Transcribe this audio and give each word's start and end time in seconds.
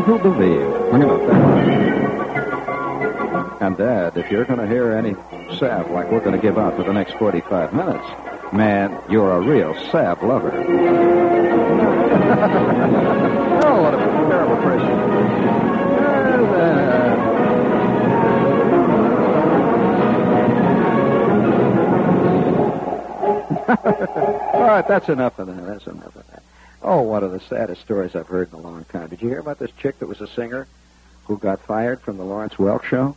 who 0.00 0.18
believe. 0.18 0.68
Hang 0.92 1.04
on 1.04 1.10
a 1.10 1.26
And, 3.60 3.76
Dad, 3.76 4.16
if 4.16 4.30
you're 4.30 4.44
going 4.44 4.60
to 4.60 4.66
hear 4.66 4.92
any 4.92 5.14
sap 5.58 5.88
like 5.90 6.10
we're 6.10 6.20
going 6.20 6.36
to 6.36 6.42
give 6.42 6.58
out 6.58 6.76
for 6.76 6.84
the 6.84 6.92
next 6.92 7.12
45 7.14 7.72
minutes, 7.72 8.06
man, 8.52 9.00
you're 9.08 9.32
a 9.32 9.40
real 9.40 9.74
sap 9.90 10.22
lover. 10.22 10.52
oh, 13.64 13.82
what 13.82 13.94
a 13.94 13.98
terrible 14.28 14.56
person. 14.56 15.06
All 23.68 24.62
right, 24.62 24.86
that's 24.86 25.08
enough 25.08 25.38
of 25.38 25.48
that. 25.48 25.66
That's 25.66 25.86
enough 25.86 26.14
of 26.14 26.14
that. 26.14 26.25
Oh, 26.86 27.02
one 27.02 27.24
of 27.24 27.32
the 27.32 27.40
saddest 27.40 27.80
stories 27.80 28.14
I've 28.14 28.28
heard 28.28 28.52
in 28.52 28.54
a 28.54 28.62
long 28.62 28.84
time. 28.84 29.08
Did 29.08 29.20
you 29.20 29.28
hear 29.28 29.40
about 29.40 29.58
this 29.58 29.72
chick 29.72 29.98
that 29.98 30.06
was 30.06 30.20
a 30.20 30.28
singer 30.28 30.68
who 31.24 31.36
got 31.36 31.60
fired 31.62 32.00
from 32.00 32.16
the 32.16 32.24
Lawrence 32.24 32.54
Welk 32.54 32.84
show? 32.84 33.16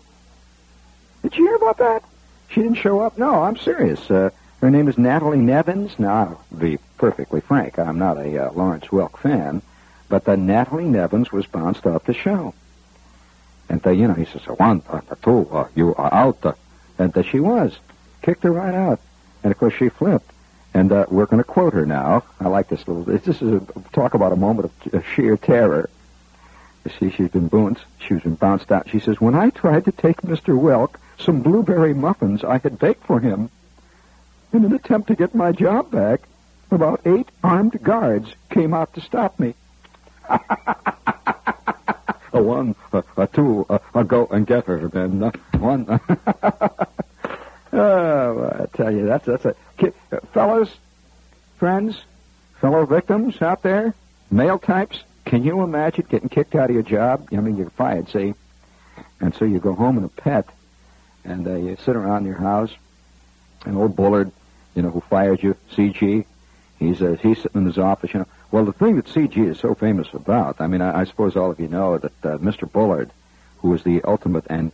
Did 1.22 1.38
you 1.38 1.46
hear 1.46 1.56
about 1.56 1.78
that? 1.78 2.04
She 2.50 2.64
didn't 2.64 2.78
show 2.78 3.00
up? 3.02 3.20
No, 3.20 3.44
I'm 3.44 3.58
serious. 3.58 4.10
Uh, 4.10 4.32
her 4.62 4.72
name 4.72 4.88
is 4.88 4.98
Natalie 4.98 5.38
Nevins. 5.38 6.00
Now, 6.00 6.40
I'll 6.52 6.58
be 6.58 6.80
perfectly 6.98 7.42
frank, 7.42 7.78
I'm 7.78 8.00
not 8.00 8.18
a 8.18 8.48
uh, 8.48 8.52
Lawrence 8.54 8.86
Welk 8.86 9.20
fan, 9.20 9.62
but 10.10 10.26
the 10.26 10.36
Natalie 10.36 10.86
Nevins 10.86 11.32
was 11.32 11.46
bounced 11.46 11.86
off 11.86 12.06
the 12.06 12.14
show. 12.16 12.56
And, 13.70 13.86
uh, 13.86 13.92
you 13.92 14.08
know, 14.08 14.16
he 14.16 14.26
says, 14.26 14.42
one, 14.48 14.82
uh, 14.90 15.02
two, 15.22 15.48
uh, 15.52 15.68
you 15.76 15.94
are 15.94 16.12
out. 16.12 16.58
And 16.98 17.16
uh, 17.16 17.22
she 17.22 17.40
was. 17.40 17.78
Kicked 18.24 18.42
her 18.42 18.52
right 18.52 18.74
out. 18.74 19.00
And, 19.44 19.52
of 19.52 19.60
course, 19.60 19.76
she 19.76 19.90
flipped. 19.90 20.32
And 20.74 20.92
uh, 20.92 21.06
we're 21.10 21.26
going 21.26 21.40
to 21.40 21.44
quote 21.44 21.74
her 21.74 21.86
now. 21.86 22.24
I 22.40 22.48
like 22.48 22.70
this 22.70 22.88
little. 22.88 23.04
This 23.04 23.42
is 23.42 23.42
a, 23.42 23.62
talk 23.92 24.14
about 24.14 24.32
a 24.32 24.36
moment 24.36 24.72
of 24.94 25.06
sheer 25.16 25.36
terror. 25.36 25.90
You 26.86 26.92
see, 27.00 27.16
she's 27.16 27.30
been 27.30 27.48
bounced. 27.48 27.84
She's 28.00 28.22
been 28.22 28.36
bounced 28.36 28.72
out. 28.72 28.90
She 28.90 29.00
says, 29.00 29.20
"When 29.20 29.36
I 29.36 29.50
tried 29.50 29.86
to 29.86 29.92
take 29.92 30.22
Mr. 30.22 30.58
Welk 30.58 30.96
some 31.18 31.42
blueberry 31.42 31.94
muffins 31.94 32.44
I 32.44 32.60
had 32.60 32.80
baked 32.80 33.06
for 33.06 33.20
him, 33.20 33.50
in 34.54 34.64
an 34.64 34.74
attempt 34.74 35.08
to 35.08 35.16
get 35.16 35.36
my 35.36 35.52
job 35.52 35.92
back, 35.92 36.22
about 36.72 37.02
eight 37.06 37.28
armed 37.44 37.82
guards 37.84 38.34
came 38.50 38.74
out 38.74 38.94
to 38.94 39.02
stop 39.02 39.40
me." 39.40 39.56
a 40.30 42.42
one, 42.42 42.76
a, 42.94 43.04
a 43.18 43.28
two, 43.28 43.66
a, 43.70 43.80
a 43.96 44.04
go 44.04 44.28
and 44.28 44.46
get 44.46 44.66
her, 44.66 44.88
then 44.88 45.24
uh, 45.24 45.32
one. 45.58 46.00
Oh, 47.72 48.60
I 48.62 48.66
tell 48.76 48.92
you, 48.92 49.06
that's 49.06 49.26
that's 49.26 49.46
a 49.46 49.56
uh, 50.12 50.20
fellows, 50.34 50.76
friends, 51.58 52.02
fellow 52.60 52.86
victims 52.86 53.42
out 53.42 53.62
there, 53.62 53.94
male 54.32 54.58
types. 54.60 55.04
Can 55.26 55.44
you 55.44 55.62
imagine 55.62 56.08
getting 56.10 56.30
kicked 56.30 56.56
out 56.56 56.70
of 56.70 56.74
your 56.74 56.84
job? 56.84 57.28
I 57.32 57.36
mean, 57.38 57.58
you're 57.58 57.70
fired, 57.70 58.10
see, 58.10 58.34
and 59.20 59.36
so 59.36 59.46
you 59.46 59.60
go 59.60 59.76
home 59.76 59.98
in 59.98 60.04
a 60.04 60.10
pet, 60.10 60.50
and 61.24 61.48
uh, 61.48 61.56
you 61.56 61.78
sit 61.86 61.96
around 61.96 62.26
your 62.26 62.38
house, 62.38 62.72
and 63.66 63.78
old 63.78 63.96
Bullard, 63.96 64.32
you 64.74 64.82
know, 64.82 64.90
who 64.90 65.02
fired 65.02 65.44
you, 65.44 65.56
CG, 65.72 66.26
he's 66.80 67.02
uh, 67.02 67.18
he's 67.22 67.38
sitting 67.38 67.62
in 67.62 67.66
his 67.68 67.78
office, 67.78 68.14
you 68.14 68.22
know. 68.22 68.28
Well, 68.52 68.66
the 68.66 68.74
thing 68.74 68.96
that 68.96 69.06
CG 69.06 69.38
is 69.38 69.60
so 69.60 69.76
famous 69.76 70.08
about, 70.14 70.60
I 70.60 70.66
mean, 70.66 70.82
I, 70.82 71.02
I 71.02 71.04
suppose 71.04 71.36
all 71.36 71.52
of 71.52 71.60
you 71.60 71.68
know 71.68 72.00
that 72.00 72.26
uh, 72.26 72.38
Mr. 72.40 72.72
Bullard, 72.72 73.12
who 73.60 73.70
was 73.70 73.84
the 73.84 74.02
ultimate 74.04 74.46
and 74.50 74.72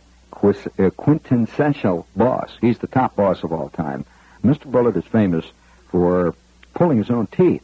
quintessential 0.96 2.06
boss. 2.14 2.56
He's 2.60 2.78
the 2.78 2.86
top 2.86 3.16
boss 3.16 3.42
of 3.42 3.52
all 3.52 3.68
time. 3.70 4.04
Mr. 4.44 4.70
Bullard 4.70 4.96
is 4.96 5.04
famous 5.04 5.44
for 5.90 6.34
pulling 6.74 6.98
his 6.98 7.10
own 7.10 7.26
teeth. 7.26 7.62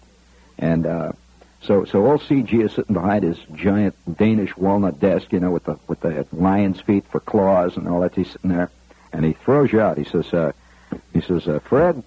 And 0.59 0.87
uh, 0.87 1.13
so 1.63 1.85
so 1.85 2.07
old 2.07 2.23
CG 2.23 2.53
is 2.53 2.73
sitting 2.73 2.95
behind 2.95 3.25
his 3.25 3.39
giant 3.55 3.95
Danish 4.17 4.57
walnut 4.57 5.01
desk, 5.01 5.33
you 5.33 5.41
know, 5.41 5.51
with 5.51 5.65
the 5.65 5.79
with 5.87 6.01
the 6.01 6.27
lion's 6.33 6.81
feet 6.81 7.05
for 7.11 7.21
claws 7.21 7.77
and 7.77 7.89
all 7.89 8.01
that. 8.01 8.15
He's 8.15 8.31
sitting 8.31 8.51
there, 8.51 8.71
and 9.13 9.25
he 9.25 9.33
throws 9.33 9.73
you 9.73 9.81
out. 9.81 9.99
He 9.99 10.05
says, 10.05 10.33
uh, 10.33 10.53
he 11.13 11.21
says, 11.21 11.47
uh, 11.47 11.61
Fred, 11.61 12.03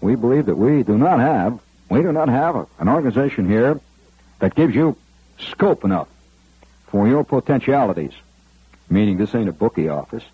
we 0.00 0.14
believe 0.14 0.46
that 0.46 0.56
we 0.56 0.82
do 0.82 0.96
not 0.96 1.20
have 1.20 1.60
we 1.90 2.02
do 2.02 2.12
not 2.12 2.28
have 2.28 2.56
a, 2.56 2.66
an 2.78 2.88
organization 2.88 3.48
here 3.48 3.80
that 4.40 4.54
gives 4.54 4.74
you 4.74 4.96
scope 5.38 5.84
enough 5.84 6.08
for 6.88 7.08
your 7.08 7.24
potentialities 7.24 8.12
meaning 8.90 9.16
this 9.16 9.34
ain't 9.34 9.48
a 9.48 9.52
bookie 9.52 9.88
office. 9.88 10.24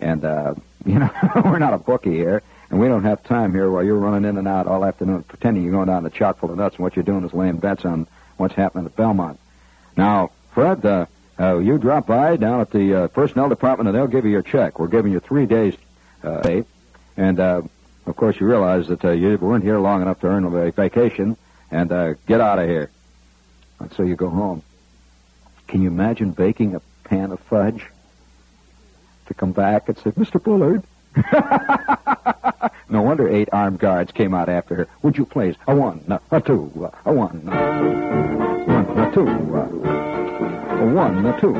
And, 0.00 0.24
uh, 0.24 0.54
you 0.84 0.98
know, 0.98 1.10
we're 1.44 1.58
not 1.58 1.74
a 1.74 1.78
bookie 1.78 2.14
here, 2.14 2.42
and 2.70 2.80
we 2.80 2.88
don't 2.88 3.04
have 3.04 3.22
time 3.22 3.52
here 3.52 3.70
while 3.70 3.84
you're 3.84 3.98
running 3.98 4.28
in 4.28 4.38
and 4.38 4.48
out 4.48 4.66
all 4.66 4.84
afternoon 4.84 5.22
pretending 5.24 5.62
you're 5.62 5.72
going 5.72 5.86
down 5.86 6.02
the 6.02 6.10
chock 6.10 6.38
full 6.38 6.50
of 6.50 6.56
nuts, 6.56 6.76
and 6.76 6.82
what 6.82 6.96
you're 6.96 7.02
doing 7.02 7.24
is 7.24 7.34
laying 7.34 7.58
bets 7.58 7.84
on 7.84 8.06
what's 8.36 8.54
happening 8.54 8.86
at 8.86 8.96
Belmont. 8.96 9.38
Now, 9.96 10.30
Fred, 10.52 10.84
uh, 10.84 11.06
uh, 11.38 11.58
you 11.58 11.78
drop 11.78 12.06
by 12.06 12.36
down 12.36 12.60
at 12.60 12.70
the 12.70 12.94
uh, 12.94 13.08
personnel 13.08 13.48
department, 13.48 13.88
and 13.88 13.96
they'll 13.96 14.06
give 14.06 14.24
you 14.24 14.30
your 14.30 14.42
check. 14.42 14.78
We're 14.78 14.88
giving 14.88 15.12
you 15.12 15.20
three 15.20 15.46
days 15.46 15.74
uh, 16.22 16.62
and, 17.16 17.40
uh, 17.40 17.62
of 18.06 18.16
course, 18.16 18.38
you 18.40 18.46
realize 18.46 18.88
that 18.88 19.04
uh, 19.04 19.10
you 19.10 19.36
weren't 19.38 19.64
here 19.64 19.78
long 19.78 20.02
enough 20.02 20.20
to 20.20 20.26
earn 20.26 20.44
a 20.44 20.70
vacation, 20.70 21.36
and 21.70 21.92
uh, 21.92 22.14
get 22.26 22.40
out 22.40 22.58
of 22.58 22.68
here. 22.68 22.90
And 23.78 23.92
so 23.92 24.02
you 24.02 24.16
go 24.16 24.28
home. 24.28 24.62
Can 25.68 25.82
you 25.82 25.88
imagine 25.88 26.32
baking 26.32 26.74
a 26.74 26.80
pan 27.04 27.30
of 27.32 27.40
fudge? 27.40 27.86
To 29.30 29.34
come 29.34 29.52
back 29.52 29.88
and 29.88 29.96
say, 29.96 30.10
Mr. 30.10 30.42
Bullard. 30.42 30.82
no 32.90 33.00
wonder 33.02 33.28
eight 33.28 33.48
armed 33.52 33.78
guards 33.78 34.10
came 34.12 34.34
out 34.34 34.48
after 34.48 34.74
her. 34.74 34.88
Would 35.02 35.16
you 35.16 35.24
please? 35.24 35.54
A 35.68 35.74
one, 35.74 36.04
a 36.30 36.40
two, 36.40 36.70
a 37.04 37.12
one, 37.12 37.46
one, 37.46 38.98
a 38.98 39.12
two, 39.12 39.26
a 39.26 40.86
one, 40.86 41.26
a 41.26 41.40
two. 41.40 41.54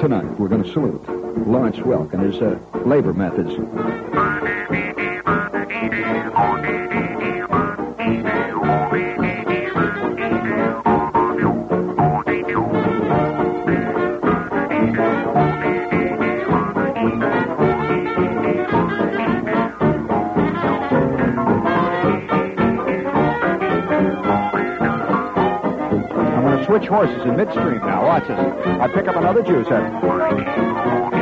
Tonight 0.00 0.38
we're 0.38 0.48
going 0.48 0.62
to 0.62 0.72
salute 0.72 1.02
Lawrence 1.46 1.78
Welk 1.78 2.12
and 2.12 2.22
his 2.32 2.40
uh, 2.40 2.58
labor 2.84 3.12
methods. 3.12 3.52
switch 26.76 26.88
horses 26.88 27.22
in 27.24 27.36
midstream 27.36 27.78
now. 27.78 28.04
Watch 28.04 28.26
this. 28.28 28.38
I 28.38 28.88
pick 28.88 29.08
up 29.08 29.16
another 29.16 29.42
juicer. 29.42 31.15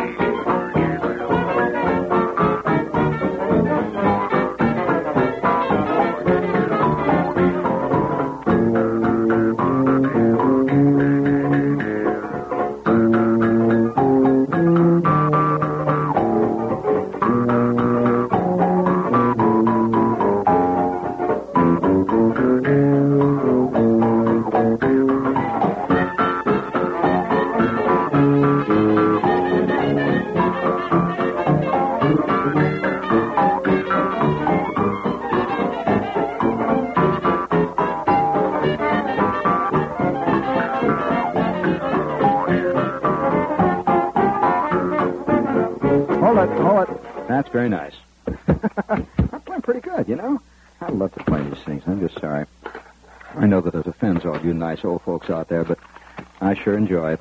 Sure 56.64 56.76
enjoy 56.76 57.12
it. 57.12 57.20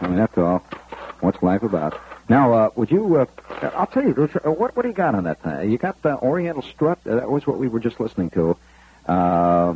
I 0.00 0.06
mean, 0.06 0.18
after 0.20 0.44
all, 0.44 0.58
what's 1.20 1.42
life 1.42 1.62
about? 1.62 1.98
Now, 2.28 2.52
uh, 2.52 2.70
would 2.76 2.90
you? 2.90 3.16
Uh, 3.16 3.26
I'll 3.74 3.86
tell 3.86 4.04
you. 4.04 4.14
Uh, 4.44 4.50
what 4.52 4.76
what 4.76 4.82
do 4.82 4.88
you 4.88 4.94
got 4.94 5.14
on 5.14 5.24
that 5.24 5.42
thing? 5.42 5.70
You 5.70 5.78
got 5.78 6.00
the 6.02 6.16
Oriental 6.18 6.62
Strut. 6.62 6.98
Uh, 7.08 7.16
that 7.16 7.30
was 7.30 7.46
what 7.46 7.58
we 7.58 7.68
were 7.68 7.80
just 7.80 7.98
listening 7.98 8.30
to. 8.30 8.56
Uh, 9.06 9.72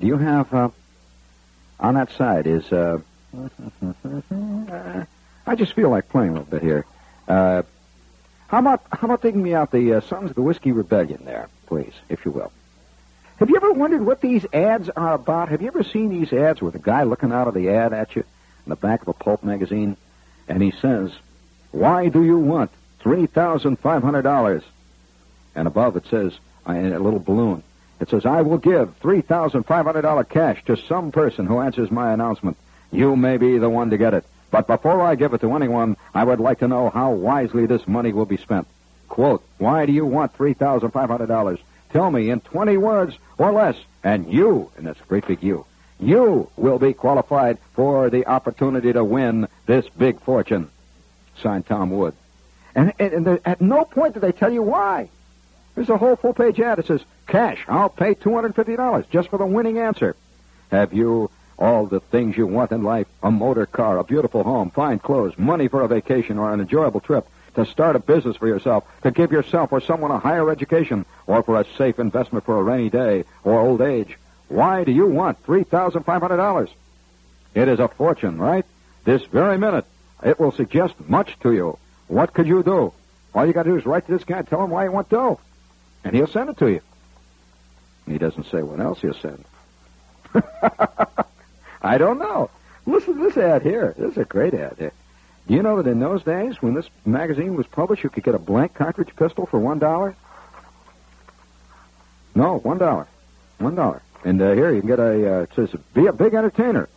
do 0.00 0.06
you 0.06 0.16
have 0.18 0.52
uh, 0.54 0.68
on 1.80 1.94
that 1.94 2.12
side? 2.12 2.46
Is 2.46 2.70
I 2.72 3.04
just 5.56 5.72
feel 5.72 5.90
like 5.90 6.08
playing 6.08 6.30
a 6.30 6.32
little 6.34 6.46
bit 6.50 6.62
here. 6.62 6.84
Uh, 7.26 7.62
How 8.48 8.58
about 8.60 8.82
how 8.90 9.06
about 9.06 9.20
taking 9.22 9.42
me 9.42 9.54
out 9.54 9.72
the 9.72 10.00
Sons 10.08 10.30
of 10.30 10.36
the 10.36 10.42
Whiskey 10.42 10.72
Rebellion 10.72 11.22
there, 11.24 11.48
please, 11.66 11.92
if 12.08 12.24
you 12.24 12.30
will. 12.30 12.52
Have 13.38 13.50
you 13.50 13.56
ever 13.56 13.72
wondered 13.72 14.04
what 14.04 14.20
these 14.20 14.44
ads 14.52 14.88
are 14.88 15.14
about? 15.14 15.48
Have 15.50 15.62
you 15.62 15.68
ever 15.68 15.84
seen 15.84 16.10
these 16.10 16.32
ads 16.32 16.60
with 16.60 16.74
a 16.74 16.80
guy 16.80 17.04
looking 17.04 17.30
out 17.30 17.46
of 17.46 17.54
the 17.54 17.68
ad 17.70 17.92
at 17.92 18.16
you 18.16 18.24
in 18.66 18.70
the 18.70 18.76
back 18.76 19.02
of 19.02 19.08
a 19.08 19.12
pulp 19.12 19.44
magazine, 19.44 19.96
and 20.48 20.60
he 20.60 20.72
says, 20.72 21.12
"Why 21.70 22.08
do 22.08 22.24
you 22.24 22.36
want 22.36 22.72
three 22.98 23.26
thousand 23.26 23.78
five 23.78 24.02
hundred 24.02 24.22
dollars?" 24.22 24.64
And 25.54 25.68
above 25.68 25.96
it 25.96 26.06
says, 26.06 26.36
in 26.66 26.92
a 26.92 26.98
little 26.98 27.20
balloon, 27.20 27.62
it 28.00 28.10
says, 28.10 28.26
"I 28.26 28.42
will 28.42 28.58
give 28.58 28.96
three 28.96 29.20
thousand 29.20 29.62
five 29.66 29.86
hundred 29.86 30.02
dollar 30.02 30.24
cash 30.24 30.64
to 30.64 30.76
some 30.76 31.12
person 31.12 31.46
who 31.46 31.60
answers 31.60 31.92
my 31.92 32.12
announcement. 32.12 32.56
You 32.90 33.14
may 33.14 33.36
be 33.36 33.58
the 33.58 33.70
one 33.70 33.90
to 33.90 33.98
get 33.98 34.14
it." 34.14 34.24
But 34.50 34.66
before 34.66 35.00
I 35.00 35.14
give 35.14 35.32
it 35.32 35.42
to 35.42 35.54
anyone, 35.54 35.96
I 36.12 36.24
would 36.24 36.40
like 36.40 36.58
to 36.58 36.68
know 36.68 36.90
how 36.90 37.12
wisely 37.12 37.66
this 37.66 37.86
money 37.86 38.12
will 38.12 38.26
be 38.26 38.38
spent. 38.38 38.66
Quote, 39.08 39.42
why 39.58 39.86
do 39.86 39.92
you 39.92 40.06
want 40.06 40.36
$3,500? 40.36 41.58
Tell 41.92 42.10
me 42.10 42.30
in 42.30 42.40
20 42.40 42.76
words 42.76 43.16
or 43.38 43.52
less, 43.52 43.76
and 44.04 44.30
you, 44.32 44.70
and 44.76 44.86
that's 44.86 45.00
a 45.00 45.04
great 45.04 45.26
big 45.26 45.42
you, 45.42 45.64
you 46.00 46.50
will 46.56 46.78
be 46.78 46.92
qualified 46.92 47.58
for 47.74 48.10
the 48.10 48.26
opportunity 48.26 48.92
to 48.92 49.02
win 49.02 49.48
this 49.66 49.88
big 49.88 50.20
fortune. 50.20 50.70
Signed 51.42 51.66
Tom 51.66 51.90
Wood. 51.90 52.14
And, 52.74 52.92
and, 52.98 53.26
and 53.26 53.40
at 53.44 53.60
no 53.60 53.84
point 53.84 54.14
do 54.14 54.20
they 54.20 54.32
tell 54.32 54.52
you 54.52 54.62
why. 54.62 55.08
There's 55.74 55.90
a 55.90 55.96
whole 55.96 56.16
full 56.16 56.34
page 56.34 56.60
ad 56.60 56.78
that 56.78 56.86
says, 56.86 57.04
cash, 57.26 57.64
I'll 57.68 57.88
pay 57.88 58.14
$250 58.14 59.10
just 59.10 59.28
for 59.28 59.38
the 59.38 59.46
winning 59.46 59.78
answer. 59.78 60.16
Have 60.70 60.92
you 60.92 61.30
all 61.58 61.86
the 61.86 62.00
things 62.00 62.36
you 62.36 62.46
want 62.46 62.70
in 62.70 62.82
life 62.82 63.06
a 63.22 63.30
motor 63.30 63.66
car, 63.66 63.98
a 63.98 64.04
beautiful 64.04 64.44
home, 64.44 64.70
fine 64.70 64.98
clothes, 64.98 65.36
money 65.36 65.68
for 65.68 65.82
a 65.82 65.88
vacation 65.88 66.38
or 66.38 66.52
an 66.52 66.60
enjoyable 66.60 67.00
trip, 67.00 67.26
to 67.58 67.66
start 67.66 67.96
a 67.96 67.98
business 67.98 68.36
for 68.36 68.46
yourself, 68.46 68.84
to 69.02 69.10
give 69.10 69.32
yourself 69.32 69.72
or 69.72 69.80
someone 69.80 70.10
a 70.10 70.18
higher 70.18 70.48
education, 70.50 71.04
or 71.26 71.42
for 71.42 71.60
a 71.60 71.66
safe 71.76 71.98
investment 71.98 72.44
for 72.44 72.58
a 72.58 72.62
rainy 72.62 72.88
day 72.88 73.24
or 73.42 73.60
old 73.60 73.80
age. 73.80 74.16
Why 74.48 74.84
do 74.84 74.92
you 74.92 75.06
want 75.06 75.44
$3,500? 75.44 76.68
It 77.54 77.68
is 77.68 77.80
a 77.80 77.88
fortune, 77.88 78.38
right? 78.38 78.64
This 79.04 79.24
very 79.24 79.58
minute, 79.58 79.84
it 80.22 80.38
will 80.38 80.52
suggest 80.52 80.94
much 81.08 81.38
to 81.40 81.52
you. 81.52 81.78
What 82.06 82.32
could 82.32 82.46
you 82.46 82.62
do? 82.62 82.92
All 83.34 83.46
you 83.46 83.52
got 83.52 83.64
to 83.64 83.70
do 83.70 83.76
is 83.76 83.84
write 83.84 84.06
to 84.06 84.12
this 84.12 84.24
guy, 84.24 84.42
tell 84.42 84.62
him 84.62 84.70
why 84.70 84.84
you 84.84 84.92
want 84.92 85.08
dough, 85.08 85.40
and 86.04 86.14
he'll 86.14 86.28
send 86.28 86.50
it 86.50 86.58
to 86.58 86.68
you. 86.68 86.80
He 88.06 88.18
doesn't 88.18 88.46
say 88.50 88.62
what 88.62 88.80
else 88.80 89.00
he'll 89.00 89.14
send. 89.14 89.44
I 91.82 91.98
don't 91.98 92.18
know. 92.18 92.50
Listen 92.86 93.16
to 93.16 93.24
this 93.24 93.36
ad 93.36 93.62
here. 93.62 93.94
This 93.98 94.12
is 94.12 94.18
a 94.18 94.24
great 94.24 94.54
ad. 94.54 94.76
Do 94.78 94.90
you 95.54 95.62
know 95.62 95.80
that 95.80 95.90
in 95.90 95.98
those 95.98 96.22
days, 96.22 96.60
when 96.60 96.74
this 96.74 96.88
magazine 97.06 97.54
was 97.56 97.66
published, 97.66 98.04
you 98.04 98.10
could 98.10 98.24
get 98.24 98.34
a 98.34 98.38
blank 98.38 98.74
cartridge 98.74 99.14
pistol 99.16 99.46
for 99.46 99.58
one 99.58 99.78
dollar? 99.78 100.14
No, 102.34 102.58
one 102.58 102.78
dollar. 102.78 103.06
One 103.58 103.74
dollar. 103.74 104.02
And 104.24 104.40
uh, 104.40 104.52
here 104.52 104.72
you 104.72 104.80
can 104.80 104.88
get 104.88 105.00
a. 105.00 105.38
Uh, 105.38 105.42
it 105.42 105.50
says, 105.54 105.70
"Be 105.94 106.06
a 106.06 106.12
big 106.12 106.34
entertainer. 106.34 106.88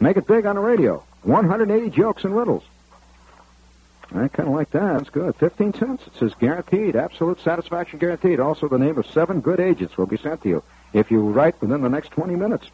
Make 0.00 0.16
it 0.16 0.26
big 0.26 0.46
on 0.46 0.56
the 0.56 0.60
radio. 0.60 1.02
180 1.22 1.90
jokes 1.90 2.24
and 2.24 2.36
riddles." 2.36 2.64
I 4.14 4.28
kind 4.28 4.48
of 4.48 4.54
like 4.54 4.70
that. 4.70 4.98
That's 4.98 5.10
good. 5.10 5.36
15 5.36 5.74
cents. 5.74 6.06
It 6.06 6.16
says 6.16 6.32
guaranteed, 6.40 6.96
absolute 6.96 7.40
satisfaction 7.40 7.98
guaranteed. 7.98 8.40
Also, 8.40 8.66
the 8.66 8.78
name 8.78 8.96
of 8.96 9.06
seven 9.06 9.40
good 9.40 9.60
agents 9.60 9.98
will 9.98 10.06
be 10.06 10.16
sent 10.16 10.42
to 10.42 10.48
you 10.48 10.62
if 10.94 11.10
you 11.10 11.20
write 11.20 11.60
within 11.60 11.82
the 11.82 11.90
next 11.90 12.12
20 12.12 12.34
minutes. 12.34 12.66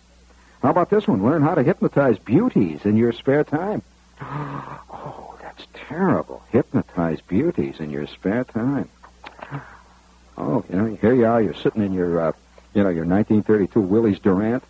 How 0.63 0.71
about 0.71 0.91
this 0.91 1.09
one? 1.09 1.25
Learn 1.25 1.43
how 1.43 1.57
to 1.57 1.63
hypnotize 1.65 2.19
beauties 2.19 2.85
in 2.85 2.97
your 2.97 3.13
spare 3.13 3.43
time. 3.43 3.83
Oh, 4.27 5.37
that's 5.43 5.67
terrible. 5.75 6.43
Hypnotize 6.51 7.21
beauties 7.23 7.81
in 7.81 7.91
your 7.91 8.07
spare 8.07 8.45
time. 8.45 8.89
Oh, 10.37 10.65
you 10.69 10.77
know, 10.77 10.95
here 10.97 11.15
you 11.15 11.27
are. 11.27 11.41
You're 11.41 11.55
sitting 11.55 11.83
in 11.83 11.93
your, 11.93 12.21
uh, 12.21 12.33
you 12.75 12.83
know, 12.83 12.89
your 12.89 13.05
1932 13.05 13.81
Willys 13.81 14.19
Durant, 14.19 14.65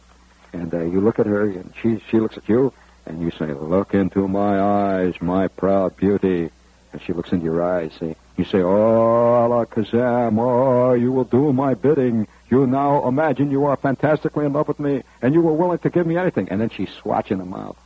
and 0.53 0.73
uh, 0.75 0.83
you 0.85 1.01
look 1.01 1.19
at 1.19 1.27
her, 1.27 1.43
and 1.47 1.73
she 1.81 2.03
she 2.11 2.21
looks 2.21 2.37
at 2.37 2.49
you, 2.49 2.73
and 3.07 3.23
you 3.23 3.31
say, 3.31 3.53
"Look 3.53 3.95
into 3.95 4.29
my 4.29 4.61
eyes, 4.61 5.15
my 5.21 5.49
proud 5.49 5.97
beauty." 5.97 6.51
And 6.93 7.03
she 7.03 7.13
looks 7.13 7.33
into 7.33 7.45
your 7.47 7.63
eyes. 7.63 7.93
See, 7.99 8.15
you 8.37 8.45
say, 8.45 8.59
"Oh, 8.59 9.49
Alakazam, 9.49 10.39
oh, 10.39 10.93
you 10.93 11.13
will 11.13 11.25
do 11.25 11.53
my 11.53 11.75
bidding." 11.75 12.29
You 12.51 12.67
now 12.67 13.09
imagine 13.09 13.51
you 13.51 13.65
are 13.65 13.77
fantastically 13.77 14.45
in 14.45 14.53
love 14.53 14.69
with 14.69 14.79
me, 14.79 15.03
and 15.23 15.35
you 15.35 15.41
were 15.41 15.55
willing 15.55 15.79
to 15.79 15.91
give 15.91 16.07
me 16.07 16.17
anything. 16.17 16.49
And 16.51 16.61
then 16.61 16.69
she 16.71 16.87
swats 16.87 17.31
in 17.31 17.39
the 17.39 17.45
mouth. 17.45 17.77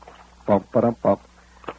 Bump, 0.47 0.71
bump, 0.73 1.01
bump. 1.01 1.21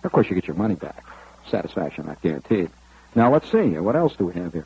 Of 0.04 0.12
course, 0.12 0.30
you 0.30 0.36
get 0.36 0.48
your 0.48 0.56
money 0.56 0.76
back. 0.76 1.04
Satisfaction 1.50 2.06
not 2.06 2.22
guaranteed. 2.22 2.70
Now, 3.16 3.32
let's 3.32 3.52
see. 3.52 3.78
What 3.78 3.96
else 3.96 4.16
do 4.16 4.26
we 4.26 4.34
have 4.34 4.54
here? 4.54 4.66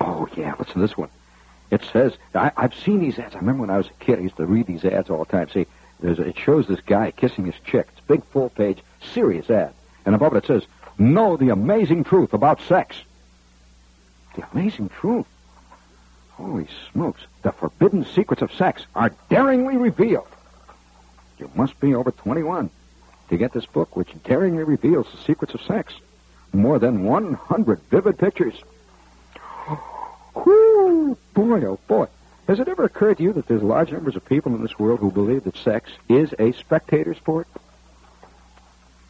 Oh, 0.00 0.28
yeah, 0.36 0.54
to 0.54 0.78
this 0.78 0.96
one. 0.96 1.08
It 1.70 1.82
says, 1.92 2.12
I, 2.34 2.52
have 2.56 2.74
seen 2.74 3.00
these 3.00 3.18
ads. 3.18 3.34
I 3.34 3.38
remember 3.38 3.62
when 3.62 3.70
I 3.70 3.78
was 3.78 3.86
a 3.86 4.04
kid, 4.04 4.18
I 4.18 4.22
used 4.22 4.36
to 4.36 4.46
read 4.46 4.66
these 4.66 4.84
ads 4.84 5.08
all 5.08 5.24
the 5.24 5.30
time. 5.30 5.48
See, 5.50 5.66
there's 6.00 6.18
it 6.18 6.38
shows 6.38 6.66
this 6.66 6.80
guy 6.80 7.12
kissing 7.12 7.46
his 7.46 7.54
chick. 7.64 7.88
It's 7.92 8.00
a 8.00 8.12
big, 8.12 8.24
full 8.26 8.50
page, 8.50 8.78
serious 9.14 9.48
ad. 9.48 9.72
And 10.04 10.14
above 10.14 10.34
it, 10.34 10.44
it 10.44 10.46
says, 10.46 10.64
Know 10.98 11.36
the 11.36 11.48
amazing 11.48 12.04
truth 12.04 12.34
about 12.34 12.60
sex. 12.60 12.96
The 14.36 14.46
amazing 14.52 14.90
truth. 14.90 15.26
Holy 16.32 16.66
smokes. 16.92 17.22
The 17.42 17.52
forbidden 17.52 18.04
secrets 18.04 18.42
of 18.42 18.52
sex 18.52 18.84
are 18.94 19.12
daringly 19.30 19.76
revealed. 19.76 20.28
You 21.38 21.50
must 21.54 21.78
be 21.80 21.94
over 21.94 22.10
21 22.10 22.70
to 23.32 23.38
get 23.38 23.52
this 23.52 23.64
book, 23.64 23.96
which 23.96 24.10
daringly 24.24 24.62
reveals 24.62 25.10
the 25.10 25.16
secrets 25.16 25.54
of 25.54 25.62
sex. 25.62 25.94
More 26.52 26.78
than 26.78 27.04
100 27.04 27.80
vivid 27.90 28.18
pictures. 28.18 28.54
Whoo, 30.34 31.16
boy, 31.32 31.64
oh 31.64 31.78
boy. 31.88 32.08
Has 32.46 32.60
it 32.60 32.68
ever 32.68 32.84
occurred 32.84 33.16
to 33.16 33.22
you 33.22 33.32
that 33.32 33.48
there's 33.48 33.62
large 33.62 33.90
numbers 33.90 34.16
of 34.16 34.24
people 34.26 34.54
in 34.54 34.60
this 34.60 34.78
world 34.78 35.00
who 35.00 35.10
believe 35.10 35.44
that 35.44 35.56
sex 35.56 35.90
is 36.10 36.34
a 36.38 36.52
spectator 36.52 37.14
sport? 37.14 37.48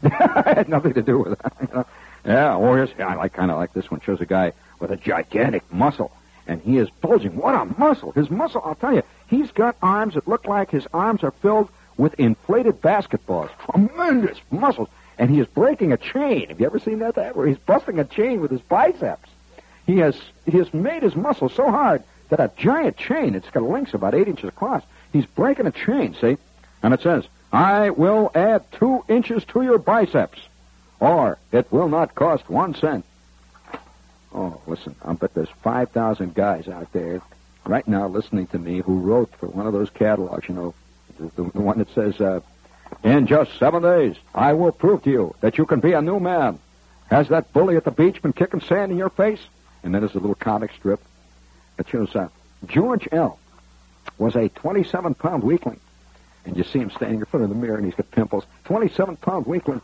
it 0.05 0.13
had 0.13 0.69
nothing 0.69 0.95
to 0.95 1.03
do 1.03 1.19
with 1.19 1.37
that. 1.41 1.55
You 1.61 1.69
know? 1.75 1.87
Yeah, 2.25 2.55
or 2.55 2.77
here's, 2.77 2.91
I 3.01 3.17
like 3.17 3.33
kind 3.33 3.51
of 3.51 3.57
like 3.57 3.73
this 3.73 3.91
one. 3.91 4.01
Shows 4.03 4.21
a 4.21 4.27
guy 4.27 4.53
with 4.79 4.93
a 4.93 4.97
gigantic 4.97 5.65
muscle 5.73 6.13
and 6.47 6.61
he 6.63 6.79
is 6.79 6.89
bulging. 6.91 7.37
What 7.37 7.57
a 7.57 7.65
muscle! 7.77 8.13
His 8.13 8.31
muscle, 8.31 8.63
I'll 8.65 8.77
tell 8.77 8.95
you, 8.95 9.03
he's 9.27 9.51
got 9.51 9.77
arms 9.83 10.15
that 10.15 10.29
look 10.29 10.47
like 10.47 10.71
his 10.71 10.87
arms 10.95 11.25
are 11.25 11.33
filled 11.33 11.71
with 11.97 12.19
inflated 12.19 12.81
basketballs. 12.81 13.51
Tremendous 13.71 14.39
muscles. 14.51 14.89
And 15.19 15.31
he 15.31 15.41
is 15.41 15.47
breaking 15.47 15.93
a 15.93 15.97
chain. 15.97 16.49
Have 16.49 16.61
you 16.61 16.67
ever 16.67 16.79
seen 16.79 17.01
that? 17.01 17.17
That 17.17 17.37
where 17.37 17.47
he's 17.47 17.59
busting 17.59 17.99
a 17.99 18.05
chain 18.05 18.41
with 18.41 18.51
his 18.51 18.63
biceps. 18.63 19.29
He 19.87 19.99
has 19.99 20.19
he 20.47 20.59
has 20.59 20.73
made 20.73 21.03
his 21.03 21.17
muscles 21.17 21.55
so 21.55 21.71
hard 21.71 22.03
that 22.29 22.41
a 22.41 22.51
giant 22.57 22.97
chain, 22.97 23.35
it's 23.35 23.51
got 23.51 23.63
links 23.63 23.95
about 23.95 24.15
eight 24.15 24.27
inches 24.27 24.49
across. 24.49 24.83
He's 25.13 25.27
breaking 25.27 25.67
a 25.67 25.71
chain, 25.71 26.15
see? 26.19 26.39
And 26.83 26.95
it 26.95 27.03
says, 27.03 27.25
I 27.53 27.91
will 27.91 28.31
add 28.35 28.65
two 28.73 29.05
inches 29.09 29.45
to 29.47 29.63
your 29.63 29.79
biceps, 29.79 30.41
or 30.99 31.39
it 31.53 31.71
will 31.71 31.89
not 31.89 32.15
cost 32.15 32.49
one 32.49 32.75
cent. 32.75 33.05
Oh, 34.35 34.61
listen, 34.67 34.95
I 35.05 35.13
bet 35.13 35.35
there's 35.35 35.51
5,000 35.63 36.35
guys 36.35 36.69
out 36.69 36.91
there 36.93 37.21
right 37.67 37.87
now 37.87 38.09
listening 38.09 38.47
to 38.49 38.59
me 38.59 38.79
who 38.79 39.01
wrote 39.01 39.31
for 39.37 39.49
one 39.49 39.67
of 39.67 39.75
those 39.75 39.91
catalogs, 39.91 40.49
you 40.49 40.55
know, 40.55 40.75
the, 41.37 41.45
the 41.45 41.61
one 41.61 41.79
that 41.79 41.93
says, 41.95 42.21
uh, 42.21 42.41
in 43.03 43.27
just 43.27 43.59
seven 43.59 43.83
days, 43.83 44.17
I 44.35 44.53
will 44.53 44.73
prove 44.73 45.03
to 45.05 45.11
you 45.11 45.35
that 45.41 45.59
you 45.59 45.67
can 45.67 45.81
be 45.81 45.93
a 45.93 46.03
new 46.03 46.21
man. 46.21 46.59
Has 47.11 47.29
that 47.29 47.53
bully 47.53 47.77
at 47.77 47.85
the 47.85 47.91
beach 47.91 48.23
been 48.23 48.33
kicking 48.33 48.61
sand 48.61 48.93
in 48.93 48.99
your 48.99 49.11
face? 49.11 49.41
And 49.83 49.95
then 49.95 50.03
there's 50.03 50.15
a 50.15 50.19
little 50.19 50.35
comic 50.35 50.71
strip 50.73 51.01
that 51.77 51.89
shows 51.89 52.15
uh, 52.15 52.29
George 52.67 53.09
L. 53.13 53.39
was 54.19 54.35
a 54.35 54.49
27-pound 54.49 55.43
weakling. 55.43 55.81
And 56.45 56.57
you 56.57 56.65
see 56.65 56.79
him 56.79 56.91
standing 56.91 57.21
in 57.21 57.25
front 57.27 57.45
of 57.45 57.51
the 57.51 57.57
mirror, 57.57 57.77
and 57.77 57.85
he's 57.85 57.95
got 57.95 58.11
pimples. 58.11 58.45
27-pound 58.67 59.47
weakling. 59.47 59.81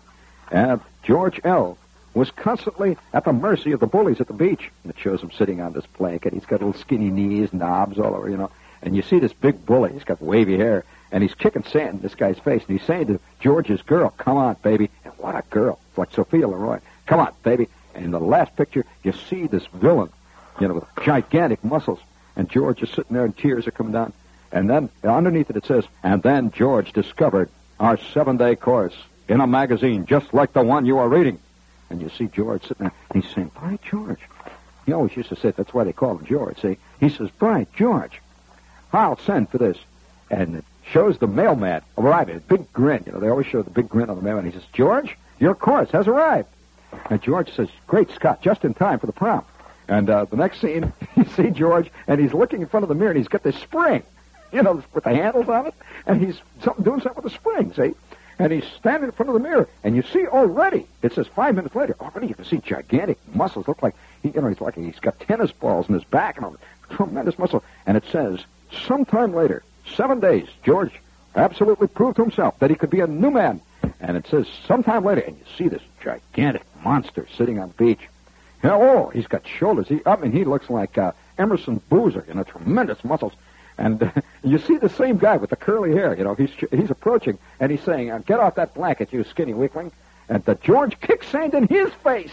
And 0.50 0.80
George 1.02 1.40
L 1.44 1.78
was 2.14 2.30
constantly 2.30 2.96
at 3.12 3.24
the 3.24 3.32
mercy 3.32 3.72
of 3.72 3.80
the 3.80 3.86
bullies 3.86 4.20
at 4.20 4.26
the 4.26 4.32
beach. 4.32 4.70
And 4.82 4.92
it 4.92 4.98
shows 4.98 5.20
him 5.20 5.30
sitting 5.30 5.60
on 5.60 5.72
this 5.72 5.86
blanket. 5.98 6.32
He's 6.32 6.46
got 6.46 6.60
little 6.60 6.80
skinny 6.80 7.10
knees, 7.10 7.52
knobs 7.52 7.98
all 7.98 8.14
over, 8.14 8.28
you 8.28 8.36
know. 8.36 8.50
And 8.82 8.96
you 8.96 9.02
see 9.02 9.18
this 9.18 9.32
big 9.32 9.64
bully. 9.66 9.92
He's 9.92 10.04
got 10.04 10.22
wavy 10.22 10.56
hair, 10.56 10.84
and 11.10 11.22
he's 11.22 11.34
kicking 11.34 11.64
sand 11.64 11.96
in 11.96 12.00
this 12.00 12.14
guy's 12.14 12.38
face. 12.38 12.62
And 12.68 12.78
he's 12.78 12.86
saying 12.86 13.06
to 13.06 13.20
George's 13.40 13.82
girl, 13.82 14.10
"Come 14.16 14.36
on, 14.36 14.56
baby." 14.62 14.90
And 15.04 15.14
what 15.18 15.34
a 15.34 15.42
girl! 15.50 15.78
It's 15.88 15.98
like 15.98 16.12
Sophia 16.12 16.46
Leroy. 16.48 16.80
Come 17.06 17.20
on, 17.20 17.32
baby. 17.42 17.68
And 17.94 18.04
in 18.04 18.10
the 18.10 18.20
last 18.20 18.54
picture, 18.56 18.84
you 19.02 19.12
see 19.12 19.46
this 19.46 19.66
villain, 19.72 20.10
you 20.60 20.68
know, 20.68 20.74
with 20.74 20.84
gigantic 21.02 21.64
muscles. 21.64 22.00
And 22.36 22.48
George 22.48 22.82
is 22.82 22.90
sitting 22.90 23.14
there, 23.14 23.24
and 23.24 23.36
tears 23.36 23.66
are 23.66 23.72
coming 23.72 23.92
down. 23.92 24.12
And 24.52 24.68
then 24.70 24.88
underneath 25.02 25.50
it, 25.50 25.56
it 25.56 25.66
says, 25.66 25.84
"And 26.02 26.22
then 26.22 26.50
George 26.50 26.92
discovered 26.92 27.50
our 27.80 27.96
seven-day 27.96 28.56
course 28.56 28.96
in 29.28 29.40
a 29.40 29.46
magazine 29.46 30.06
just 30.06 30.32
like 30.32 30.52
the 30.52 30.62
one 30.62 30.86
you 30.86 30.98
are 30.98 31.08
reading." 31.08 31.38
And 31.90 32.02
you 32.02 32.10
see 32.10 32.26
George 32.26 32.62
sitting 32.62 32.86
there, 32.86 32.92
and 33.10 33.22
he's 33.22 33.34
saying, 33.34 33.50
By 33.54 33.78
George. 33.82 34.20
He 34.86 34.92
always 34.92 35.16
used 35.16 35.28
to 35.28 35.36
say, 35.36 35.50
that's 35.50 35.74
why 35.74 35.84
they 35.84 35.92
call 35.92 36.16
him 36.16 36.24
George. 36.24 36.60
See, 36.60 36.78
he 37.00 37.08
says, 37.08 37.30
By 37.38 37.66
George, 37.76 38.20
I'll 38.92 39.18
send 39.18 39.50
for 39.50 39.58
this. 39.58 39.78
And 40.30 40.62
shows 40.90 41.18
the 41.18 41.26
mailman 41.26 41.82
arriving, 41.96 42.36
a 42.36 42.40
big 42.40 42.72
grin. 42.72 43.02
You 43.06 43.12
know, 43.12 43.20
they 43.20 43.28
always 43.28 43.46
show 43.46 43.62
the 43.62 43.70
big 43.70 43.88
grin 43.88 44.10
on 44.10 44.16
the 44.16 44.22
mailman. 44.22 44.46
He 44.46 44.52
says, 44.52 44.66
George, 44.72 45.16
your 45.38 45.54
course 45.54 45.90
has 45.90 46.08
arrived. 46.08 46.48
And 47.10 47.22
George 47.22 47.54
says, 47.54 47.68
"Great 47.86 48.10
Scott, 48.10 48.40
just 48.42 48.64
in 48.64 48.74
time 48.74 48.98
for 48.98 49.06
the 49.06 49.12
prom." 49.12 49.44
And 49.88 50.08
uh, 50.10 50.24
the 50.26 50.36
next 50.36 50.60
scene, 50.60 50.92
you 51.16 51.24
see 51.36 51.50
George, 51.50 51.90
and 52.06 52.20
he's 52.20 52.34
looking 52.34 52.62
in 52.62 52.68
front 52.68 52.84
of 52.84 52.88
the 52.88 52.94
mirror, 52.94 53.10
and 53.10 53.18
he's 53.18 53.28
got 53.28 53.42
this 53.42 53.56
spring, 53.56 54.02
you 54.52 54.62
know, 54.62 54.82
with 54.94 55.04
the 55.04 55.10
handles 55.14 55.48
on 55.48 55.66
it, 55.66 55.74
and 56.06 56.24
he's 56.24 56.40
something, 56.62 56.84
doing 56.84 57.00
something 57.00 57.22
with 57.22 57.32
the 57.32 57.38
spring, 57.38 57.72
see? 57.74 57.94
And 58.38 58.52
he's 58.52 58.64
standing 58.78 59.04
in 59.04 59.12
front 59.12 59.28
of 59.30 59.34
the 59.34 59.40
mirror, 59.40 59.68
and 59.82 59.96
you 59.96 60.02
see 60.02 60.26
already, 60.26 60.86
it 61.02 61.12
says 61.12 61.26
five 61.26 61.56
minutes 61.56 61.74
later, 61.74 61.96
already 62.00 62.28
you 62.28 62.34
can 62.34 62.44
see 62.44 62.58
gigantic 62.58 63.18
muscles. 63.34 63.66
Look 63.66 63.82
like, 63.82 63.94
he, 64.22 64.30
you 64.30 64.40
know, 64.40 64.48
he's 64.48 64.60
like, 64.60 64.76
he's 64.76 65.00
got 65.00 65.18
tennis 65.18 65.50
balls 65.50 65.88
in 65.88 65.94
his 65.94 66.04
back 66.04 66.36
and 66.36 66.44
all, 66.44 66.56
tremendous 66.90 67.38
muscle. 67.38 67.64
And 67.86 67.96
it 67.96 68.04
says, 68.12 68.40
sometime 68.86 69.34
later, 69.34 69.64
seven 69.96 70.20
days, 70.20 70.46
George 70.64 70.92
absolutely 71.34 71.88
proved 71.88 72.16
to 72.16 72.22
himself 72.22 72.58
that 72.58 72.70
he 72.70 72.76
could 72.76 72.90
be 72.90 73.00
a 73.00 73.06
new 73.06 73.30
man. 73.30 73.60
And 74.00 74.16
it 74.16 74.26
says, 74.28 74.46
sometime 74.66 75.04
later, 75.04 75.20
and 75.22 75.36
you 75.36 75.44
see 75.56 75.68
this 75.68 75.82
gigantic 76.02 76.62
monster 76.84 77.26
sitting 77.36 77.58
on 77.58 77.68
the 77.68 77.84
beach. 77.84 78.00
You 78.62 78.70
know, 78.70 78.82
Oh, 78.82 79.08
he's 79.08 79.26
got 79.26 79.46
shoulders. 79.46 79.88
He, 79.88 80.00
I 80.04 80.16
mean, 80.16 80.32
he 80.32 80.44
looks 80.44 80.68
like 80.68 80.98
uh, 80.98 81.12
Emerson 81.38 81.80
Boozer, 81.88 82.24
you 82.26 82.34
know, 82.34 82.42
tremendous 82.42 83.02
muscles. 83.04 83.32
And 83.76 84.02
uh, 84.02 84.10
you 84.42 84.58
see 84.58 84.76
the 84.76 84.88
same 84.88 85.18
guy 85.18 85.36
with 85.36 85.50
the 85.50 85.56
curly 85.56 85.92
hair, 85.92 86.16
you 86.16 86.24
know, 86.24 86.34
he's 86.34 86.50
he's 86.70 86.90
approaching, 86.90 87.38
and 87.60 87.70
he's 87.70 87.82
saying, 87.82 88.10
uh, 88.10 88.18
get 88.18 88.40
off 88.40 88.56
that 88.56 88.74
blanket, 88.74 89.12
you 89.12 89.22
skinny 89.24 89.54
weakling. 89.54 89.92
And 90.28 90.44
the 90.44 90.56
George 90.56 91.00
kicks 91.00 91.28
sand 91.28 91.54
in 91.54 91.68
his 91.68 91.90
face. 92.04 92.32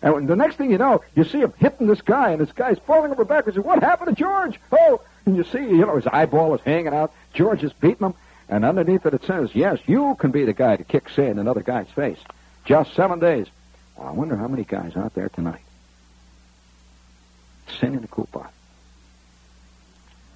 And 0.00 0.28
the 0.28 0.36
next 0.36 0.56
thing 0.56 0.70
you 0.70 0.78
know, 0.78 1.02
you 1.14 1.24
see 1.24 1.38
him 1.40 1.52
hitting 1.58 1.86
this 1.86 2.00
guy, 2.00 2.30
and 2.30 2.40
this 2.40 2.52
guy's 2.52 2.78
falling 2.86 3.10
over 3.10 3.24
backwards. 3.24 3.58
What 3.58 3.82
happened 3.82 4.16
to 4.16 4.20
George? 4.20 4.58
Oh, 4.72 5.00
and 5.28 5.36
you 5.36 5.44
see, 5.44 5.58
you 5.58 5.84
know, 5.84 5.96
his 5.96 6.06
eyeball 6.06 6.54
is 6.54 6.62
hanging 6.62 6.94
out. 6.94 7.12
George 7.34 7.62
is 7.62 7.72
beating 7.74 8.06
him. 8.06 8.14
And 8.48 8.64
underneath 8.64 9.04
it, 9.04 9.12
it 9.12 9.24
says, 9.24 9.50
yes, 9.54 9.78
you 9.86 10.16
can 10.18 10.30
be 10.30 10.46
the 10.46 10.54
guy 10.54 10.76
to 10.76 10.84
kick 10.84 11.10
sand 11.10 11.32
in 11.32 11.38
another 11.38 11.60
guy's 11.60 11.90
face. 11.90 12.18
Just 12.64 12.94
seven 12.94 13.18
days. 13.18 13.46
Well, 13.94 14.08
I 14.08 14.12
wonder 14.12 14.36
how 14.36 14.48
many 14.48 14.64
guys 14.64 14.96
out 14.96 15.12
there 15.14 15.28
tonight 15.28 15.60
sin 17.78 17.92
in 17.92 18.02
a 18.02 18.06
coupon. 18.06 18.48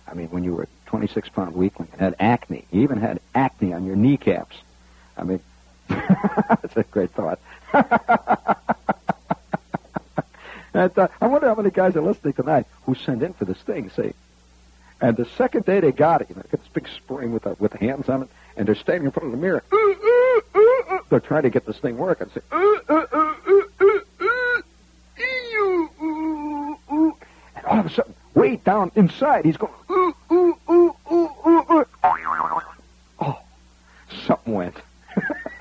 I 0.06 0.12
mean, 0.12 0.28
when 0.28 0.44
you 0.44 0.54
were 0.54 0.64
a 0.64 0.68
26 0.86 1.30
pound 1.30 1.54
weakling 1.54 1.88
and 1.92 2.00
had 2.02 2.14
acne, 2.20 2.66
you 2.70 2.82
even 2.82 2.98
had 2.98 3.18
acne 3.34 3.72
on 3.72 3.86
your 3.86 3.96
kneecaps. 3.96 4.56
I 5.16 5.24
mean, 5.24 5.40
that's 5.88 6.76
a 6.76 6.82
great 6.82 7.12
thought. 7.12 7.40
and, 10.74 10.98
uh, 10.98 11.08
I 11.18 11.26
wonder 11.26 11.48
how 11.48 11.54
many 11.54 11.70
guys 11.70 11.96
are 11.96 12.02
listening 12.02 12.34
tonight 12.34 12.66
who 12.84 12.94
send 12.94 13.22
in 13.22 13.32
for 13.32 13.46
this 13.46 13.56
thing, 13.62 13.88
see? 13.88 14.12
And 15.02 15.16
the 15.16 15.26
second 15.36 15.64
day 15.64 15.80
they 15.80 15.90
got 15.90 16.22
it, 16.22 16.28
you 16.30 16.36
know, 16.36 16.42
they 16.42 16.48
got 16.48 16.60
this 16.60 16.72
big 16.72 16.86
spring 16.88 17.32
with 17.32 17.42
the, 17.42 17.56
with 17.58 17.72
the 17.72 17.78
hands 17.78 18.08
on 18.08 18.22
it, 18.22 18.28
and 18.56 18.68
they're 18.68 18.76
standing 18.76 19.06
in 19.06 19.10
front 19.10 19.26
of 19.26 19.32
the 19.32 19.38
mirror. 19.38 19.64
They're 21.10 21.18
trying 21.20 21.42
to 21.42 21.50
get 21.50 21.66
this 21.66 21.78
thing 21.78 21.98
working. 21.98 22.30
Say, 22.32 22.40
and 27.56 27.66
all 27.66 27.80
of 27.80 27.86
a 27.86 27.90
sudden, 27.90 28.14
way 28.34 28.56
down 28.56 28.92
inside, 28.94 29.44
he's 29.44 29.56
going. 29.58 29.72
Oh, 33.20 33.38
something 34.24 34.54
went. 34.54 34.76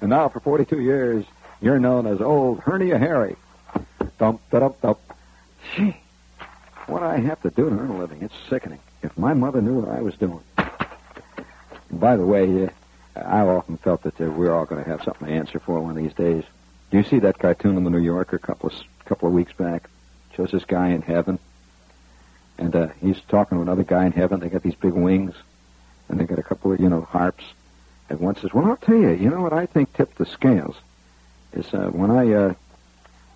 and 0.00 0.10
now 0.10 0.28
for 0.28 0.40
42 0.40 0.80
years, 0.80 1.24
you're 1.60 1.78
known 1.78 2.06
as 2.06 2.20
Old 2.20 2.60
Hernia 2.60 2.98
Harry. 2.98 3.36
Dump, 4.18 4.40
dump, 4.50 4.80
dump. 4.80 4.98
What 7.02 7.10
I 7.10 7.18
have 7.18 7.42
to 7.42 7.50
do 7.50 7.68
to 7.68 7.76
earn 7.76 7.90
a 7.90 7.98
living, 7.98 8.22
it's 8.22 8.34
sickening. 8.48 8.78
If 9.02 9.18
my 9.18 9.34
mother 9.34 9.60
knew 9.60 9.80
what 9.80 9.88
I 9.88 10.00
was 10.00 10.14
doing. 10.14 10.40
By 11.90 12.16
the 12.16 12.24
way, 12.24 12.66
uh, 12.66 12.68
I've 13.16 13.48
often 13.48 13.76
felt 13.78 14.04
that 14.04 14.20
uh, 14.20 14.30
we're 14.30 14.54
all 14.54 14.66
going 14.66 14.84
to 14.84 14.88
have 14.88 15.02
something 15.02 15.26
to 15.26 15.34
answer 15.34 15.58
for 15.58 15.80
one 15.80 15.90
of 15.90 15.96
these 15.96 16.14
days. 16.14 16.44
Do 16.92 16.98
you 16.98 17.02
see 17.02 17.18
that 17.18 17.40
cartoon 17.40 17.76
in 17.76 17.82
the 17.82 17.90
New 17.90 17.98
Yorker 17.98 18.36
a 18.36 18.38
couple 18.38 18.68
of 18.68 18.76
couple 19.04 19.26
of 19.26 19.34
weeks 19.34 19.52
back? 19.52 19.90
Shows 20.36 20.52
this 20.52 20.64
guy 20.64 20.90
in 20.90 21.02
heaven, 21.02 21.40
and 22.56 22.76
uh, 22.76 22.88
he's 23.00 23.20
talking 23.22 23.58
to 23.58 23.62
another 23.62 23.82
guy 23.82 24.06
in 24.06 24.12
heaven. 24.12 24.38
They 24.38 24.48
got 24.48 24.62
these 24.62 24.76
big 24.76 24.92
wings, 24.92 25.34
and 26.08 26.20
they 26.20 26.24
got 26.24 26.38
a 26.38 26.44
couple 26.44 26.72
of 26.72 26.78
you 26.78 26.88
know 26.88 27.00
harps. 27.00 27.42
And 28.10 28.20
one 28.20 28.36
says, 28.36 28.54
"Well, 28.54 28.66
I'll 28.66 28.76
tell 28.76 28.94
you. 28.94 29.10
You 29.10 29.28
know 29.28 29.42
what 29.42 29.52
I 29.52 29.66
think 29.66 29.92
tipped 29.92 30.18
the 30.18 30.26
scales 30.26 30.76
is 31.52 31.66
uh, 31.74 31.88
when 31.88 32.12
I 32.12 32.32
uh, 32.32 32.54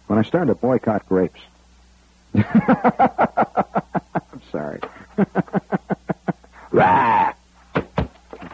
when 0.06 0.20
I 0.20 0.22
started 0.22 0.54
to 0.54 0.54
boycott 0.54 1.08
grapes." 1.08 1.40
I'm 4.32 4.42
sorry. 4.50 4.80
Rah! 6.70 7.32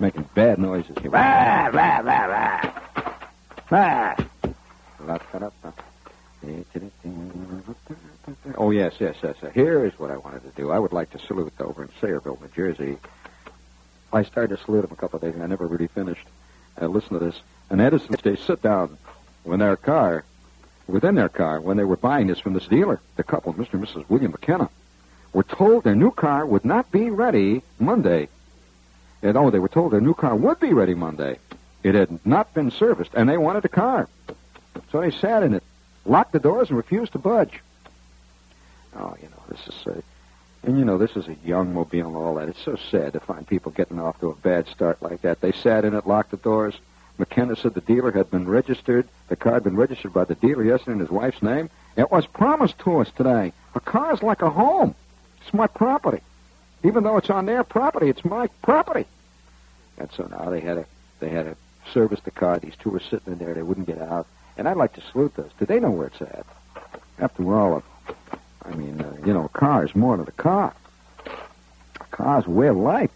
making 0.02 0.28
bad 0.34 0.58
noises 0.58 0.96
here. 1.00 1.10
Rah, 1.10 1.68
rah, 1.72 1.98
rah, 1.98 2.24
rah. 2.26 2.72
Rah. 3.70 4.16
Oh, 8.58 8.70
yes, 8.70 8.94
yes, 8.98 9.16
yes. 9.22 9.36
Here 9.54 9.84
is 9.84 9.98
what 9.98 10.10
I 10.10 10.16
wanted 10.16 10.42
to 10.42 10.50
do. 10.50 10.70
I 10.70 10.78
would 10.78 10.92
like 10.92 11.10
to 11.10 11.18
salute 11.18 11.52
over 11.60 11.82
in 11.82 11.88
Sayreville, 12.00 12.40
New 12.40 12.48
Jersey. 12.54 12.98
I 14.12 14.24
started 14.24 14.56
to 14.56 14.64
salute 14.64 14.82
them 14.82 14.92
a 14.92 14.96
couple 14.96 15.16
of 15.16 15.22
days, 15.22 15.34
and 15.34 15.42
I 15.42 15.46
never 15.46 15.66
really 15.66 15.86
finished. 15.86 16.26
Uh, 16.80 16.86
listen 16.86 17.18
to 17.18 17.24
this. 17.24 17.40
An 17.70 17.80
Edison, 17.80 18.14
they 18.22 18.36
sit 18.36 18.60
down 18.60 18.98
when 19.44 19.60
their 19.60 19.76
car, 19.76 20.24
within 20.86 21.14
their 21.14 21.28
car, 21.28 21.60
when 21.60 21.76
they 21.76 21.84
were 21.84 21.96
buying 21.96 22.26
this 22.26 22.38
from 22.38 22.54
this 22.54 22.66
dealer, 22.66 23.00
the 23.16 23.22
couple, 23.22 23.54
Mr. 23.54 23.74
and 23.74 23.86
Mrs. 23.86 24.08
William 24.08 24.32
McKenna, 24.32 24.68
were 25.32 25.42
told 25.42 25.84
their 25.84 25.94
new 25.94 26.10
car 26.10 26.44
would 26.44 26.64
not 26.64 26.90
be 26.90 27.10
ready 27.10 27.62
Monday. 27.78 28.28
And, 29.22 29.36
oh, 29.36 29.50
they 29.50 29.58
were 29.58 29.68
told 29.68 29.92
their 29.92 30.00
new 30.00 30.14
car 30.14 30.34
would 30.34 30.60
be 30.60 30.72
ready 30.72 30.94
Monday. 30.94 31.38
It 31.82 31.94
had 31.94 32.24
not 32.26 32.52
been 32.54 32.70
serviced, 32.70 33.14
and 33.14 33.28
they 33.28 33.38
wanted 33.38 33.64
a 33.64 33.68
car. 33.68 34.08
So 34.90 35.00
they 35.00 35.10
sat 35.10 35.42
in 35.42 35.54
it, 35.54 35.62
locked 36.04 36.32
the 36.32 36.38
doors, 36.38 36.68
and 36.68 36.76
refused 36.76 37.12
to 37.12 37.18
budge. 37.18 37.60
Oh, 38.94 39.16
you 39.22 39.28
know, 39.28 39.42
this 39.48 39.66
is, 39.68 39.86
uh, 39.86 40.00
and 40.64 40.78
you 40.78 40.84
know, 40.84 40.98
this 40.98 41.16
is 41.16 41.26
a 41.28 41.36
young 41.44 41.72
mobile 41.72 42.06
and 42.06 42.16
all 42.16 42.34
that. 42.34 42.48
It's 42.48 42.62
so 42.62 42.76
sad 42.90 43.14
to 43.14 43.20
find 43.20 43.46
people 43.46 43.72
getting 43.72 43.98
off 43.98 44.20
to 44.20 44.28
a 44.28 44.34
bad 44.34 44.68
start 44.68 45.02
like 45.02 45.22
that. 45.22 45.40
They 45.40 45.52
sat 45.52 45.84
in 45.84 45.94
it, 45.94 46.06
locked 46.06 46.30
the 46.30 46.36
doors. 46.36 46.74
McKenna 47.18 47.56
said 47.56 47.74
the 47.74 47.80
dealer 47.80 48.10
had 48.10 48.30
been 48.30 48.48
registered. 48.48 49.06
The 49.28 49.36
car 49.36 49.54
had 49.54 49.64
been 49.64 49.76
registered 49.76 50.12
by 50.12 50.24
the 50.24 50.34
dealer 50.34 50.64
yesterday 50.64 50.92
in 50.92 50.98
his 51.00 51.10
wife's 51.10 51.42
name. 51.42 51.70
It 51.96 52.10
was 52.10 52.26
promised 52.26 52.78
to 52.80 52.98
us 52.98 53.10
today. 53.16 53.52
A 53.74 53.80
car 53.80 54.12
is 54.14 54.22
like 54.22 54.42
a 54.42 54.50
home. 54.50 54.94
It's 55.42 55.54
my 55.54 55.66
property. 55.66 56.20
Even 56.84 57.04
though 57.04 57.16
it's 57.16 57.30
on 57.30 57.46
their 57.46 57.64
property, 57.64 58.08
it's 58.08 58.24
my 58.24 58.48
property. 58.62 59.06
And 59.98 60.10
so 60.16 60.24
now 60.24 60.50
they 60.50 60.60
had 60.60 60.74
to 60.74 60.86
they 61.20 61.28
had 61.28 61.44
to 61.44 61.56
service 61.92 62.20
the 62.24 62.30
car. 62.30 62.58
These 62.58 62.74
two 62.80 62.90
were 62.90 63.00
sitting 63.00 63.34
in 63.34 63.38
there. 63.38 63.54
They 63.54 63.62
wouldn't 63.62 63.86
get 63.86 64.00
out. 64.00 64.26
And 64.56 64.68
I'd 64.68 64.76
like 64.76 64.94
to 64.94 65.02
salute 65.12 65.34
those. 65.36 65.50
Do 65.58 65.66
they 65.66 65.80
know 65.80 65.90
where 65.90 66.08
it's 66.08 66.20
at? 66.20 66.46
After 67.18 67.54
all, 67.54 67.82
I 68.64 68.74
mean, 68.74 69.00
uh, 69.00 69.16
you 69.24 69.32
know, 69.32 69.44
a 69.44 69.48
car 69.48 69.84
is 69.84 69.94
more 69.94 70.16
than 70.16 70.26
a 70.26 70.32
car. 70.32 70.74
A 72.00 72.04
car's 72.10 72.46
a 72.46 72.50
way 72.50 72.68
of 72.68 72.76
life. 72.76 73.10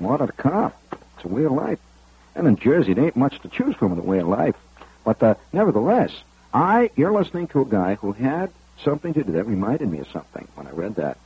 More 0.00 0.18
than 0.18 0.28
a 0.28 0.32
car. 0.32 0.72
It's 0.92 1.24
a 1.24 1.28
way 1.28 1.44
of 1.44 1.52
life. 1.52 1.78
And 2.36 2.46
in 2.46 2.56
Jersey, 2.56 2.92
there 2.92 3.06
ain't 3.06 3.16
much 3.16 3.40
to 3.40 3.48
choose 3.48 3.74
from 3.76 3.92
in 3.92 3.98
the 3.98 4.04
way 4.04 4.18
of 4.18 4.28
life. 4.28 4.54
But 5.04 5.22
uh, 5.22 5.34
nevertheless, 5.52 6.12
I, 6.52 6.90
you're 6.94 7.12
listening 7.12 7.48
to 7.48 7.62
a 7.62 7.64
guy 7.64 7.94
who 7.94 8.12
had 8.12 8.50
something 8.84 9.14
to 9.14 9.24
do. 9.24 9.32
That 9.32 9.46
reminded 9.46 9.90
me 9.90 10.00
of 10.00 10.08
something 10.08 10.46
when 10.54 10.66
I 10.66 10.70
read 10.70 10.96
that. 10.96 11.16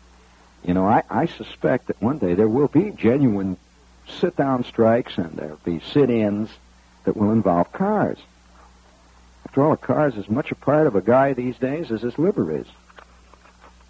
You 0.64 0.73
know, 0.73 0.87
I, 0.87 1.02
I 1.11 1.26
suspect 1.26 1.88
that 1.88 2.00
one 2.00 2.19
day 2.19 2.35
there 2.35 2.49
will 2.49 2.69
be 2.69 2.90
genuine 2.90 3.57
sit-down 4.07 4.64
strikes 4.64 5.19
and 5.19 5.37
there'll 5.37 5.59
be 5.64 5.81
sit-ins 5.81 6.49
that 7.05 7.17
will 7.17 7.33
involve 7.33 7.73
cars. 7.73 8.19
After 9.47 9.64
all, 9.64 9.73
a 9.73 9.76
car 9.76 10.07
is 10.09 10.17
as 10.17 10.29
much 10.29 10.52
a 10.52 10.55
part 10.55 10.87
of 10.87 10.95
a 10.95 11.00
guy 11.00 11.33
these 11.33 11.57
days 11.59 11.90
as 11.90 12.02
his 12.02 12.19
liver 12.19 12.57
is. 12.57 12.67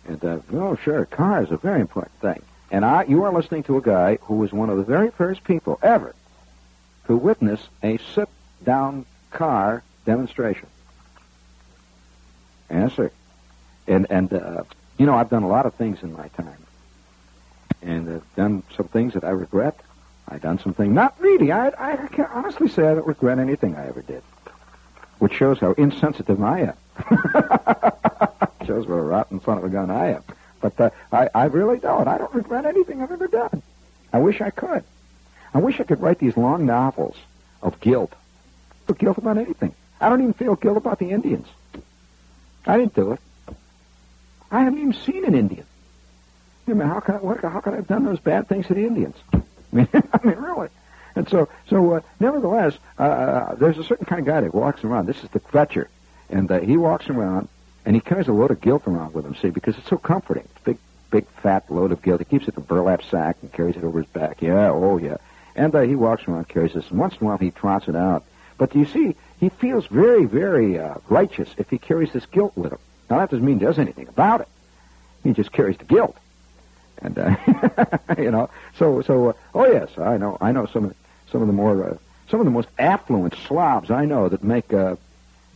And, 0.06 0.24
uh, 0.24 0.38
oh, 0.54 0.76
sure, 0.76 1.02
a 1.02 1.06
car 1.06 1.42
is 1.42 1.50
a 1.50 1.58
very 1.58 1.82
important 1.82 2.18
thing. 2.20 2.42
And 2.70 2.82
I, 2.82 3.04
you 3.04 3.24
are 3.24 3.32
listening 3.32 3.64
to 3.64 3.76
a 3.76 3.82
guy 3.82 4.16
who 4.22 4.36
was 4.36 4.52
one 4.52 4.70
of 4.70 4.78
the 4.78 4.84
very 4.84 5.10
first 5.10 5.44
people 5.44 5.78
ever 5.82 6.14
to 7.10 7.16
witness 7.16 7.60
a 7.82 7.98
sit-down 8.14 9.04
car 9.32 9.82
demonstration. 10.06 10.68
Yes, 12.70 12.92
sir. 12.94 13.10
And, 13.88 14.06
and 14.10 14.32
uh, 14.32 14.62
you 14.96 15.06
know, 15.06 15.16
I've 15.16 15.28
done 15.28 15.42
a 15.42 15.48
lot 15.48 15.66
of 15.66 15.74
things 15.74 16.04
in 16.04 16.12
my 16.12 16.28
time. 16.28 16.64
And 17.82 18.08
I've 18.08 18.36
done 18.36 18.62
some 18.76 18.86
things 18.86 19.14
that 19.14 19.24
I 19.24 19.30
regret. 19.30 19.80
I've 20.28 20.40
done 20.40 20.60
some 20.60 20.72
things, 20.72 20.94
not 20.94 21.20
really. 21.20 21.50
I, 21.50 21.72
I 21.76 21.96
can 22.06 22.26
honestly 22.26 22.68
say 22.68 22.86
I 22.86 22.94
don't 22.94 23.08
regret 23.08 23.40
anything 23.40 23.74
I 23.74 23.88
ever 23.88 24.02
did. 24.02 24.22
Which 25.18 25.32
shows 25.32 25.58
how 25.58 25.72
insensitive 25.72 26.40
I 26.40 26.60
am. 26.60 26.76
shows 28.68 28.86
what 28.86 28.94
a 28.94 29.02
rotten 29.02 29.42
son 29.42 29.58
of 29.58 29.64
a 29.64 29.68
gun 29.68 29.90
I 29.90 30.12
am. 30.12 30.22
But 30.60 30.80
uh, 30.80 30.90
I, 31.10 31.28
I 31.34 31.44
really 31.46 31.80
don't. 31.80 32.06
I 32.06 32.18
don't 32.18 32.32
regret 32.32 32.66
anything 32.66 33.02
I've 33.02 33.10
ever 33.10 33.26
done. 33.26 33.62
I 34.12 34.20
wish 34.20 34.40
I 34.40 34.50
could. 34.50 34.84
I 35.52 35.58
wish 35.58 35.80
I 35.80 35.84
could 35.84 36.00
write 36.00 36.18
these 36.18 36.36
long 36.36 36.66
novels 36.66 37.16
of 37.62 37.80
guilt. 37.80 38.12
Feel 38.86 38.96
guilt 38.96 39.18
about 39.18 39.38
anything. 39.38 39.74
I 40.00 40.08
don't 40.08 40.20
even 40.20 40.32
feel 40.32 40.56
guilt 40.56 40.76
about 40.76 40.98
the 40.98 41.10
Indians. 41.10 41.46
I 42.66 42.78
didn't 42.78 42.94
do 42.94 43.12
it. 43.12 43.20
I 44.50 44.64
haven't 44.64 44.78
even 44.78 44.92
seen 44.92 45.24
an 45.24 45.34
Indian. 45.34 45.66
I 46.68 46.72
mean, 46.72 46.88
how 46.88 47.00
could 47.00 47.16
I, 47.16 47.48
how 47.48 47.60
could 47.60 47.72
I 47.72 47.76
have 47.76 47.86
done 47.88 48.04
those 48.04 48.20
bad 48.20 48.48
things 48.48 48.66
to 48.68 48.74
the 48.74 48.86
Indians? 48.86 49.16
I 49.32 49.40
mean, 49.72 49.88
I 49.92 50.26
mean, 50.26 50.36
really. 50.36 50.68
and 51.16 51.28
so, 51.28 51.48
so 51.68 51.94
uh, 51.94 52.00
nevertheless, 52.20 52.76
uh, 52.98 53.02
uh, 53.02 53.54
there's 53.56 53.78
a 53.78 53.84
certain 53.84 54.06
kind 54.06 54.20
of 54.20 54.26
guy 54.26 54.40
that 54.40 54.54
walks 54.54 54.84
around. 54.84 55.06
This 55.06 55.22
is 55.22 55.30
the 55.30 55.40
fetcher, 55.40 55.88
and 56.28 56.50
uh, 56.50 56.60
he 56.60 56.76
walks 56.76 57.08
around 57.08 57.48
and 57.84 57.94
he 57.96 58.00
carries 58.00 58.28
a 58.28 58.32
load 58.32 58.50
of 58.50 58.60
guilt 58.60 58.82
around 58.86 59.14
with 59.14 59.24
him. 59.24 59.34
See, 59.36 59.50
because 59.50 59.76
it's 59.78 59.88
so 59.88 59.96
comforting. 59.96 60.44
It's 60.54 60.64
big, 60.64 60.78
big, 61.10 61.26
fat 61.42 61.70
load 61.70 61.92
of 61.92 62.02
guilt. 62.02 62.20
He 62.20 62.24
keeps 62.24 62.46
it 62.46 62.54
in 62.56 62.62
a 62.62 62.66
burlap 62.66 63.02
sack 63.02 63.36
and 63.42 63.52
carries 63.52 63.76
it 63.76 63.84
over 63.84 64.00
his 64.00 64.08
back. 64.08 64.42
Yeah, 64.42 64.70
oh 64.70 64.98
yeah. 64.98 65.16
And 65.56 65.74
uh, 65.74 65.80
he 65.80 65.94
walks 65.94 66.26
around, 66.26 66.48
carries 66.48 66.74
this, 66.74 66.88
and 66.90 66.98
once 66.98 67.14
in 67.14 67.22
a 67.22 67.24
while 67.26 67.38
he 67.38 67.50
trots 67.50 67.88
it 67.88 67.96
out. 67.96 68.24
But 68.58 68.74
you 68.74 68.84
see, 68.84 69.16
he 69.38 69.48
feels 69.48 69.86
very, 69.86 70.26
very 70.26 70.78
uh, 70.78 70.96
righteous 71.08 71.48
if 71.56 71.70
he 71.70 71.78
carries 71.78 72.12
this 72.12 72.26
guilt 72.26 72.56
with 72.56 72.72
him. 72.72 72.78
Now 73.08 73.18
that 73.18 73.30
doesn't 73.30 73.44
mean 73.44 73.58
he 73.58 73.64
does 73.64 73.78
anything 73.78 74.06
about 74.06 74.42
it. 74.42 74.48
He 75.24 75.32
just 75.32 75.50
carries 75.50 75.78
the 75.78 75.84
guilt. 75.84 76.16
And 76.98 77.18
uh, 77.18 77.36
you 78.18 78.30
know, 78.30 78.50
so 78.78 79.00
so 79.02 79.30
uh, 79.30 79.32
oh 79.54 79.64
yes, 79.64 79.88
I 79.98 80.18
know 80.18 80.36
I 80.40 80.52
know 80.52 80.66
some 80.66 80.84
of 80.86 80.94
some 81.32 81.40
of 81.40 81.46
the 81.46 81.52
more 81.52 81.92
uh, 81.92 81.96
some 82.28 82.40
of 82.40 82.44
the 82.44 82.52
most 82.52 82.68
affluent 82.78 83.34
slobs 83.46 83.90
I 83.90 84.04
know 84.04 84.28
that 84.28 84.44
make. 84.44 84.72
Uh, 84.72 84.96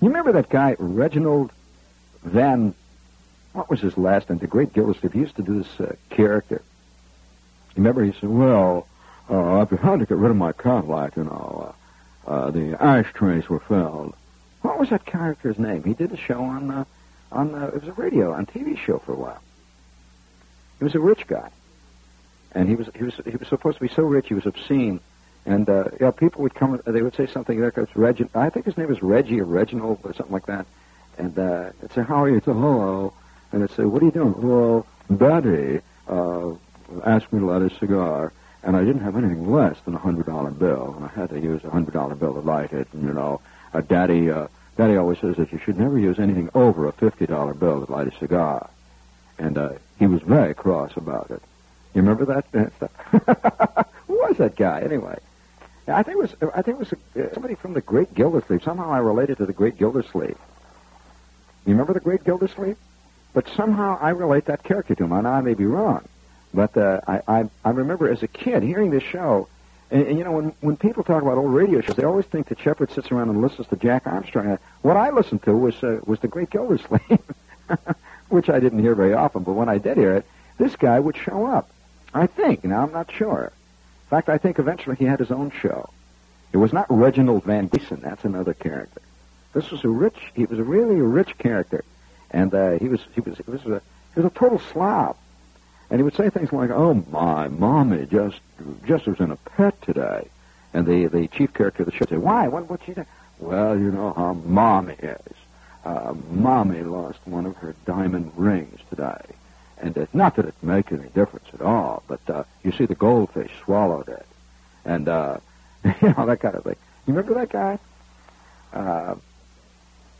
you 0.00 0.08
remember 0.08 0.32
that 0.32 0.48
guy 0.48 0.76
Reginald 0.78 1.52
Van? 2.22 2.74
What 3.52 3.70
was 3.70 3.80
his 3.80 3.96
last 3.96 4.30
name? 4.30 4.38
The 4.38 4.46
Great 4.46 4.72
Gildersleeve. 4.72 5.12
He 5.12 5.20
used 5.20 5.36
to 5.36 5.42
do 5.42 5.62
this 5.62 5.98
character. 6.10 6.62
Remember? 7.76 8.02
He 8.02 8.12
said, 8.12 8.30
"Well, 8.30 8.88
uh, 9.31 9.61
I've 9.61 9.71
had 9.71 10.00
to 10.00 10.07
get 10.07 10.19
rid 10.19 10.31
of 10.31 10.37
my 10.37 10.52
Cadillac. 10.52 11.16
You 11.16 11.25
know, 11.25 11.75
uh, 12.26 12.31
uh, 12.31 12.50
the 12.50 12.83
ashtrays 12.83 13.49
were 13.49 13.61
filled." 13.61 14.14
What 14.62 14.78
was 14.78 14.90
that 14.90 15.04
character's 15.04 15.59
name? 15.59 15.83
He 15.85 15.93
did 15.93 16.12
a 16.12 16.16
show 16.16 16.43
on 16.43 16.71
uh, 16.71 16.85
on 17.33 17.54
uh, 17.54 17.66
it 17.66 17.81
was 17.81 17.88
a 17.88 17.93
radio 17.93 18.33
on 18.33 18.47
TV 18.47 18.78
show 18.78 18.99
for 18.99 19.12
a 19.12 19.16
while. 19.16 19.40
He 20.78 20.85
was 20.85 20.95
a 20.95 21.00
rich 21.00 21.26
guy, 21.26 21.50
and 22.52 22.69
he 22.69 22.75
was 22.75 22.88
he 22.95 23.04
was 23.04 23.14
he 23.25 23.37
was 23.37 23.49
supposed 23.49 23.78
to 23.78 23.83
be 23.83 23.88
so 23.88 24.02
rich 24.02 24.28
he 24.28 24.35
was 24.35 24.47
obscene, 24.47 25.00
and 25.47 25.69
uh, 25.69 25.85
yeah, 26.00 26.11
people 26.11 26.43
would 26.43 26.54
come. 26.54 26.81
They 26.87 27.02
would 27.02 27.14
say 27.14 27.26
something 27.26 27.61
like, 27.61 27.76
"It's 27.76 27.95
Reggie." 27.97 28.28
I 28.35 28.50
think 28.50 28.66
his 28.66 28.76
name 28.76 28.88
was 28.88 29.02
Reggie 29.02 29.40
or 29.40 29.45
Reginald 29.45 30.00
or 30.04 30.14
something 30.14 30.33
like 30.33 30.47
that, 30.47 30.66
and 31.19 31.38
uh, 31.38 31.71
would 31.81 31.93
say, 31.93 32.02
"How 32.02 32.23
are 32.23 32.28
you?" 32.28 32.37
It's 32.37 32.47
a 32.47 32.54
hello, 32.54 33.12
and 33.52 33.62
I'd 33.62 33.71
say, 33.71 33.85
"What 33.85 34.02
are 34.02 34.07
you 34.07 34.12
doing?" 34.12 34.35
Well, 34.40 34.87
Daddy 35.14 35.81
uh, 36.09 36.52
asked 37.04 37.33
me 37.33 37.40
to 37.40 37.47
light 37.47 37.62
a 37.62 37.71
cigar, 37.78 38.33
and 38.64 38.76
I 38.76 38.85
didn't 38.85 39.02
have 39.02 39.16
anything 39.16 39.50
less 39.50 39.76
than 39.85 39.94
a 39.94 39.99
hundred 39.99 40.26
dollar 40.26 40.50
bill, 40.50 40.94
and 40.97 41.04
I 41.04 41.09
had 41.09 41.30
to 41.30 41.40
use 41.40 41.62
a 41.64 41.71
hundred 41.71 41.94
dollar 41.94 42.14
bill 42.14 42.35
to 42.35 42.40
light 42.40 42.73
it, 42.73 42.88
and 42.92 43.02
you 43.02 43.12
know, 43.12 43.40
uh, 43.73 43.80
Daddy. 43.80 44.30
Uh, 44.30 44.49
Daddy 44.76 44.97
always 44.97 45.21
says 45.21 45.37
that 45.37 45.52
you 45.52 45.59
should 45.59 45.78
never 45.78 45.97
use 45.97 46.18
anything 46.18 46.50
over 46.52 46.88
a 46.88 46.92
fifty 46.92 47.26
dollar 47.26 47.54
bill 47.54 47.87
to 47.87 47.92
light 47.92 48.09
a 48.09 48.18
cigar, 48.18 48.68
and 49.38 49.56
uh, 49.56 49.75
he 49.99 50.06
was 50.06 50.21
very 50.23 50.54
cross 50.54 50.97
about 50.97 51.30
it. 51.30 51.40
You 51.94 52.02
remember 52.02 52.25
that? 52.25 52.44
Who 54.09 54.14
was 54.14 54.37
that 54.38 54.56
guy 54.56 54.80
anyway? 54.80 55.18
I 55.87 56.03
think 56.03 56.16
it 56.16 56.20
was 56.20 56.35
I 56.55 56.62
think 56.62 56.81
it 56.81 56.90
was 56.90 56.92
uh, 56.92 57.33
somebody 57.35 57.55
from 57.55 57.74
the 57.74 57.81
Great 57.81 58.14
Gildersleeve. 58.14 58.62
Somehow 58.64 58.90
I 58.90 58.98
related 58.98 59.38
to 59.38 59.46
the 59.46 59.53
Great 59.53 59.79
Gildersleeve. 59.79 60.37
You 61.66 61.72
remember 61.72 61.92
the 61.92 62.00
Great 62.00 62.24
Gildersleeve? 62.24 62.77
But 63.33 63.48
somehow 63.57 63.98
I 64.00 64.11
relate 64.11 64.46
that 64.46 64.62
character 64.62 64.94
to 64.94 65.05
him. 65.05 65.12
And 65.12 65.27
I 65.27 65.40
may 65.40 65.55
be 65.55 65.66
wrong, 65.66 66.05
but 66.55 66.77
uh, 66.77 67.01
I, 67.07 67.21
I 67.29 67.51
I 67.64 67.71
remember 67.71 68.11
as 68.11 68.23
a 68.23 68.29
kid 68.29 68.62
hearing 68.62 68.90
this 68.90 69.03
show 69.03 69.49
and, 69.90 70.07
and, 70.09 70.19
you 70.19 70.25
know, 70.25 70.33
when, 70.33 70.53
when 70.61 70.77
people 70.77 71.05
talk 71.05 71.23
about 71.23 71.38
old 71.38 71.53
radio 71.53 71.81
shows, 71.81 71.97
they 71.97 72.05
always 72.05 72.27
think 72.27 72.49
that 72.49 72.59
Shepherd 72.59 72.90
sits 72.90 73.12
around 73.12 73.29
and 73.29 73.40
listens 73.40 73.69
to 73.69 73.77
Jack 73.77 74.07
Armstrong. 74.07 74.59
What 74.83 74.97
I 74.97 75.11
listened 75.11 75.43
to 75.45 75.55
was 75.55 75.81
uh, 75.85 76.01
was 76.05 76.19
the 76.21 76.29
Great 76.29 76.51
Gildersleeve, 76.51 77.21
which 78.29 78.49
I 78.49 78.61
didn't 78.61 78.81
hear 78.81 78.95
very 78.95 79.14
often. 79.14 79.43
But 79.43 79.53
when 79.53 79.69
I 79.69 79.79
did 79.79 79.97
hear 79.97 80.17
it, 80.17 80.27
this 80.59 80.75
guy 80.77 80.99
would 80.99 81.17
show 81.17 81.47
up. 81.47 81.71
I 82.12 82.27
think. 82.27 82.64
Now 82.64 82.83
I'm 82.83 82.93
not 82.93 83.12
sure. 83.12 83.53
In 84.05 84.09
fact, 84.11 84.29
I 84.29 84.38
think 84.38 84.59
eventually 84.59 84.97
he 84.97 85.05
had 85.05 85.21
his 85.21 85.31
own 85.31 85.51
show. 85.51 85.90
It 86.53 86.57
was 86.57 86.73
not 86.73 86.87
Reginald 86.88 87.45
Van 87.45 87.67
Gleason. 87.67 88.01
That's 88.01 88.25
another 88.25 88.55
character. 88.55 89.01
This 89.53 89.71
was 89.71 89.85
a 89.85 89.88
rich. 89.88 90.19
He 90.35 90.45
was 90.45 90.59
a 90.59 90.64
really 90.64 90.97
rich 90.97 91.37
character, 91.38 91.85
and 92.31 92.55
uh, 92.55 92.73
he 92.79 92.88
was 92.88 93.01
he 93.14 93.21
was 93.21 93.37
he 93.37 93.51
was 93.51 93.64
a 93.67 93.83
he 94.14 94.21
was 94.21 94.27
a 94.27 94.35
total 94.35 94.59
slob. 94.59 95.17
And 95.90 95.99
he 95.99 96.03
would 96.03 96.14
say 96.14 96.31
things 96.31 96.53
like, 96.53 96.70
"Oh 96.70 96.94
my, 97.11 97.49
mommy 97.49 98.07
just 98.07 98.40
just 98.87 99.07
was 99.07 99.20
in 99.20 99.31
a 99.31 99.37
pet 99.37 99.81
today," 99.83 100.29
and 100.73 100.87
the 100.87 101.07
the 101.07 101.29
chief 101.29 101.53
character 101.53 101.83
of 101.83 101.87
the 101.87 101.92
show 101.92 102.01
would 102.01 102.09
say, 102.11 102.16
"Why? 102.16 102.49
What 102.49 102.68
what 102.70 102.81
she 102.85 102.94
did?" 102.94 103.07
Well, 103.38 103.79
you 103.79 103.90
know 103.90 104.12
how 104.12 104.33
mommy 104.35 104.94
is. 104.94 105.35
Uh, 105.85 106.14
mommy 106.31 106.83
lost 106.83 107.18
one 107.27 107.44
of 107.44 107.57
her 107.57 107.75
diamond 107.85 108.33
rings 108.37 108.81
today, 108.88 109.20
and 109.79 109.94
it's 109.97 110.14
not 110.14 110.37
that 110.37 110.47
it 110.47 110.55
makes 110.62 110.90
any 110.92 111.09
difference 111.09 111.47
at 111.53 111.61
all, 111.61 112.03
but 112.09 112.20
uh, 112.31 112.44
you 112.62 112.73
see, 112.73 112.87
the 112.87 112.94
goldfish 112.94 113.51
swallowed 113.64 114.09
it, 114.09 114.27
and 114.87 115.09
uh, 115.09 115.37
you 115.85 116.14
know 116.16 116.25
that 116.25 116.40
kind 116.40 116.55
of 116.55 116.64
thing. 116.64 116.77
You 117.07 117.12
remember 117.14 117.35
that 117.35 117.51
guy? 117.51 117.79
Uh, 118.73 119.14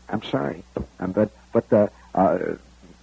I'm 0.07 0.21
sorry, 0.23 0.63
um, 0.99 1.11
but 1.13 1.31
but 1.51 1.73
uh, 1.73 1.87
uh, 2.13 2.37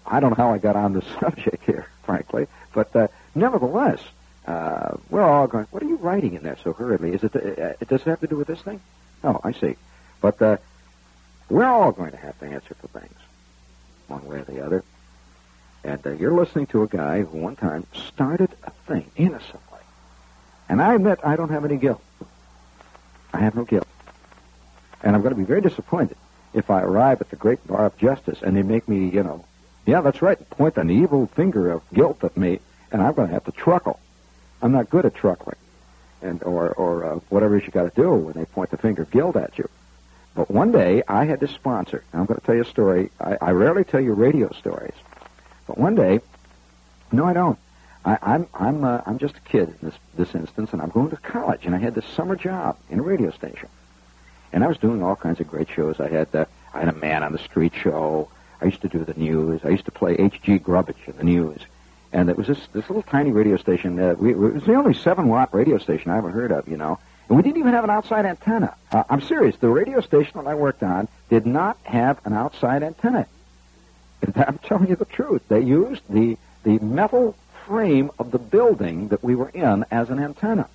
I 0.07 0.21
don't 0.21 0.31
know 0.31 0.45
how 0.45 0.55
I 0.55 0.59
got 0.59 0.77
on 0.77 0.93
the 0.93 1.03
subject 1.21 1.65
here, 1.65 1.89
frankly. 2.03 2.47
But 2.73 2.95
uh, 2.95 3.09
nevertheless, 3.35 4.01
uh, 4.47 4.97
we're 5.11 5.23
all 5.23 5.47
going. 5.47 5.67
What 5.71 5.83
are 5.83 5.87
you 5.87 5.97
writing 5.97 6.35
in 6.35 6.43
there 6.43 6.59
so 6.63 6.73
hurriedly? 6.73 7.13
Is 7.13 7.25
it? 7.25 7.37
Uh, 7.37 7.75
does 7.87 8.01
it 8.01 8.07
have 8.07 8.21
to 8.21 8.27
do 8.27 8.37
with 8.37 8.49
this 8.49 8.61
thing? 8.61 8.81
Oh, 9.25 9.41
I 9.43 9.53
see. 9.53 9.77
But 10.21 10.41
uh, 10.43 10.57
we're 11.49 11.65
all 11.65 11.93
going 11.93 12.13
to 12.13 12.17
have 12.17 12.39
to 12.41 12.47
answer 12.47 12.75
for 12.75 12.89
things, 12.89 13.19
one 14.09 14.25
way 14.25 14.39
or 14.39 14.45
the 14.45 14.65
other. 14.65 14.85
And 15.85 16.05
uh, 16.07 16.11
you're 16.11 16.33
listening 16.33 16.67
to 16.69 16.83
a 16.83 16.87
guy 16.87 17.23
who 17.23 17.39
one 17.39 17.57
time 17.57 17.87
started 17.93 18.51
a 18.65 18.71
thing 18.87 19.11
innocently. 19.17 19.81
And 20.69 20.81
I 20.81 20.95
admit 20.95 21.19
I 21.25 21.37
don't 21.37 21.51
have 21.51 21.65
any 21.65 21.77
guilt. 21.77 22.03
I 23.33 23.41
have 23.41 23.55
no 23.55 23.65
guilt. 23.65 23.87
And 25.03 25.17
I'm 25.17 25.23
going 25.23 25.35
to 25.35 25.39
be 25.39 25.45
very 25.45 25.61
disappointed 25.61 26.17
if 26.55 26.71
I 26.71 26.83
arrive 26.83 27.21
at 27.21 27.31
the 27.31 27.37
great 27.37 27.67
bar 27.67 27.87
of 27.87 27.97
justice 27.97 28.43
and 28.43 28.57
they 28.57 28.63
make 28.63 28.89
me, 28.89 29.09
you 29.09 29.23
know, 29.23 29.45
yeah, 29.87 30.01
that's 30.01 30.23
right. 30.23 30.39
Point 30.51 30.77
an 30.77 30.91
evil 30.91 31.27
finger 31.27 31.71
of 31.71 31.83
guilt 31.93 32.23
at 32.25 32.37
me, 32.37 32.61
and 32.91 33.03
I'm 33.03 33.15
going 33.15 33.29
to 33.29 33.35
have 33.35 33.45
to 33.45 33.53
truckle. 33.53 33.99
I'm 34.61 34.73
not 34.73 34.91
good 34.91 35.05
at 35.05 35.15
truckling, 35.15 35.57
and 36.21 36.43
or 36.45 36.71
or 36.71 37.05
uh, 37.05 37.15
whatever 37.29 37.59
you 37.59 37.69
got 37.71 37.93
to 37.93 38.01
do 38.01 38.13
when 38.15 38.35
they 38.35 38.45
point 38.45 38.71
the 38.71 38.77
finger 38.79 39.03
of 39.03 39.11
guilt 39.11 39.37
at 39.37 39.59
you. 39.59 39.69
But 40.35 40.51
one 40.51 40.73
day 40.73 41.03
I 41.09 41.25
had 41.25 41.41
this 41.41 41.51
sponsor. 41.51 42.05
I'm 42.13 42.27
going 42.27 42.41
to 42.41 42.47
tell 42.47 42.55
you 42.55 42.63
a 42.63 42.67
story. 42.67 43.11
I, 43.21 43.37
I 43.41 43.51
rarely 43.51 43.85
tell 43.85 44.01
you 44.01 44.13
radio 44.13 44.51
stories, 44.53 44.95
but 45.67 45.79
one 45.79 45.95
day, 45.95 46.21
no, 47.11 47.25
I 47.25 47.33
don't. 47.33 47.59
I, 48.05 48.19
I'm 48.23 48.47
I'm 48.55 48.85
uh, 48.85 49.03
I'm 49.07 49.19
just 49.19 49.37
a 49.37 49.41
kid 49.41 49.69
in 49.69 49.89
this 49.89 49.95
this 50.15 50.35
instance, 50.35 50.73
and 50.73 50.81
I'm 50.81 50.91
going 50.91 51.11
to 51.11 51.17
college, 51.17 51.67
and 51.67 51.75
I 51.75 51.79
had 51.79 51.95
this 51.95 52.07
summer 52.07 52.37
job 52.37 52.77
in 52.89 52.99
a 52.99 53.03
radio 53.03 53.31
station, 53.31 53.69
and 54.53 54.65
I 54.65 54.69
was 54.69 54.79
doing 54.79 55.03
all 55.03 55.17
kinds 55.17 55.41
of 55.41 55.49
great 55.49 55.69
shows. 55.69 56.01
I 56.01 56.09
had 56.09 56.35
uh, 56.35 56.45
I 56.73 56.81
had 56.81 56.89
a 56.89 56.93
man 56.99 57.23
on 57.23 57.33
the 57.33 57.39
street 57.39 57.75
show. 57.75 58.29
I 58.63 58.67
used 58.67 58.83
to 58.83 58.89
do 58.89 59.05
the 59.05 59.15
news. 59.15 59.61
I 59.65 59.71
used 59.71 59.87
to 59.87 59.91
play 59.91 60.15
H.G. 60.15 60.59
Grubbage 60.59 61.09
in 61.09 61.17
the 61.17 61.25
news. 61.25 61.61
And 62.13 62.31
it 62.31 62.37
was 62.37 62.47
this, 62.47 62.61
this 62.73 62.89
little 62.89 63.03
tiny 63.03 63.33
radio 63.33 63.57
station. 63.57 63.99
Uh, 63.99 64.15
we, 64.15 64.31
it 64.31 64.37
was 64.37 64.65
the 64.65 64.75
only 64.75 64.95
7 64.95 65.27
watt 65.27 65.53
radio 65.53 65.79
station 65.79 66.13
I 66.13 66.19
ever 66.19 66.31
heard 66.31 66.53
of, 66.53 66.69
you 66.69 66.77
know. 66.77 66.99
And 67.29 67.37
we 67.37 67.43
didn't 67.43 67.59
even 67.59 67.73
have 67.73 67.85
an 67.85 67.91
outside 67.91 68.25
antenna. 68.25 68.77
Uh, 68.93 69.03
I'm 69.11 69.21
serious. 69.21 69.57
The 69.57 69.69
radio 69.69 70.01
station 70.01 70.33
that 70.35 70.47
I 70.47 70.55
worked 70.55 70.83
on 70.83 71.09
did 71.29 71.45
not 71.45 71.77
have 71.83 72.25
an 72.25 72.35
outside 72.35 72.83
antenna. 72.85 73.27
I'm 74.37 74.59
telling 74.59 74.89
you 74.89 74.97
the 74.97 75.07
truth. 75.07 75.43
They 75.49 75.61
used 75.61 76.03
the, 76.09 76.37
the 76.63 76.79
metal 76.79 77.35
frame 77.67 78.13
of 78.19 78.31
the 78.31 78.39
building 78.39 79.09
that 79.09 79.25
we 79.25 79.35
were 79.35 79.49
in 79.49 79.85
as 79.91 80.11
an 80.11 80.21
antenna. 80.21 80.69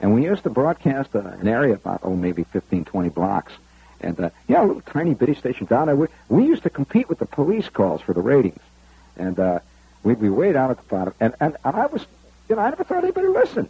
And 0.00 0.14
we 0.14 0.24
used 0.24 0.42
to 0.42 0.50
broadcast 0.50 1.14
uh, 1.14 1.20
an 1.20 1.48
area 1.48 1.74
about, 1.74 2.00
oh, 2.02 2.14
maybe 2.14 2.44
15, 2.44 2.84
20 2.84 3.08
blocks 3.08 3.52
and 4.00 4.18
uh, 4.20 4.30
yeah, 4.46 4.62
a 4.62 4.66
little 4.66 4.82
tiny 4.82 5.14
bitty 5.14 5.34
station 5.34 5.66
down 5.66 5.86
there. 5.86 5.96
We, 5.96 6.06
we 6.28 6.46
used 6.46 6.62
to 6.64 6.70
compete 6.70 7.08
with 7.08 7.18
the 7.18 7.26
police 7.26 7.68
calls 7.68 8.00
for 8.00 8.12
the 8.12 8.20
ratings, 8.20 8.60
and 9.16 9.38
uh, 9.38 9.58
we'd 10.02 10.20
be 10.20 10.28
way 10.28 10.52
down 10.52 10.70
at 10.70 10.76
the 10.76 10.84
bottom. 10.84 11.14
And, 11.20 11.34
and 11.40 11.56
and 11.64 11.76
I 11.76 11.86
was, 11.86 12.04
you 12.48 12.56
know, 12.56 12.62
I 12.62 12.70
never 12.70 12.84
thought 12.84 13.04
anybody 13.04 13.28
listened. 13.28 13.68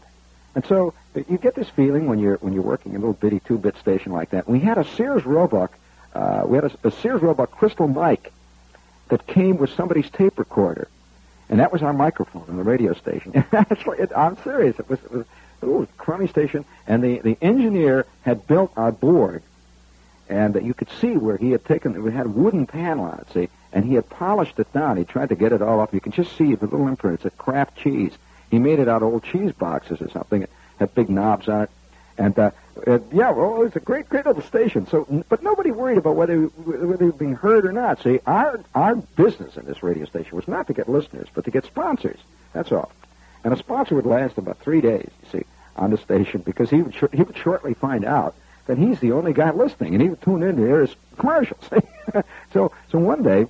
And 0.55 0.65
so 0.67 0.95
you 1.15 1.39
get 1.39 1.55
this 1.55 1.69
feeling 1.69 2.07
when 2.07 2.19
you're 2.19 2.37
when 2.39 2.53
you're 2.53 2.63
working 2.63 2.93
a 2.97 2.99
little 2.99 3.13
bitty 3.13 3.41
two-bit 3.41 3.77
station 3.79 4.13
like 4.13 4.31
that. 4.31 4.49
We 4.49 4.61
had 4.61 4.79
a 4.79 4.85
Sears 4.85 5.25
Roebuck, 5.25 5.73
uh, 6.15 6.43
we 6.47 6.57
had 6.57 6.65
a, 6.65 6.89
a 6.89 6.91
Sears 6.91 7.23
Roebuck 7.23 7.51
crystal 7.51 7.89
mic 7.89 8.33
that 9.09 9.27
came 9.27 9.57
with 9.57 9.71
somebody's 9.71 10.11
tape 10.11 10.39
recorder, 10.39 10.89
and 11.49 11.61
that 11.61 11.73
was 11.73 11.83
our 11.83 11.93
microphone 11.93 12.45
on 12.49 12.57
the 12.57 12.63
radio 12.63 12.93
station. 12.95 13.33
Actually, 13.53 13.99
it, 13.99 14.13
I'm 14.17 14.37
serious. 14.43 14.79
It 14.79 14.89
was, 14.89 14.99
it 15.11 15.27
was 15.63 15.89
a 15.89 15.93
crummy 15.97 16.27
station, 16.27 16.65
and 16.87 17.03
the 17.03 17.19
the 17.21 17.39
engineer 17.41 18.07
had 18.23 18.47
built 18.47 18.73
our 18.77 18.93
board 18.93 19.43
and 20.29 20.57
uh, 20.57 20.61
you 20.61 20.75
could 20.75 20.91
see 21.01 21.17
where 21.17 21.37
he 21.37 21.51
had 21.51 21.65
taken, 21.65 22.03
we 22.03 22.13
had 22.13 22.27
a 22.27 22.31
wooden 22.31 22.67
panel 22.67 23.05
on 23.05 23.19
it, 23.19 23.33
see, 23.33 23.49
and 23.73 23.85
he 23.85 23.95
had 23.95 24.09
polished 24.09 24.59
it 24.59 24.73
down. 24.73 24.97
He 24.97 25.05
tried 25.05 25.31
to 25.31 25.35
get 25.35 25.53
it 25.53 25.63
all 25.63 25.81
up. 25.81 25.93
You 25.95 26.01
can 26.01 26.13
just 26.13 26.37
see 26.37 26.55
the 26.55 26.67
little 26.67 26.89
imprint. 26.89 27.17
It's 27.17 27.25
a 27.25 27.31
Kraft 27.31 27.77
cheese. 27.77 28.13
He 28.51 28.59
made 28.59 28.79
it 28.79 28.89
out 28.89 29.03
of 29.03 29.13
old 29.13 29.25
cheese 29.25 29.53
boxes 29.53 30.01
or 30.01 30.11
something. 30.11 30.43
It 30.43 30.51
had 30.79 30.95
big 30.95 31.11
knobs 31.11 31.49
on 31.49 31.63
it. 31.63 31.71
And, 32.17 32.39
uh, 32.39 32.51
yeah, 33.13 33.31
well, 33.31 33.63
it's 33.63 33.77
a 33.77 33.81
great, 33.81 34.09
great 34.09 34.27
little 34.27 34.43
station. 34.43 34.87
So, 34.87 35.25
but 35.29 35.43
nobody 35.43 35.71
worried 35.71 35.99
about 35.99 36.17
whether 36.17 36.37
whether 36.37 37.07
were 37.07 37.13
being 37.13 37.35
heard 37.35 37.65
or 37.65 37.73
not. 37.73 38.03
See, 38.03 38.21
our 38.27 38.61
our 38.75 38.97
business 38.97 39.57
in 39.57 39.67
this 39.67 39.83
radio 39.83 40.05
station 40.05 40.37
was 40.37 40.49
not 40.49 40.67
to 40.69 40.75
get 40.75 40.89
listeners, 40.89 41.29
but 41.35 41.45
to 41.45 41.51
get 41.51 41.65
sponsors. 41.65 42.19
That's 42.53 42.73
all. 42.73 42.91
And 43.45 43.53
a 43.53 43.57
sponsor 43.57 43.95
would 43.95 44.07
last 44.07 44.39
about 44.39 44.59
three 44.59 44.81
days. 44.81 45.11
You 45.23 45.41
see, 45.41 45.47
on 45.77 45.91
the 45.91 45.99
station 45.99 46.43
because 46.43 46.71
he 46.71 46.83
would 46.83 46.95
sh- 46.95 47.13
he 47.13 47.23
would 47.23 47.37
shortly 47.37 47.75
find 47.75 48.05
out 48.05 48.35
that 48.69 48.79
he's 48.79 49.01
the 49.01 49.13
only 49.13 49.33
guy 49.33 49.51
listening, 49.51 49.95
and 49.95 50.03
he 50.03 50.11
would 50.11 50.23
tune 50.23 50.43
in 50.43 50.57
to 50.57 50.63
hear 50.63 50.83
his 50.83 50.95
commercials. 51.17 51.69
so 52.53 52.71
so 52.93 52.99
one 52.99 53.23
day, 53.23 53.47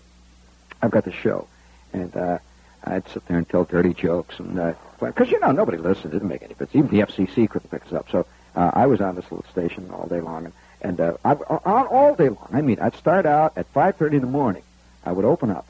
I've 0.81 0.91
got 0.91 1.05
the 1.05 1.13
show, 1.13 1.47
and 1.93 2.17
uh, 2.17 2.39
I'd 2.85 3.07
sit 3.09 3.27
there 3.27 3.37
and 3.37 3.49
tell 3.49 3.65
dirty 3.65 3.93
jokes, 3.93 4.39
and 4.39 4.55
because 5.01 5.29
uh, 5.29 5.31
you 5.31 5.41
know 5.41 5.51
nobody 5.51 5.77
listened, 5.77 6.15
it 6.15 6.17
didn't 6.17 6.29
make 6.29 6.43
any 6.43 6.51
difference. 6.51 6.75
Even 6.75 6.89
the 6.89 7.05
FCC 7.05 7.51
couldn't 7.51 7.71
pick 7.71 7.85
us 7.87 7.93
up. 7.93 8.07
So 8.11 8.27
uh, 8.57 8.71
I 8.73 8.87
was 8.87 9.01
on 9.01 9.17
this 9.17 9.25
little 9.31 9.45
station 9.51 9.91
all 9.93 10.07
day 10.07 10.21
long, 10.21 10.47
and 10.47 10.55
and 10.81 11.01
uh, 11.01 11.17
I, 11.25 11.33
on 11.33 11.87
all 11.89 12.15
day 12.15 12.29
long. 12.29 12.49
I 12.53 12.63
mean, 12.63 12.79
I'd 12.81 12.95
start 12.95 13.27
out 13.27 13.59
at 13.59 13.73
5:30 13.75 14.15
in 14.15 14.21
the 14.21 14.27
morning. 14.29 14.63
I 15.05 15.13
would 15.13 15.25
open 15.25 15.51
up, 15.51 15.67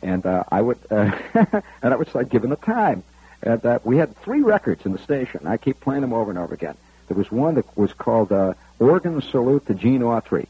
and 0.00 0.24
uh, 0.24 0.44
I 0.50 0.62
would 0.62 0.78
uh, 0.90 1.10
and 1.82 1.92
I 1.92 1.96
would 1.96 2.08
start 2.08 2.28
giving 2.28 2.50
the 2.50 2.56
time. 2.56 3.02
And 3.42 3.64
uh, 3.66 3.80
we 3.84 3.96
had 3.96 4.16
three 4.18 4.42
records 4.42 4.86
in 4.86 4.92
the 4.92 4.98
station. 4.98 5.46
I 5.46 5.56
keep 5.56 5.80
playing 5.80 6.02
them 6.02 6.12
over 6.12 6.30
and 6.30 6.38
over 6.38 6.54
again. 6.54 6.76
There 7.08 7.16
was 7.16 7.30
one 7.30 7.54
that 7.54 7.76
was 7.76 7.92
called 7.92 8.32
uh, 8.32 8.54
"Organ 8.78 9.20
Salute 9.22 9.66
to 9.66 9.74
Gene 9.74 10.02
Autry," 10.02 10.46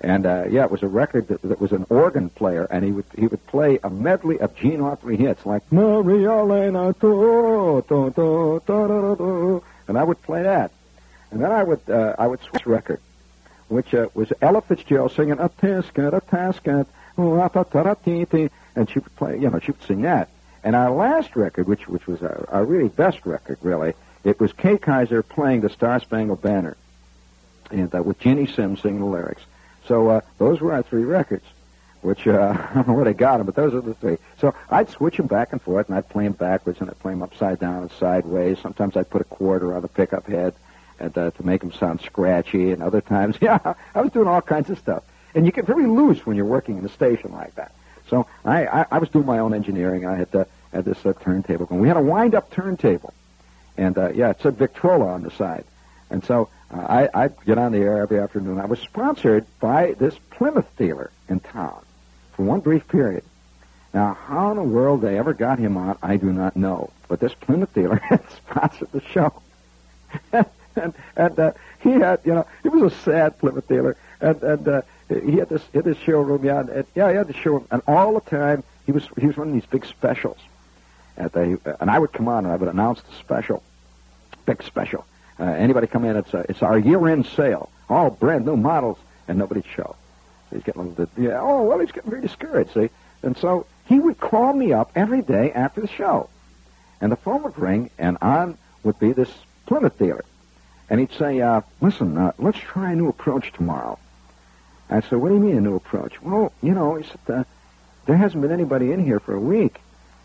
and 0.00 0.26
uh, 0.26 0.44
yeah, 0.48 0.64
it 0.64 0.70
was 0.70 0.82
a 0.82 0.88
record 0.88 1.28
that, 1.28 1.42
that 1.42 1.60
was 1.60 1.72
an 1.72 1.86
organ 1.88 2.28
player, 2.30 2.66
and 2.70 2.84
he 2.84 2.92
would 2.92 3.06
he 3.16 3.26
would 3.26 3.46
play 3.46 3.78
a 3.82 3.90
medley 3.90 4.38
of 4.40 4.54
Gene 4.56 4.80
Autry 4.80 5.18
hits 5.18 5.44
like 5.46 5.62
Maria 5.72 6.30
Elena, 6.30 6.92
to, 6.94 7.84
and 9.88 9.98
I 9.98 10.04
would 10.04 10.22
play 10.22 10.42
that, 10.42 10.70
and 11.30 11.40
then 11.40 11.52
I 11.52 11.62
would 11.62 11.88
uh, 11.88 12.16
I 12.18 12.26
would 12.26 12.42
switch 12.42 12.66
record 12.66 13.00
which 13.68 13.94
uh, 13.94 14.08
was 14.14 14.32
Ella 14.40 14.60
Fitzgerald 14.60 15.12
singing 15.12 15.38
a 15.38 15.48
tisket, 15.48 16.12
a 16.12 16.20
tasket, 16.20 16.86
and 18.76 18.90
she 18.90 18.98
would 18.98 19.16
play, 19.16 19.38
you 19.38 19.50
know, 19.50 19.58
she 19.58 19.72
would 19.72 19.82
sing 19.82 20.02
that. 20.02 20.28
And 20.62 20.74
our 20.74 20.90
last 20.90 21.36
record, 21.36 21.68
which 21.68 21.86
which 21.88 22.06
was 22.06 22.22
our, 22.22 22.48
our 22.50 22.64
really 22.64 22.88
best 22.88 23.26
record, 23.26 23.58
really, 23.62 23.94
it 24.24 24.40
was 24.40 24.52
Kay 24.52 24.78
Kyser 24.78 25.26
playing 25.26 25.60
the 25.60 25.68
Star 25.70 26.00
Spangled 26.00 26.42
Banner, 26.42 26.76
and 27.70 27.94
uh, 27.94 28.02
with 28.02 28.18
Ginny 28.18 28.46
Simms 28.46 28.82
singing 28.82 29.00
the 29.00 29.06
lyrics. 29.06 29.42
So 29.86 30.08
uh, 30.08 30.20
those 30.38 30.60
were 30.60 30.72
our 30.72 30.82
three 30.82 31.04
records, 31.04 31.44
which 32.02 32.26
uh, 32.26 32.56
I 32.70 32.74
don't 32.74 32.88
know 32.88 32.94
where 32.94 33.04
they 33.04 33.14
got 33.14 33.38
them, 33.38 33.46
but 33.46 33.54
those 33.54 33.74
are 33.74 33.80
the 33.80 33.94
three. 33.94 34.18
So 34.38 34.54
I'd 34.70 34.88
switch 34.90 35.16
them 35.16 35.26
back 35.26 35.52
and 35.52 35.60
forth, 35.60 35.88
and 35.88 35.96
I'd 35.96 36.08
play 36.08 36.24
them 36.24 36.32
backwards, 36.32 36.80
and 36.80 36.88
I'd 36.88 36.98
play 36.98 37.12
them 37.12 37.22
upside 37.22 37.60
down 37.60 37.82
and 37.82 37.90
sideways. 37.92 38.58
Sometimes 38.60 38.96
I'd 38.96 39.10
put 39.10 39.20
a 39.20 39.24
quarter 39.24 39.74
on 39.74 39.82
the 39.82 39.88
pickup 39.88 40.26
head 40.26 40.54
and 40.98 41.16
uh, 41.16 41.30
to 41.32 41.46
make 41.46 41.60
them 41.60 41.72
sound 41.72 42.00
scratchy, 42.00 42.70
and 42.72 42.82
other 42.82 43.00
times, 43.00 43.36
yeah, 43.40 43.74
I 43.94 44.00
was 44.00 44.12
doing 44.12 44.28
all 44.28 44.42
kinds 44.42 44.70
of 44.70 44.78
stuff. 44.78 45.02
And 45.34 45.46
you 45.46 45.52
get 45.52 45.66
very 45.66 45.86
loose 45.86 46.24
when 46.24 46.36
you're 46.36 46.46
working 46.46 46.78
in 46.78 46.84
a 46.84 46.88
station 46.88 47.32
like 47.32 47.54
that. 47.56 47.72
So 48.08 48.26
I, 48.44 48.66
I, 48.66 48.86
I 48.92 48.98
was 48.98 49.08
doing 49.08 49.26
my 49.26 49.38
own 49.38 49.54
engineering. 49.54 50.06
I 50.06 50.16
had, 50.16 50.30
to, 50.32 50.46
had 50.72 50.84
this 50.84 51.04
uh, 51.04 51.12
turntable 51.14 51.66
going. 51.66 51.80
We 51.80 51.88
had 51.88 51.96
a 51.96 52.02
wind-up 52.02 52.50
turntable, 52.52 53.12
and 53.76 53.96
uh, 53.98 54.10
yeah, 54.10 54.30
it 54.30 54.40
said 54.42 54.56
Victrola 54.56 55.06
on 55.06 55.22
the 55.22 55.30
side. 55.32 55.64
And 56.10 56.24
so 56.24 56.48
uh, 56.63 56.63
I, 56.80 57.08
I'd 57.14 57.44
get 57.44 57.58
on 57.58 57.72
the 57.72 57.78
air 57.78 57.98
every 58.00 58.18
afternoon. 58.18 58.58
I 58.58 58.66
was 58.66 58.80
sponsored 58.80 59.46
by 59.60 59.92
this 59.92 60.16
Plymouth 60.30 60.68
dealer 60.76 61.10
in 61.28 61.40
town 61.40 61.82
for 62.32 62.42
one 62.42 62.60
brief 62.60 62.86
period. 62.88 63.24
Now, 63.92 64.14
how 64.14 64.50
in 64.50 64.56
the 64.56 64.62
world 64.62 65.02
they 65.02 65.18
ever 65.18 65.34
got 65.34 65.58
him 65.58 65.76
on, 65.76 65.96
I 66.02 66.16
do 66.16 66.32
not 66.32 66.56
know. 66.56 66.90
But 67.08 67.20
this 67.20 67.34
Plymouth 67.34 67.72
dealer 67.74 67.96
had 68.02 68.28
sponsored 68.30 68.90
the 68.92 69.00
show. 69.00 69.32
and 70.32 70.94
and 71.16 71.38
uh, 71.38 71.52
he 71.80 71.90
had, 71.90 72.20
you 72.24 72.34
know, 72.34 72.46
he 72.62 72.68
was 72.68 72.92
a 72.92 72.96
sad 72.96 73.38
Plymouth 73.38 73.68
dealer, 73.68 73.96
and 74.20 74.42
and 74.42 74.68
uh, 74.68 74.82
he 75.08 75.36
had 75.36 75.48
this 75.48 75.62
had 75.72 75.84
this 75.84 75.98
showroom, 75.98 76.44
yeah, 76.44 76.60
and, 76.60 76.86
yeah, 76.94 77.10
he 77.10 77.16
had 77.16 77.28
the 77.28 77.34
showroom, 77.34 77.66
and 77.70 77.82
all 77.86 78.14
the 78.14 78.30
time 78.30 78.64
he 78.86 78.92
was 78.92 79.08
he 79.18 79.26
was 79.26 79.36
running 79.36 79.54
these 79.54 79.66
big 79.66 79.84
specials, 79.84 80.38
and 81.16 81.30
they, 81.30 81.56
and 81.80 81.90
I 81.90 81.98
would 81.98 82.12
come 82.12 82.28
on 82.28 82.44
and 82.44 82.52
I 82.52 82.56
would 82.56 82.68
announce 82.68 83.00
the 83.02 83.14
special, 83.16 83.62
big 84.46 84.62
special. 84.62 85.04
Uh, 85.38 85.44
anybody 85.44 85.86
come 85.86 86.04
in? 86.04 86.16
It's 86.16 86.32
a, 86.32 86.44
it's 86.48 86.62
our 86.62 86.78
year-end 86.78 87.26
sale, 87.26 87.70
all 87.88 88.10
brand 88.10 88.46
new 88.46 88.56
models, 88.56 88.98
and 89.26 89.38
nobody'd 89.38 89.66
show. 89.66 89.96
So 90.50 90.56
he's 90.56 90.64
getting 90.64 90.82
a 90.82 90.84
little 90.84 91.06
bit, 91.06 91.24
yeah. 91.24 91.40
Oh 91.40 91.62
well, 91.62 91.78
he's 91.78 91.92
getting 91.92 92.10
very 92.10 92.22
discouraged. 92.22 92.74
See, 92.74 92.90
and 93.22 93.36
so 93.36 93.66
he 93.86 93.98
would 93.98 94.20
call 94.20 94.52
me 94.52 94.72
up 94.72 94.92
every 94.94 95.22
day 95.22 95.52
after 95.52 95.80
the 95.80 95.88
show, 95.88 96.28
and 97.00 97.10
the 97.10 97.16
phone 97.16 97.42
would 97.42 97.58
ring, 97.58 97.90
and 97.98 98.18
on 98.20 98.58
would 98.82 98.98
be 98.98 99.12
this 99.12 99.32
Plymouth 99.66 99.98
dealer 99.98 100.24
and 100.90 101.00
he'd 101.00 101.12
say, 101.12 101.40
uh, 101.40 101.62
listen, 101.80 102.16
uh, 102.16 102.32
let's 102.38 102.58
try 102.58 102.92
a 102.92 102.96
new 102.96 103.08
approach 103.08 103.52
tomorrow. 103.52 103.98
I 104.90 105.00
said, 105.00 105.14
what 105.18 105.30
do 105.30 105.34
you 105.34 105.40
mean 105.40 105.56
a 105.56 105.60
new 105.60 105.76
approach? 105.76 106.20
Well, 106.22 106.52
you 106.62 106.72
know, 106.72 106.96
he 106.96 107.04
said, 107.04 107.34
uh, 107.34 107.44
there 108.06 108.16
hasn't 108.16 108.42
been 108.42 108.52
anybody 108.52 108.92
in 108.92 109.02
here 109.02 109.18
for 109.18 109.34
a 109.34 109.40
week. 109.40 109.80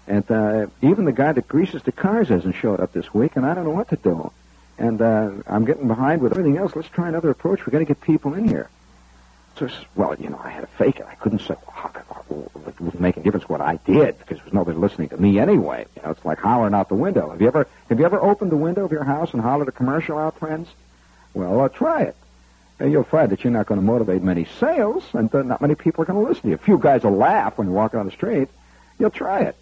And 0.05 0.29
uh, 0.29 0.67
even 0.81 1.05
the 1.05 1.11
guy 1.11 1.31
that 1.31 1.47
greases 1.47 1.83
the 1.83 1.91
cars 1.91 2.29
hasn't 2.29 2.55
showed 2.55 2.79
up 2.79 2.91
this 2.93 3.13
week, 3.13 3.35
and 3.35 3.45
I 3.45 3.53
don't 3.53 3.63
know 3.63 3.71
what 3.71 3.89
to 3.89 3.95
do. 3.95 4.31
And 4.79 5.01
uh, 5.01 5.31
I'm 5.45 5.65
getting 5.65 5.89
behind 5.89 6.21
with 6.21 6.31
everything 6.31 6.57
else. 6.57 6.73
Let's 6.73 6.87
try 6.87 7.09
another 7.09 7.29
approach. 7.29 7.65
We've 7.65 7.73
got 7.73 7.79
to 7.79 7.85
get 7.85 7.99
people 7.99 8.33
in 8.33 8.47
here. 8.47 8.69
So, 9.57 9.69
well, 9.95 10.15
you 10.15 10.29
know, 10.29 10.39
I 10.41 10.49
had 10.49 10.61
to 10.61 10.67
fake 10.67 11.01
it. 11.01 11.05
I 11.05 11.15
couldn't 11.15 11.39
say, 11.39 11.55
well, 12.29 12.49
it 12.65 12.79
wouldn't 12.79 13.01
make 13.01 13.17
a 13.17 13.19
difference 13.19 13.49
what 13.49 13.59
I 13.59 13.75
did 13.85 14.17
because 14.19 14.37
there 14.37 14.45
was 14.45 14.53
nobody 14.53 14.77
listening 14.77 15.09
to 15.09 15.17
me 15.17 15.37
anyway. 15.37 15.85
You 15.97 16.03
know, 16.03 16.11
it's 16.11 16.23
like 16.23 16.39
hollering 16.39 16.73
out 16.73 16.87
the 16.87 16.95
window. 16.95 17.29
Have 17.29 17.41
you 17.41 17.47
ever 17.47 17.67
have 17.89 17.99
you 17.99 18.05
ever 18.05 18.21
opened 18.21 18.53
the 18.53 18.57
window 18.57 18.85
of 18.85 18.91
your 18.93 19.03
house 19.03 19.33
and 19.33 19.41
hollered 19.41 19.67
a 19.67 19.73
commercial 19.73 20.17
out, 20.17 20.39
friends? 20.39 20.69
Well, 21.33 21.59
uh, 21.59 21.67
try 21.67 22.03
it. 22.03 22.15
And 22.79 22.89
you'll 22.89 23.03
find 23.03 23.29
that 23.31 23.43
you're 23.43 23.51
not 23.51 23.65
going 23.65 23.81
to 23.81 23.85
motivate 23.85 24.23
many 24.23 24.47
sales, 24.61 25.03
and 25.11 25.33
uh, 25.35 25.41
not 25.41 25.59
many 25.59 25.75
people 25.75 26.03
are 26.03 26.05
going 26.05 26.23
to 26.23 26.29
listen 26.29 26.43
to 26.43 26.49
you. 26.49 26.55
A 26.55 26.57
few 26.57 26.77
guys 26.77 27.03
will 27.03 27.17
laugh 27.17 27.57
when 27.57 27.67
you 27.67 27.73
walk 27.73 27.93
on 27.95 28.05
the 28.05 28.13
street. 28.13 28.47
You'll 28.97 29.09
try 29.09 29.41
it. 29.41 29.57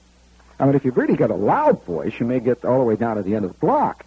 I 0.60 0.66
mean, 0.66 0.76
if 0.76 0.86
you've 0.86 0.98
really 0.98 1.16
got 1.16 1.32
a 1.32 1.36
loud 1.36 1.84
voice, 1.86 2.14
you 2.20 2.28
may 2.28 2.40
get 2.40 2.64
all 2.64 2.78
the 2.78 2.86
way 2.86 2.96
down 2.96 3.18
to 3.18 3.24
the 3.24 3.34
end 3.34 3.46
of 3.46 3.54
the 3.54 3.58
block. 3.58 4.06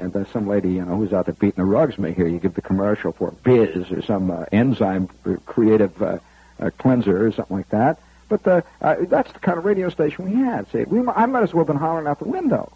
And 0.00 0.12
then 0.12 0.26
some 0.32 0.48
lady, 0.48 0.72
you 0.72 0.84
know, 0.84 0.96
who's 0.96 1.12
out 1.12 1.26
there 1.26 1.34
beating 1.34 1.62
the 1.62 1.64
rugs 1.64 1.98
may 1.98 2.12
hear 2.12 2.26
you 2.26 2.38
give 2.38 2.54
the 2.54 2.62
commercial 2.62 3.12
for 3.12 3.30
Biz 3.30 3.90
or 3.92 4.02
some 4.02 4.30
uh, 4.30 4.44
enzyme 4.50 5.08
creative 5.46 6.00
uh, 6.02 6.18
uh, 6.58 6.70
cleanser 6.78 7.26
or 7.26 7.32
something 7.32 7.56
like 7.56 7.68
that. 7.70 8.00
But 8.28 8.46
uh, 8.46 8.62
uh, 8.80 8.96
that's 9.00 9.32
the 9.32 9.40
kind 9.40 9.58
of 9.58 9.64
radio 9.64 9.88
station 9.88 10.30
we 10.30 10.36
had. 10.44 10.70
See, 10.70 10.84
we, 10.84 11.06
I 11.08 11.26
might 11.26 11.42
as 11.42 11.52
well 11.52 11.62
have 11.62 11.66
been 11.66 11.76
hollering 11.76 12.06
out 12.06 12.18
the 12.18 12.28
window. 12.28 12.72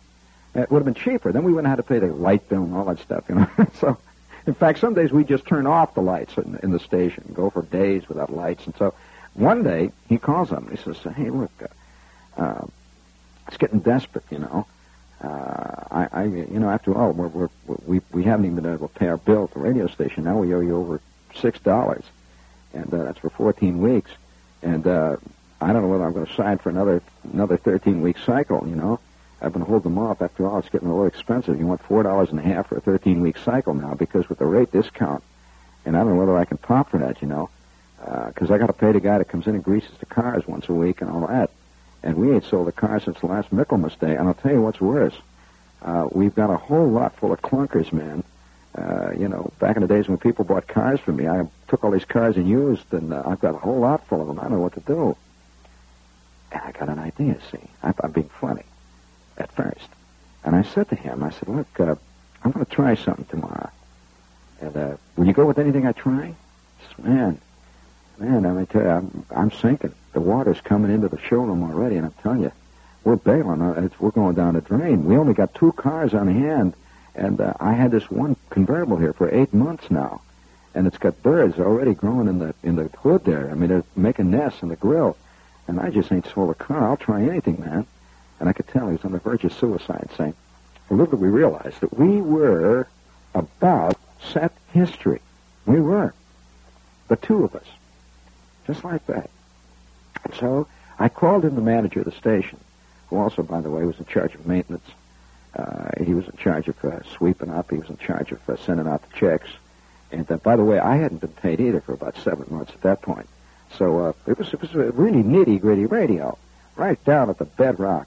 It 0.54 0.70
would 0.70 0.84
have 0.84 0.84
been 0.84 1.02
cheaper. 1.02 1.32
Then 1.32 1.44
we 1.44 1.52
wouldn't 1.52 1.68
have 1.68 1.78
had 1.78 1.86
to 1.86 1.88
pay 1.88 2.06
the 2.06 2.12
light 2.12 2.48
bill 2.48 2.62
and 2.62 2.74
all 2.74 2.84
that 2.86 2.98
stuff, 3.00 3.24
you 3.28 3.36
know. 3.36 3.48
so, 3.80 3.98
in 4.46 4.54
fact, 4.54 4.78
some 4.78 4.94
days 4.94 5.12
we 5.12 5.24
just 5.24 5.46
turn 5.46 5.66
off 5.66 5.94
the 5.94 6.02
lights 6.02 6.36
in, 6.36 6.58
in 6.62 6.70
the 6.70 6.80
station, 6.80 7.24
go 7.34 7.50
for 7.50 7.62
days 7.62 8.08
without 8.08 8.32
lights. 8.32 8.66
And 8.66 8.76
so, 8.76 8.94
one 9.34 9.62
day 9.62 9.90
he 10.08 10.18
calls 10.18 10.52
up 10.52 10.68
he 10.70 10.76
says, 10.76 10.96
"Hey, 11.16 11.30
look, 11.30 11.50
uh, 11.60 12.40
uh, 12.40 12.66
it's 13.48 13.56
getting 13.56 13.80
desperate, 13.80 14.24
you 14.30 14.38
know. 14.38 14.66
Uh, 15.24 15.84
I, 15.90 16.08
I, 16.12 16.24
you 16.24 16.58
know, 16.58 16.68
after 16.68 16.94
all, 16.94 17.12
we're, 17.12 17.28
we're, 17.28 17.48
we 17.86 18.00
we 18.12 18.24
haven't 18.24 18.44
even 18.44 18.56
been 18.56 18.72
able 18.74 18.88
to 18.88 18.94
pay 18.94 19.06
our 19.08 19.16
bill 19.16 19.44
at 19.44 19.52
the 19.52 19.60
radio 19.60 19.86
station. 19.86 20.24
Now 20.24 20.36
we 20.38 20.52
owe 20.54 20.60
you 20.60 20.76
over 20.76 21.00
six 21.34 21.58
dollars, 21.60 22.04
and 22.74 22.92
uh, 22.92 23.04
that's 23.04 23.18
for 23.20 23.30
14 23.30 23.80
weeks. 23.80 24.10
And 24.62 24.86
uh, 24.86 25.16
I 25.60 25.72
don't 25.72 25.82
know 25.82 25.88
whether 25.88 26.04
I'm 26.04 26.12
going 26.12 26.26
to 26.26 26.34
sign 26.34 26.58
for 26.58 26.68
another 26.68 27.02
another 27.32 27.56
13 27.56 28.02
week 28.02 28.18
cycle. 28.18 28.66
You 28.68 28.76
know, 28.76 29.00
I've 29.40 29.52
been 29.52 29.62
holding 29.62 29.94
them 29.94 29.98
off. 29.98 30.20
After 30.20 30.46
all, 30.46 30.58
it's 30.58 30.68
getting 30.68 30.88
a 30.88 30.90
little 30.90 31.06
expensive. 31.06 31.58
You 31.58 31.66
want 31.66 31.82
four 31.82 32.02
dollars 32.02 32.30
and 32.30 32.38
a 32.38 32.42
half 32.42 32.68
for 32.68 32.76
a 32.76 32.80
13 32.80 33.20
week 33.20 33.38
cycle 33.38 33.72
now 33.72 33.94
because 33.94 34.28
with 34.28 34.38
the 34.38 34.46
rate 34.46 34.72
discount, 34.72 35.22
and 35.86 35.96
I 35.96 36.00
don't 36.00 36.10
know 36.10 36.16
whether 36.16 36.36
I 36.36 36.44
can 36.44 36.58
pop 36.58 36.90
for 36.90 36.98
that. 36.98 37.22
You 37.22 37.28
know, 37.28 37.50
because 38.26 38.50
uh, 38.50 38.54
I 38.54 38.58
got 38.58 38.66
to 38.66 38.74
pay 38.74 38.92
the 38.92 39.00
guy 39.00 39.16
that 39.16 39.28
comes 39.28 39.46
in 39.46 39.54
and 39.54 39.64
greases 39.64 39.96
the 40.00 40.06
cars 40.06 40.46
once 40.46 40.68
a 40.68 40.74
week 40.74 41.00
and 41.00 41.08
all 41.08 41.26
that. 41.28 41.50
And 42.04 42.16
we 42.16 42.32
ain't 42.32 42.44
sold 42.44 42.68
a 42.68 42.72
car 42.72 43.00
since 43.00 43.22
last 43.24 43.50
Michaelmas 43.50 43.96
Day. 43.96 44.14
And 44.14 44.28
I'll 44.28 44.34
tell 44.34 44.52
you 44.52 44.60
what's 44.60 44.80
worse. 44.80 45.14
Uh, 45.80 46.06
we've 46.12 46.34
got 46.34 46.50
a 46.50 46.56
whole 46.58 46.88
lot 46.88 47.16
full 47.16 47.32
of 47.32 47.40
clunkers, 47.40 47.92
man. 47.92 48.22
Uh, 48.76 49.12
you 49.18 49.26
know, 49.26 49.50
back 49.58 49.76
in 49.76 49.82
the 49.82 49.88
days 49.88 50.06
when 50.06 50.18
people 50.18 50.44
bought 50.44 50.68
cars 50.68 51.00
from 51.00 51.16
me, 51.16 51.26
I 51.26 51.48
took 51.68 51.82
all 51.82 51.90
these 51.90 52.04
cars 52.04 52.36
and 52.36 52.46
used, 52.46 52.92
and 52.92 53.12
uh, 53.12 53.22
I've 53.24 53.40
got 53.40 53.54
a 53.54 53.58
whole 53.58 53.80
lot 53.80 54.06
full 54.06 54.20
of 54.20 54.26
them. 54.26 54.38
I 54.38 54.42
don't 54.42 54.52
know 54.52 54.60
what 54.60 54.74
to 54.74 54.80
do. 54.80 55.16
And 56.52 56.60
I 56.62 56.72
got 56.72 56.90
an 56.90 56.98
idea, 56.98 57.38
see. 57.50 57.70
I, 57.82 57.94
I'm 58.02 58.12
being 58.12 58.30
funny 58.40 58.64
at 59.38 59.50
first. 59.52 59.88
And 60.44 60.54
I 60.54 60.62
said 60.62 60.90
to 60.90 60.96
him, 60.96 61.22
I 61.22 61.30
said, 61.30 61.48
look, 61.48 61.80
uh, 61.80 61.94
I'm 62.42 62.50
going 62.50 62.66
to 62.66 62.70
try 62.70 62.96
something 62.96 63.24
tomorrow. 63.26 63.70
And 64.60 64.76
uh, 64.76 64.96
will 65.16 65.26
you 65.26 65.32
go 65.32 65.46
with 65.46 65.58
anything 65.58 65.86
I 65.86 65.92
try? 65.92 66.34
He 66.78 66.86
says, 66.86 67.04
man, 67.04 67.40
man, 68.18 68.46
I 68.46 68.52
mean, 68.52 68.66
tell 68.66 68.82
you, 68.82 68.88
I'm, 68.88 69.26
I'm 69.34 69.50
sinking. 69.50 69.94
The 70.12 70.20
water's 70.20 70.60
coming 70.60 70.90
into 70.90 71.08
the 71.08 71.18
showroom 71.18 71.62
already, 71.62 71.96
and 71.96 72.06
I'm 72.06 72.14
telling 72.22 72.42
you, 72.42 72.52
we're 73.02 73.16
bailing. 73.16 73.60
Uh, 73.60 73.72
it's, 73.84 73.98
we're 74.00 74.10
going 74.10 74.34
down 74.34 74.54
the 74.54 74.60
drain. 74.60 75.04
We 75.04 75.16
only 75.16 75.34
got 75.34 75.54
two 75.54 75.72
cars 75.72 76.14
on 76.14 76.28
hand, 76.28 76.74
and 77.14 77.40
uh, 77.40 77.54
I 77.60 77.72
had 77.72 77.90
this 77.90 78.10
one 78.10 78.36
convertible 78.50 78.96
here 78.96 79.12
for 79.12 79.32
eight 79.34 79.52
months 79.52 79.90
now, 79.90 80.22
and 80.74 80.86
it's 80.86 80.98
got 80.98 81.22
birds 81.22 81.58
already 81.58 81.94
growing 81.94 82.28
in 82.28 82.38
the 82.38 82.54
in 82.62 82.76
the 82.76 82.84
hood 82.98 83.24
there. 83.24 83.50
I 83.50 83.54
mean, 83.54 83.68
they're 83.68 83.84
making 83.96 84.30
nests 84.30 84.62
in 84.62 84.68
the 84.68 84.76
grill. 84.76 85.16
And 85.66 85.80
I 85.80 85.90
just 85.90 86.12
ain't 86.12 86.26
sold 86.26 86.50
a 86.50 86.54
car. 86.54 86.84
I'll 86.84 86.96
try 86.96 87.22
anything, 87.22 87.60
man. 87.60 87.86
And 88.38 88.48
I 88.48 88.52
could 88.52 88.68
tell 88.68 88.86
he 88.88 88.92
was 88.92 89.04
on 89.04 89.12
the 89.12 89.18
verge 89.18 89.44
of 89.44 89.52
suicide, 89.52 90.10
saying, 90.16 90.34
little 90.90 91.06
did 91.06 91.20
we 91.20 91.28
realize 91.28 91.74
that 91.80 91.98
we 91.98 92.20
were 92.20 92.86
about 93.34 93.96
set 94.32 94.52
history. 94.72 95.20
We 95.66 95.80
were. 95.80 96.12
The 97.08 97.16
two 97.16 97.44
of 97.44 97.54
us. 97.54 97.66
Just 98.66 98.84
like 98.84 99.06
that. 99.06 99.30
And 100.24 100.34
so 100.34 100.66
I 100.98 101.08
called 101.08 101.44
in 101.44 101.54
the 101.54 101.60
manager 101.60 102.00
of 102.00 102.06
the 102.06 102.12
station, 102.12 102.58
who 103.08 103.18
also, 103.18 103.42
by 103.42 103.60
the 103.60 103.70
way, 103.70 103.84
was 103.84 103.98
in 103.98 104.06
charge 104.06 104.34
of 104.34 104.46
maintenance. 104.46 104.86
Uh, 105.54 105.90
he 106.02 106.14
was 106.14 106.26
in 106.26 106.36
charge 106.36 106.68
of 106.68 106.84
uh, 106.84 107.02
sweeping 107.16 107.50
up. 107.50 107.70
He 107.70 107.78
was 107.78 107.88
in 107.88 107.98
charge 107.98 108.32
of 108.32 108.48
uh, 108.48 108.56
sending 108.56 108.88
out 108.88 109.08
the 109.08 109.16
checks. 109.16 109.48
And 110.10 110.30
uh, 110.30 110.36
by 110.38 110.56
the 110.56 110.64
way, 110.64 110.78
I 110.78 110.96
hadn't 110.96 111.20
been 111.20 111.32
paid 111.32 111.60
either 111.60 111.80
for 111.80 111.92
about 111.92 112.16
seven 112.18 112.46
months 112.48 112.72
at 112.72 112.82
that 112.82 113.02
point. 113.02 113.28
So 113.78 114.06
uh, 114.06 114.12
it 114.26 114.38
was 114.38 114.52
it 114.52 114.60
was 114.60 114.74
a 114.74 114.90
really 114.92 115.22
nitty 115.22 115.60
gritty 115.60 115.86
radio, 115.86 116.38
right 116.76 117.02
down 117.04 117.30
at 117.30 117.38
the 117.38 117.44
bedrock. 117.44 118.06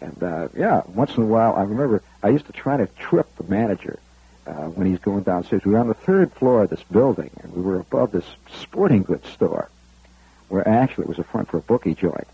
And 0.00 0.22
uh, 0.22 0.48
yeah, 0.56 0.82
once 0.86 1.16
in 1.16 1.24
a 1.24 1.26
while, 1.26 1.54
I 1.54 1.62
remember 1.62 2.02
I 2.22 2.28
used 2.28 2.46
to 2.46 2.52
try 2.52 2.76
to 2.76 2.86
trip 2.86 3.28
the 3.36 3.44
manager 3.44 3.98
uh, 4.46 4.68
when 4.68 4.86
he's 4.86 5.00
going 5.00 5.24
downstairs. 5.24 5.64
We 5.64 5.72
were 5.72 5.78
on 5.78 5.88
the 5.88 5.94
third 5.94 6.32
floor 6.32 6.62
of 6.62 6.70
this 6.70 6.82
building, 6.84 7.30
and 7.42 7.52
we 7.52 7.62
were 7.62 7.80
above 7.80 8.12
this 8.12 8.26
sporting 8.60 9.02
goods 9.02 9.28
store, 9.28 9.68
where 10.48 10.66
actually 10.66 11.04
it 11.04 11.08
was 11.08 11.18
a 11.18 11.24
front 11.24 11.48
for 11.48 11.58
a 11.58 11.62
bookie 11.62 11.94
joint. 11.94 12.26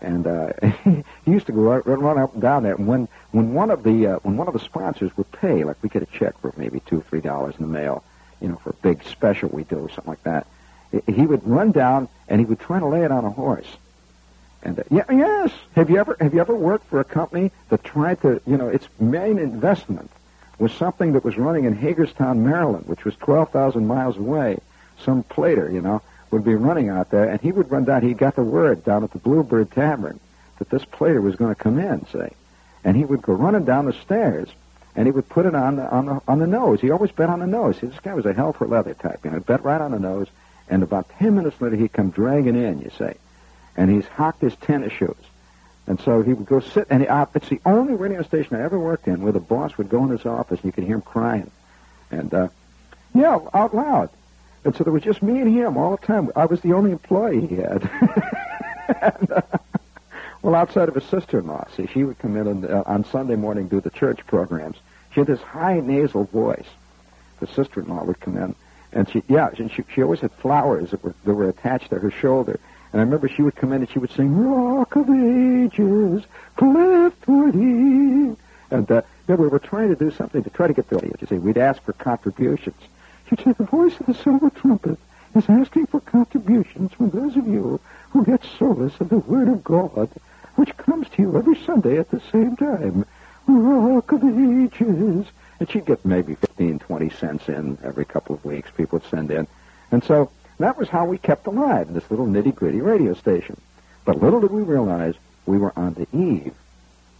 And 0.00 0.26
uh, 0.26 0.52
he 1.24 1.30
used 1.30 1.46
to 1.46 1.52
go 1.52 1.60
run, 1.60 1.82
run 1.84 2.18
up 2.18 2.32
and 2.32 2.42
down 2.42 2.62
there. 2.62 2.74
And 2.74 2.86
when 2.86 3.08
when 3.32 3.52
one 3.52 3.70
of 3.70 3.82
the 3.82 4.06
uh, 4.06 4.18
when 4.22 4.36
one 4.36 4.48
of 4.48 4.54
the 4.54 4.60
sponsors 4.60 5.14
would 5.16 5.30
pay, 5.32 5.64
like 5.64 5.76
we 5.82 5.88
get 5.88 6.02
a 6.02 6.06
check 6.06 6.38
for 6.40 6.52
maybe 6.56 6.80
two 6.80 6.98
or 6.98 7.02
three 7.02 7.20
dollars 7.20 7.54
in 7.56 7.62
the 7.62 7.72
mail, 7.72 8.02
you 8.40 8.48
know, 8.48 8.56
for 8.56 8.70
a 8.70 8.74
big 8.74 9.04
special 9.04 9.50
we 9.50 9.64
do, 9.64 9.76
or 9.76 9.88
something 9.90 10.10
like 10.10 10.22
that, 10.22 10.46
he 11.06 11.26
would 11.26 11.46
run 11.46 11.70
down 11.72 12.08
and 12.28 12.40
he 12.40 12.46
would 12.46 12.60
try 12.60 12.78
to 12.78 12.86
lay 12.86 13.04
it 13.04 13.12
on 13.12 13.24
a 13.24 13.30
horse. 13.30 13.66
And 14.62 14.78
uh, 14.78 14.82
yeah, 14.90 15.04
yes. 15.10 15.52
Have 15.76 15.90
you 15.90 15.98
ever 15.98 16.16
have 16.20 16.34
you 16.34 16.40
ever 16.40 16.54
worked 16.54 16.86
for 16.88 17.00
a 17.00 17.04
company 17.04 17.50
that 17.68 17.84
tried 17.84 18.20
to, 18.22 18.40
you 18.46 18.56
know, 18.56 18.68
its 18.68 18.88
main 18.98 19.38
investment 19.38 20.10
was 20.58 20.72
something 20.72 21.12
that 21.12 21.24
was 21.24 21.38
running 21.38 21.64
in 21.64 21.74
Hagerstown, 21.74 22.44
Maryland, 22.44 22.86
which 22.86 23.04
was 23.04 23.16
12,000 23.16 23.86
miles 23.86 24.18
away. 24.18 24.58
Some 25.02 25.22
plater, 25.22 25.70
you 25.70 25.80
know, 25.80 26.02
would 26.30 26.44
be 26.44 26.54
running 26.54 26.88
out 26.88 27.10
there, 27.10 27.28
and 27.28 27.40
he 27.40 27.52
would 27.52 27.70
run 27.70 27.84
down. 27.84 28.02
He 28.02 28.14
got 28.14 28.36
the 28.36 28.42
word 28.42 28.84
down 28.84 29.04
at 29.04 29.12
the 29.12 29.18
Bluebird 29.18 29.70
Tavern 29.70 30.20
that 30.58 30.70
this 30.70 30.84
plater 30.84 31.20
was 31.20 31.36
going 31.36 31.54
to 31.54 31.60
come 31.60 31.78
in, 31.78 32.06
say, 32.06 32.32
and 32.84 32.96
he 32.96 33.04
would 33.04 33.22
go 33.22 33.32
running 33.32 33.64
down 33.64 33.86
the 33.86 33.92
stairs, 33.92 34.48
and 34.94 35.06
he 35.06 35.12
would 35.12 35.28
put 35.28 35.46
it 35.46 35.54
on 35.54 35.76
the 35.76 35.88
on 35.90 36.06
the 36.06 36.20
on 36.28 36.38
the 36.38 36.46
nose. 36.46 36.80
He 36.80 36.90
always 36.90 37.12
bet 37.12 37.30
on 37.30 37.40
the 37.40 37.46
nose. 37.46 37.78
This 37.80 37.98
guy 38.00 38.14
was 38.14 38.26
a 38.26 38.32
hell 38.32 38.52
for 38.52 38.66
leather 38.66 38.94
type, 38.94 39.24
you 39.24 39.30
know, 39.30 39.40
bet 39.40 39.64
right 39.64 39.80
on 39.80 39.92
the 39.92 39.98
nose, 39.98 40.28
and 40.68 40.82
about 40.82 41.08
ten 41.18 41.34
minutes 41.34 41.60
later 41.60 41.76
he'd 41.76 41.92
come 41.92 42.10
dragging 42.10 42.56
in, 42.56 42.80
you 42.80 42.90
say, 42.98 43.16
and 43.76 43.90
he's 43.90 44.06
hocked 44.06 44.42
his 44.42 44.54
tennis 44.56 44.92
shoes. 44.92 45.16
And 45.86 45.98
so 46.00 46.22
he 46.22 46.32
would 46.32 46.46
go 46.46 46.60
sit, 46.60 46.86
and 46.90 47.02
he, 47.02 47.08
uh, 47.08 47.26
it's 47.34 47.48
the 47.48 47.60
only 47.66 47.94
radio 47.94 48.22
station 48.22 48.54
I 48.54 48.62
ever 48.62 48.78
worked 48.78 49.08
in 49.08 49.22
where 49.22 49.32
the 49.32 49.40
boss 49.40 49.76
would 49.76 49.88
go 49.88 50.04
in 50.04 50.10
his 50.10 50.24
office 50.24 50.60
and 50.60 50.66
you 50.66 50.72
could 50.72 50.84
hear 50.84 50.94
him 50.94 51.02
crying. 51.02 51.50
And, 52.12 52.32
uh, 52.32 52.48
yeah, 53.12 53.40
out 53.52 53.74
loud. 53.74 54.10
And 54.64 54.76
so 54.76 54.84
there 54.84 54.92
was 54.92 55.02
just 55.02 55.22
me 55.22 55.40
and 55.40 55.52
him 55.52 55.76
all 55.76 55.96
the 55.96 56.06
time. 56.06 56.30
I 56.36 56.44
was 56.46 56.60
the 56.60 56.74
only 56.74 56.92
employee 56.92 57.46
he 57.46 57.56
had. 57.56 57.88
and, 59.00 59.32
uh, 59.32 59.42
well, 60.42 60.54
outside 60.54 60.88
of 60.88 60.94
his 60.94 61.04
sister-in-law, 61.04 61.68
see, 61.76 61.86
she 61.86 62.04
would 62.04 62.18
come 62.18 62.36
in 62.36 62.46
and, 62.46 62.64
uh, 62.64 62.82
on 62.86 63.04
Sunday 63.04 63.36
morning 63.36 63.68
do 63.68 63.80
the 63.80 63.90
church 63.90 64.26
programs. 64.26 64.76
She 65.12 65.20
had 65.20 65.26
this 65.26 65.40
high 65.40 65.80
nasal 65.80 66.24
voice. 66.24 66.66
The 67.40 67.46
sister-in-law 67.46 68.04
would 68.04 68.20
come 68.20 68.36
in, 68.36 68.54
and 68.92 69.10
she, 69.10 69.22
yeah, 69.28 69.50
she, 69.54 69.84
she 69.94 70.02
always 70.02 70.20
had 70.20 70.32
flowers 70.32 70.90
that 70.90 71.02
were, 71.02 71.14
that 71.24 71.34
were 71.34 71.48
attached 71.48 71.90
to 71.90 71.98
her 71.98 72.10
shoulder. 72.10 72.60
And 72.92 73.00
I 73.00 73.04
remember 73.04 73.28
she 73.28 73.42
would 73.42 73.56
come 73.56 73.72
in 73.72 73.82
and 73.82 73.90
she 73.90 73.98
would 73.98 74.10
sing, 74.10 74.36
Rock 74.36 74.96
of 74.96 75.08
Ages, 75.08 76.24
cleft 76.56 77.24
for 77.24 77.52
thee. 77.52 78.36
And 78.70 78.90
uh, 78.90 79.02
yeah, 79.28 79.36
we 79.36 79.48
were 79.48 79.58
trying 79.58 79.88
to 79.88 79.96
do 79.96 80.10
something 80.10 80.42
to 80.42 80.50
try 80.50 80.66
to 80.66 80.72
get 80.72 80.88
the 80.88 80.96
audience. 80.96 81.20
You 81.20 81.26
see, 81.28 81.38
we'd 81.38 81.58
ask 81.58 81.82
for 81.82 81.92
contributions. 81.92 82.76
She'd 83.30 83.44
say, 83.44 83.52
the 83.52 83.64
voice 83.64 83.98
of 84.00 84.06
the 84.06 84.14
silver 84.14 84.50
trumpet 84.50 84.98
is 85.36 85.48
asking 85.48 85.86
for 85.86 86.00
contributions 86.00 86.92
from 86.92 87.10
those 87.10 87.36
of 87.36 87.46
you 87.46 87.78
who 88.10 88.24
get 88.24 88.42
solace 88.58 88.98
of 88.98 89.08
the 89.08 89.20
Word 89.20 89.46
of 89.46 89.62
God, 89.62 90.10
which 90.56 90.76
comes 90.76 91.08
to 91.10 91.22
you 91.22 91.36
every 91.36 91.54
Sunday 91.64 91.98
at 91.98 92.10
the 92.10 92.20
same 92.32 92.56
time. 92.56 93.06
Rock 93.46 94.10
of 94.10 94.24
Ages. 94.24 95.26
And 95.60 95.70
she'd 95.70 95.86
get 95.86 96.04
maybe 96.04 96.34
15, 96.34 96.80
20 96.80 97.10
cents 97.10 97.48
in 97.48 97.78
every 97.84 98.04
couple 98.04 98.34
of 98.34 98.44
weeks. 98.44 98.70
People 98.76 98.98
would 98.98 99.08
send 99.08 99.30
in. 99.30 99.46
And 99.92 100.02
so 100.02 100.30
that 100.58 100.76
was 100.76 100.88
how 100.88 101.04
we 101.04 101.18
kept 101.18 101.46
alive 101.46 101.92
this 101.92 102.10
little 102.10 102.26
nitty-gritty 102.26 102.80
radio 102.80 103.14
station. 103.14 103.60
But 104.04 104.20
little 104.20 104.40
did 104.40 104.50
we 104.50 104.62
realize 104.62 105.14
we 105.46 105.58
were 105.58 105.72
on 105.76 105.94
the 105.94 106.08
eve 106.16 106.54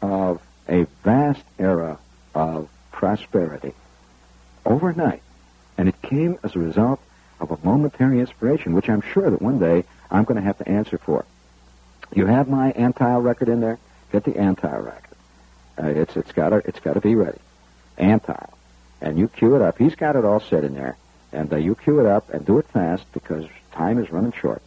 of 0.02 0.42
a 0.68 0.86
vast 1.04 1.44
era 1.58 1.98
of 2.34 2.68
prosperity 2.90 3.74
overnight. 4.66 5.22
And 5.80 5.88
it 5.88 6.02
came 6.02 6.38
as 6.42 6.54
a 6.54 6.58
result 6.58 7.00
of 7.40 7.50
a 7.50 7.58
momentary 7.64 8.20
inspiration, 8.20 8.74
which 8.74 8.90
I'm 8.90 9.00
sure 9.00 9.30
that 9.30 9.40
one 9.40 9.58
day 9.58 9.84
I'm 10.10 10.24
going 10.24 10.36
to 10.36 10.42
have 10.42 10.58
to 10.58 10.68
answer 10.68 10.98
for. 10.98 11.24
You 12.14 12.26
have 12.26 12.50
my 12.50 12.72
Antile 12.72 13.24
record 13.24 13.48
in 13.48 13.62
there? 13.62 13.78
Get 14.12 14.24
the 14.24 14.32
Antile 14.32 14.84
record. 14.84 15.16
Uh, 15.78 15.86
it's 15.86 16.18
it's 16.18 16.32
got 16.32 16.50
to 16.50 16.56
it's 16.56 16.80
got 16.80 16.94
to 16.94 17.00
be 17.00 17.14
ready. 17.14 17.38
Antile, 17.96 18.52
and 19.00 19.18
you 19.18 19.28
cue 19.28 19.56
it 19.56 19.62
up. 19.62 19.78
He's 19.78 19.94
got 19.94 20.16
it 20.16 20.24
all 20.26 20.40
set 20.40 20.64
in 20.64 20.74
there. 20.74 20.98
And 21.32 21.50
uh, 21.50 21.56
you 21.56 21.74
cue 21.74 21.98
it 22.00 22.04
up 22.06 22.28
and 22.28 22.44
do 22.44 22.58
it 22.58 22.68
fast 22.68 23.10
because 23.14 23.46
time 23.72 23.98
is 23.98 24.10
running 24.10 24.32
short. 24.32 24.60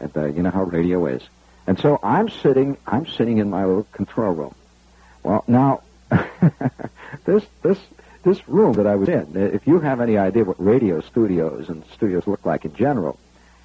And 0.00 0.14
uh, 0.14 0.26
you 0.26 0.42
know 0.42 0.50
how 0.50 0.64
radio 0.64 1.06
is. 1.06 1.22
And 1.66 1.80
so 1.80 1.98
I'm 2.02 2.28
sitting, 2.28 2.76
I'm 2.86 3.06
sitting 3.06 3.38
in 3.38 3.48
my 3.48 3.64
little 3.64 3.84
control 3.84 4.34
room. 4.34 4.54
Well, 5.22 5.44
now, 5.46 5.80
this, 7.24 7.42
this, 7.62 7.78
this 8.26 8.48
room 8.48 8.72
that 8.72 8.88
I 8.88 8.96
was 8.96 9.08
in, 9.08 9.36
if 9.36 9.68
you 9.68 9.78
have 9.78 10.00
any 10.00 10.18
idea 10.18 10.42
what 10.42 10.56
radio 10.58 11.00
studios 11.00 11.68
and 11.68 11.84
studios 11.94 12.26
look 12.26 12.44
like 12.44 12.64
in 12.64 12.74
general, 12.74 13.20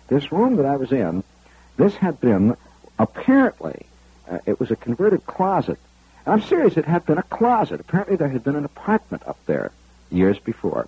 this 0.08 0.32
room 0.32 0.58
that 0.58 0.67
I 0.67 0.76
was 0.76 0.91
in, 0.91 1.24
this 1.78 1.95
had 1.95 2.21
been 2.21 2.56
apparently, 3.00 3.88
uh, 4.30 4.38
it 4.45 4.60
was 4.60 4.69
a 4.69 4.76
converted 4.76 5.26
closet. 5.26 5.80
And 6.28 6.34
I'm 6.34 6.41
serious, 6.47 6.78
it 6.78 6.86
had 6.86 7.08
been 7.08 7.17
a 7.17 7.24
closet. 7.24 7.80
Apparently 7.80 8.17
there 8.17 8.30
had 8.30 8.43
been 8.43 8.56
an 8.56 8.65
apartment 8.65 9.24
up 9.26 9.39
there 9.47 9.71
years 10.12 10.38
before. 10.38 10.88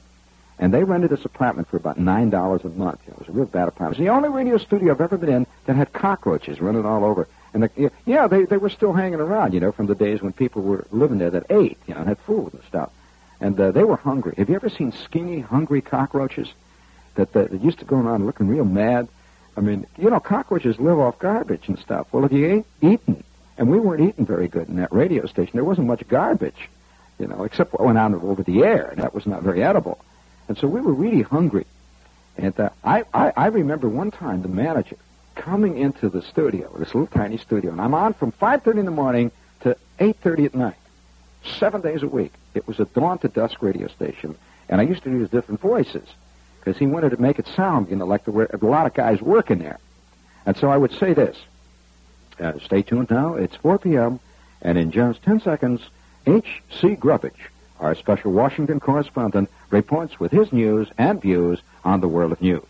And 0.59 0.71
they 0.71 0.83
rented 0.83 1.09
this 1.09 1.25
apartment 1.25 1.67
for 1.67 1.77
about 1.77 1.97
nine 1.97 2.29
dollars 2.29 2.63
a 2.63 2.69
month. 2.69 2.99
It 3.07 3.17
was 3.17 3.27
a 3.27 3.31
real 3.31 3.45
bad 3.45 3.69
apartment. 3.69 3.97
It 3.97 4.03
was 4.03 4.07
the 4.07 4.13
only 4.13 4.29
radio 4.29 4.59
studio 4.59 4.93
I've 4.93 5.01
ever 5.01 5.17
been 5.17 5.33
in 5.33 5.47
that 5.65 5.75
had 5.75 5.91
cockroaches 5.91 6.61
running 6.61 6.85
all 6.85 7.03
over. 7.03 7.27
And 7.55 7.63
the, 7.63 7.91
yeah, 8.05 8.27
they 8.27 8.45
they 8.45 8.57
were 8.57 8.69
still 8.69 8.93
hanging 8.93 9.19
around, 9.19 9.55
you 9.55 9.59
know, 9.59 9.71
from 9.71 9.87
the 9.87 9.95
days 9.95 10.21
when 10.21 10.31
people 10.31 10.61
were 10.61 10.85
living 10.91 11.17
there 11.17 11.31
that 11.31 11.47
ate, 11.49 11.79
you 11.87 11.95
know, 11.95 12.01
and 12.01 12.09
had 12.09 12.19
food 12.19 12.53
and 12.53 12.61
stuff. 12.67 12.91
And 13.43 13.59
uh, 13.59 13.71
they 13.71 13.83
were 13.83 13.97
hungry. 13.97 14.35
Have 14.37 14.47
you 14.47 14.55
ever 14.55 14.69
seen 14.69 14.93
skinny, 14.93 15.41
hungry 15.41 15.81
cockroaches 15.81 16.47
that, 17.15 17.33
that, 17.33 17.51
that 17.51 17.61
used 17.61 17.79
to 17.79 17.85
go 17.85 17.97
around 17.97 18.25
looking 18.25 18.47
real 18.47 18.63
mad? 18.63 19.09
I 19.57 19.59
mean, 19.59 19.85
you 19.97 20.09
know, 20.09 20.21
cockroaches 20.21 20.79
live 20.79 20.97
off 20.97 21.19
garbage 21.19 21.67
and 21.67 21.77
stuff. 21.77 22.07
Well, 22.13 22.23
if 22.23 22.31
you 22.31 22.47
ain't 22.47 22.65
eaten, 22.81 23.21
and 23.57 23.69
we 23.69 23.81
weren't 23.81 24.01
eating 24.01 24.25
very 24.25 24.47
good 24.47 24.69
in 24.69 24.77
that 24.77 24.93
radio 24.93 25.25
station, 25.25 25.51
there 25.55 25.65
wasn't 25.65 25.87
much 25.87 26.07
garbage, 26.07 26.69
you 27.19 27.27
know, 27.27 27.43
except 27.43 27.73
what 27.73 27.85
went 27.85 27.97
out 27.97 28.13
over 28.13 28.43
the 28.43 28.63
air, 28.63 28.87
and 28.87 29.01
that 29.01 29.13
was 29.13 29.27
not 29.27 29.43
very 29.43 29.61
edible. 29.61 29.99
And 30.47 30.57
so 30.57 30.65
we 30.69 30.79
were 30.79 30.93
really 30.93 31.21
hungry. 31.21 31.65
And 32.37 32.57
uh, 32.57 32.69
I, 32.81 33.03
I, 33.13 33.33
I 33.35 33.47
remember 33.47 33.89
one 33.89 34.09
time 34.09 34.41
the 34.41 34.47
manager 34.47 34.95
coming 35.35 35.77
into 35.77 36.07
the 36.07 36.21
studio, 36.21 36.71
this 36.79 36.95
little 36.95 37.07
tiny 37.07 37.37
studio, 37.39 37.73
and 37.73 37.81
I'm 37.81 37.93
on 37.93 38.13
from 38.13 38.31
5.30 38.31 38.79
in 38.79 38.85
the 38.85 38.91
morning 38.91 39.31
to 39.63 39.75
8.30 39.99 40.45
at 40.45 40.55
night, 40.55 40.77
seven 41.59 41.81
days 41.81 42.03
a 42.03 42.07
week. 42.07 42.31
It 42.53 42.67
was 42.67 42.79
a 42.79 42.85
dawn 42.85 43.19
to 43.19 43.27
dusk 43.27 43.61
radio 43.61 43.87
station, 43.87 44.35
and 44.69 44.79
I 44.79 44.83
used 44.83 45.03
to 45.03 45.09
use 45.09 45.29
different 45.29 45.61
voices 45.61 46.07
because 46.59 46.77
he 46.77 46.87
wanted 46.87 47.11
to 47.11 47.21
make 47.21 47.39
it 47.39 47.47
sound, 47.47 47.89
you 47.89 47.95
know, 47.95 48.05
like 48.05 48.25
there 48.25 48.33
were 48.33 48.45
a 48.45 48.65
lot 48.65 48.85
of 48.85 48.93
guys 48.93 49.21
working 49.21 49.59
there. 49.59 49.79
And 50.45 50.55
so 50.55 50.69
I 50.69 50.77
would 50.77 50.93
say 50.93 51.13
this. 51.13 51.37
Uh, 52.39 52.53
stay 52.59 52.81
tuned 52.81 53.09
now. 53.09 53.35
It's 53.35 53.55
4 53.57 53.79
p.m., 53.79 54.19
and 54.61 54.77
in 54.77 54.91
just 54.91 55.21
10 55.23 55.41
seconds, 55.41 55.81
H.C. 56.25 56.95
Grubbage 56.95 57.49
our 57.83 57.95
special 57.95 58.31
Washington 58.31 58.79
correspondent 58.79 59.49
reports 59.69 60.19
with 60.19 60.31
his 60.31 60.51
news 60.53 60.87
and 60.97 61.21
views 61.21 61.59
on 61.83 61.99
the 61.99 62.07
world 62.07 62.31
of 62.31 62.41
news. 62.41 62.63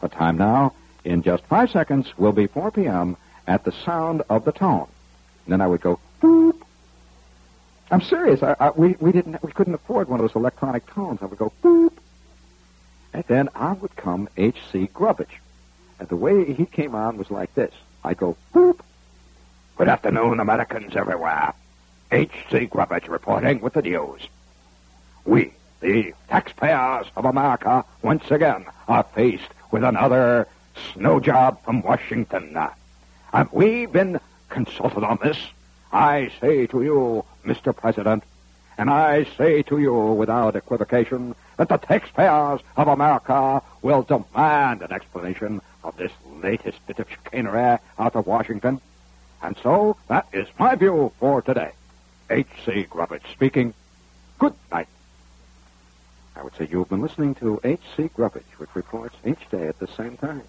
The 0.00 0.08
time 0.08 0.36
now, 0.36 0.74
in 1.04 1.22
just 1.22 1.44
five 1.46 1.70
seconds, 1.70 2.12
will 2.18 2.32
be 2.32 2.46
4 2.46 2.70
p.m. 2.70 3.16
at 3.46 3.64
the 3.64 3.72
sound 3.72 4.22
of 4.28 4.44
the 4.44 4.52
tone. 4.52 4.86
And 5.46 5.52
then 5.52 5.60
I 5.60 5.66
would 5.66 5.80
go, 5.80 5.98
boop. 6.20 6.60
I'm 7.90 8.00
serious. 8.02 8.42
I, 8.42 8.54
I, 8.60 8.70
we, 8.70 8.96
we, 9.00 9.12
didn't, 9.12 9.42
we 9.42 9.52
couldn't 9.52 9.74
afford 9.74 10.08
one 10.08 10.20
of 10.20 10.24
those 10.24 10.36
electronic 10.36 10.86
tones. 10.86 11.18
I 11.22 11.26
would 11.26 11.38
go, 11.38 11.52
boop. 11.62 11.92
And 13.12 13.24
then 13.26 13.48
on 13.54 13.80
would 13.80 13.96
come 13.96 14.28
H.C. 14.36 14.88
Grubbage. 14.94 15.40
And 15.98 16.08
the 16.08 16.16
way 16.16 16.52
he 16.52 16.66
came 16.66 16.94
on 16.94 17.16
was 17.16 17.30
like 17.30 17.52
this. 17.54 17.74
I'd 18.04 18.18
go, 18.18 18.36
boop. 18.54 18.80
Good 19.76 19.88
afternoon, 19.88 20.38
Americans 20.38 20.94
everywhere. 20.94 21.52
H.C. 22.12 22.66
Grubbage 22.66 23.08
reporting 23.08 23.60
with 23.60 23.74
the 23.74 23.82
news. 23.82 24.22
We, 25.24 25.52
the 25.80 26.14
taxpayers 26.28 27.06
of 27.16 27.24
America, 27.24 27.84
once 28.02 28.30
again 28.30 28.66
are 28.86 29.02
faced 29.14 29.48
with 29.70 29.82
another 29.82 30.46
snow 30.92 31.18
job 31.18 31.62
from 31.64 31.82
Washington. 31.82 32.56
Have 33.32 33.52
we 33.52 33.86
been 33.86 34.20
consulted 34.48 35.04
on 35.04 35.18
this? 35.22 35.38
I 35.92 36.30
say 36.40 36.66
to 36.68 36.82
you, 36.82 37.24
Mr. 37.44 37.76
President, 37.76 38.22
and 38.78 38.88
I 38.88 39.24
say 39.36 39.62
to 39.64 39.78
you 39.78 39.94
without 39.94 40.56
equivocation 40.56 41.34
that 41.56 41.68
the 41.68 41.76
taxpayers 41.76 42.60
of 42.76 42.88
America 42.88 43.62
will 43.82 44.02
demand 44.02 44.82
an 44.82 44.92
explanation 44.92 45.60
of 45.82 45.96
this 45.96 46.12
latest 46.42 46.86
bit 46.86 46.98
of 46.98 47.10
chicanery 47.10 47.78
out 47.98 48.16
of 48.16 48.26
Washington. 48.26 48.80
And 49.42 49.56
so 49.62 49.96
that 50.08 50.28
is 50.32 50.46
my 50.58 50.74
view 50.76 51.12
for 51.18 51.42
today. 51.42 51.72
H.C. 52.30 52.86
Grubbage 52.88 53.24
speaking. 53.32 53.74
Good 54.38 54.54
night. 54.70 54.88
I 56.36 56.42
would 56.42 56.54
say 56.56 56.68
you've 56.70 56.88
been 56.88 57.02
listening 57.02 57.34
to 57.36 57.60
H.C. 57.64 58.10
Grubbage, 58.14 58.46
which 58.58 58.74
reports 58.74 59.16
each 59.26 59.50
day 59.50 59.66
at 59.66 59.78
the 59.78 59.88
same 59.88 60.16
time. 60.16 60.42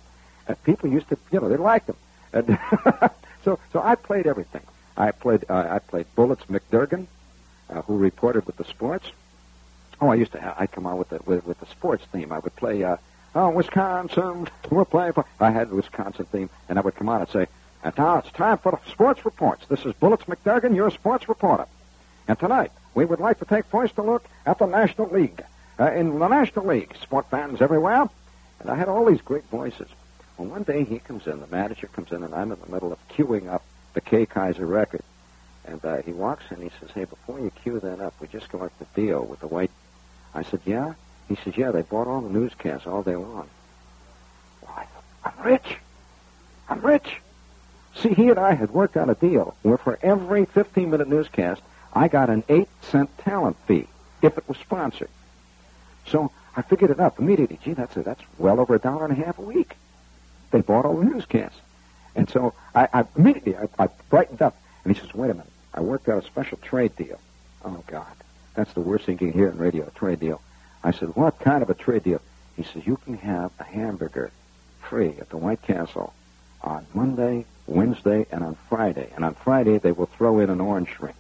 Uh, 0.47 0.53
people 0.63 0.89
used 0.89 1.09
to, 1.09 1.17
you 1.31 1.39
know, 1.39 1.49
they 1.49 1.57
liked 1.57 1.89
him. 1.89 1.95
And 2.31 2.57
so, 3.43 3.59
so 3.73 3.81
I 3.81 3.95
played 3.95 4.27
everything. 4.27 4.61
I 5.01 5.09
played, 5.09 5.45
uh, 5.49 5.67
I 5.67 5.79
played 5.79 6.05
Bullets 6.15 6.43
McDurgan, 6.45 7.07
uh, 7.71 7.81
who 7.81 7.97
reported 7.97 8.45
with 8.45 8.57
the 8.57 8.65
sports. 8.65 9.07
Oh, 9.99 10.09
I 10.09 10.15
used 10.15 10.31
to. 10.33 10.39
Have, 10.39 10.55
I'd 10.59 10.71
come 10.71 10.85
out 10.85 10.99
with 10.99 11.09
the 11.09 11.19
with, 11.25 11.43
with 11.43 11.59
the 11.59 11.65
sports 11.65 12.05
theme. 12.11 12.31
I 12.31 12.37
would 12.37 12.55
play. 12.55 12.83
Uh, 12.83 12.97
oh, 13.33 13.49
Wisconsin, 13.49 14.47
we're 14.69 14.85
playing 14.85 15.13
for. 15.13 15.25
I 15.39 15.49
had 15.49 15.71
the 15.71 15.75
Wisconsin 15.75 16.25
theme, 16.25 16.51
and 16.69 16.77
I 16.77 16.83
would 16.83 16.93
come 16.93 17.09
out 17.09 17.21
and 17.21 17.29
say, 17.29 17.47
and 17.83 17.97
now 17.97 18.19
it's 18.19 18.29
time 18.29 18.59
for 18.59 18.79
sports 18.91 19.25
reports. 19.25 19.65
This 19.67 19.83
is 19.87 19.93
Bullets 19.95 20.25
McDurgan, 20.25 20.75
your 20.75 20.91
sports 20.91 21.27
reporter. 21.27 21.65
And 22.27 22.37
tonight, 22.37 22.71
we 22.93 23.03
would 23.03 23.19
like 23.19 23.39
to 23.39 23.45
take 23.45 23.65
first 23.65 23.97
a 23.97 24.03
look 24.03 24.23
at 24.45 24.59
the 24.59 24.67
National 24.67 25.09
League. 25.09 25.43
Uh, 25.79 25.91
in 25.93 26.19
the 26.19 26.27
National 26.27 26.67
League, 26.67 26.95
sport 27.01 27.25
fans 27.31 27.59
everywhere, 27.59 28.07
and 28.59 28.69
I 28.69 28.75
had 28.75 28.87
all 28.87 29.05
these 29.05 29.21
great 29.21 29.45
voices. 29.45 29.87
Well, 30.37 30.49
one 30.49 30.61
day 30.61 30.83
he 30.83 30.99
comes 30.99 31.25
in, 31.25 31.39
the 31.39 31.47
manager 31.47 31.87
comes 31.87 32.11
in, 32.11 32.21
and 32.21 32.35
I'm 32.35 32.51
in 32.51 32.59
the 32.59 32.71
middle 32.71 32.91
of 32.91 32.99
queuing 33.07 33.47
up 33.51 33.63
the 33.93 34.01
Kay 34.01 34.25
Kyser 34.25 34.67
record. 34.67 35.01
And 35.65 35.83
uh, 35.85 36.01
he 36.01 36.11
walks 36.11 36.43
in, 36.51 36.61
he 36.61 36.71
says, 36.79 36.89
hey, 36.93 37.05
before 37.05 37.39
you 37.39 37.51
cue 37.63 37.79
that 37.79 37.99
up, 37.99 38.13
we 38.19 38.27
just 38.27 38.49
got 38.51 38.71
the 38.79 38.85
deal 38.95 39.23
with 39.23 39.39
the 39.39 39.47
white. 39.47 39.71
I 40.33 40.43
said, 40.43 40.61
yeah? 40.65 40.93
He 41.27 41.35
says, 41.35 41.55
yeah, 41.55 41.71
they 41.71 41.83
bought 41.83 42.07
all 42.07 42.21
the 42.21 42.29
newscasts 42.29 42.87
all 42.87 43.03
day 43.03 43.15
long. 43.15 43.47
Well, 44.61 44.73
I 44.75 44.85
thought, 44.85 45.03
I'm 45.23 45.45
rich. 45.45 45.77
I'm 46.67 46.81
rich. 46.81 47.21
See, 47.95 48.13
he 48.13 48.29
and 48.29 48.39
I 48.39 48.53
had 48.53 48.71
worked 48.71 48.97
out 48.97 49.09
a 49.09 49.15
deal 49.15 49.55
where 49.61 49.77
for 49.77 49.99
every 50.01 50.45
15-minute 50.45 51.07
newscast, 51.07 51.61
I 51.93 52.07
got 52.07 52.29
an 52.29 52.43
8-cent 52.43 53.17
talent 53.19 53.57
fee 53.67 53.87
if 54.21 54.37
it 54.37 54.47
was 54.47 54.57
sponsored. 54.57 55.09
So 56.07 56.31
I 56.55 56.61
figured 56.61 56.91
it 56.91 56.99
up 56.99 57.19
immediately. 57.19 57.59
Gee, 57.63 57.73
that's, 57.73 57.95
a, 57.97 58.03
that's 58.03 58.21
well 58.37 58.59
over 58.59 58.75
a 58.75 58.79
dollar 58.79 59.05
and 59.05 59.13
a 59.13 59.25
half 59.25 59.37
a 59.37 59.41
week. 59.41 59.75
They 60.51 60.61
bought 60.61 60.85
all 60.85 60.97
the 60.97 61.05
newscasts. 61.05 61.59
And 62.15 62.29
so 62.29 62.53
I, 62.75 62.87
I 62.93 63.05
immediately 63.15 63.55
I, 63.55 63.67
I 63.77 63.89
brightened 64.09 64.41
up. 64.41 64.57
And 64.83 64.95
he 64.95 64.99
says, 64.99 65.13
wait 65.13 65.29
a 65.29 65.33
minute. 65.33 65.47
I 65.73 65.81
worked 65.81 66.09
out 66.09 66.23
a 66.23 66.27
special 66.27 66.57
trade 66.57 66.95
deal. 66.95 67.19
Oh, 67.63 67.83
God. 67.87 68.11
That's 68.55 68.73
the 68.73 68.81
worst 68.81 69.05
thing 69.05 69.17
you 69.21 69.31
can 69.31 69.33
hear 69.33 69.47
in 69.47 69.57
radio, 69.57 69.87
a 69.87 69.91
trade 69.91 70.19
deal. 70.19 70.41
I 70.83 70.91
said, 70.91 71.15
what 71.15 71.39
kind 71.39 71.61
of 71.61 71.69
a 71.69 71.73
trade 71.73 72.03
deal? 72.03 72.21
He 72.57 72.63
says, 72.63 72.85
you 72.85 72.97
can 72.97 73.17
have 73.17 73.51
a 73.59 73.63
hamburger 73.63 74.31
free 74.81 75.15
at 75.19 75.29
the 75.29 75.37
White 75.37 75.61
Castle 75.61 76.13
on 76.61 76.85
Monday, 76.93 77.45
Wednesday, 77.67 78.25
and 78.31 78.43
on 78.43 78.57
Friday. 78.67 79.09
And 79.15 79.23
on 79.23 79.35
Friday, 79.35 79.77
they 79.77 79.91
will 79.91 80.07
throw 80.07 80.39
in 80.39 80.49
an 80.49 80.59
orange 80.59 80.89
shrink. 80.89 81.15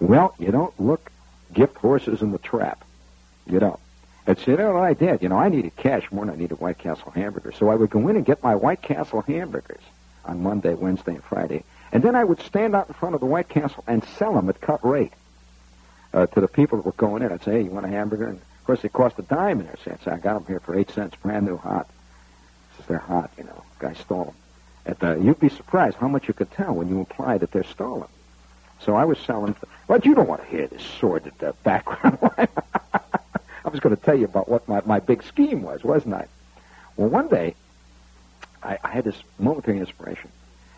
Well, 0.00 0.34
you 0.38 0.50
don't 0.50 0.78
look 0.80 1.12
gift 1.52 1.76
horses 1.76 2.22
in 2.22 2.32
the 2.32 2.38
trap. 2.38 2.84
You 3.46 3.60
don't. 3.60 3.80
So 4.36 4.50
you 4.50 4.56
know 4.58 4.76
I 4.76 4.92
did? 4.92 5.22
You 5.22 5.30
know, 5.30 5.38
I 5.38 5.48
needed 5.48 5.74
cash 5.76 6.10
more 6.12 6.26
than 6.26 6.34
I 6.34 6.36
needed 6.36 6.60
White 6.60 6.76
Castle 6.76 7.10
hamburgers. 7.10 7.56
So 7.56 7.70
I 7.70 7.74
would 7.74 7.88
go 7.88 8.06
in 8.08 8.16
and 8.16 8.26
get 8.26 8.42
my 8.42 8.54
White 8.54 8.82
Castle 8.82 9.22
hamburgers 9.22 9.80
on 10.26 10.42
Monday, 10.42 10.74
Wednesday, 10.74 11.14
and 11.14 11.24
Friday. 11.24 11.64
And 11.92 12.02
then 12.02 12.14
I 12.14 12.24
would 12.24 12.40
stand 12.42 12.76
out 12.76 12.88
in 12.88 12.94
front 12.94 13.14
of 13.14 13.20
the 13.20 13.26
White 13.26 13.48
Castle 13.48 13.82
and 13.86 14.04
sell 14.18 14.34
them 14.34 14.50
at 14.50 14.60
cut 14.60 14.84
rate 14.84 15.14
uh, 16.12 16.26
to 16.26 16.40
the 16.42 16.48
people 16.48 16.76
that 16.78 16.84
were 16.84 16.92
going 16.92 17.22
in. 17.22 17.32
I'd 17.32 17.42
say, 17.42 17.52
hey, 17.52 17.62
you 17.62 17.70
want 17.70 17.86
a 17.86 17.88
hamburger? 17.88 18.26
And 18.26 18.36
of 18.36 18.64
course, 18.66 18.82
they 18.82 18.90
cost 18.90 19.18
a 19.18 19.22
dime 19.22 19.60
in 19.60 19.66
there. 19.66 19.76
So 20.04 20.10
I 20.10 20.18
got 20.18 20.34
them 20.34 20.44
here 20.46 20.60
for 20.60 20.78
eight 20.78 20.90
cents, 20.90 21.16
brand 21.16 21.46
new 21.46 21.56
hot. 21.56 21.88
Says 22.76 22.86
they're 22.86 22.98
hot, 22.98 23.30
you 23.38 23.44
know. 23.44 23.64
Guy 23.78 23.94
stole 23.94 24.24
them. 24.26 24.34
And, 24.84 25.04
uh, 25.04 25.16
you'd 25.16 25.40
be 25.40 25.48
surprised 25.48 25.96
how 25.96 26.08
much 26.08 26.28
you 26.28 26.34
could 26.34 26.50
tell 26.50 26.74
when 26.74 26.88
you 26.88 26.98
imply 26.98 27.38
that 27.38 27.50
they're 27.50 27.64
stolen. 27.64 28.08
So 28.80 28.94
I 28.94 29.06
was 29.06 29.18
selling. 29.20 29.56
But 29.86 30.04
you 30.04 30.14
don't 30.14 30.28
want 30.28 30.42
to 30.42 30.48
hear 30.48 30.66
this 30.66 30.82
sordid 31.00 31.42
uh, 31.42 31.52
background. 31.62 32.18
I 33.68 33.70
was 33.70 33.80
going 33.80 33.94
to 33.94 34.02
tell 34.02 34.18
you 34.18 34.24
about 34.24 34.48
what 34.48 34.66
my, 34.66 34.80
my 34.86 34.98
big 34.98 35.22
scheme 35.22 35.60
was, 35.60 35.84
wasn't 35.84 36.14
I? 36.14 36.26
Well, 36.96 37.10
one 37.10 37.28
day, 37.28 37.54
I, 38.62 38.78
I 38.82 38.88
had 38.88 39.04
this 39.04 39.20
momentary 39.38 39.78
inspiration. 39.78 40.30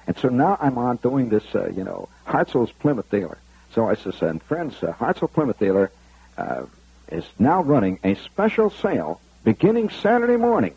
And 0.08 0.18
so 0.18 0.28
now 0.28 0.58
I'm 0.60 0.76
on 0.76 0.96
doing 0.96 1.28
this, 1.28 1.44
uh, 1.54 1.70
you 1.70 1.84
know, 1.84 2.08
Hartzell's 2.26 2.72
Plymouth 2.72 3.08
Dealer. 3.08 3.38
So 3.74 3.88
I 3.88 3.94
says, 3.94 4.20
and 4.22 4.42
friends, 4.42 4.74
uh, 4.82 4.92
Hartzell 4.92 5.32
Plymouth 5.32 5.60
Dealer 5.60 5.92
uh, 6.36 6.62
is 7.12 7.24
now 7.38 7.62
running 7.62 8.00
a 8.02 8.16
special 8.16 8.70
sale 8.70 9.20
beginning 9.44 9.90
Saturday 9.90 10.36
morning 10.36 10.74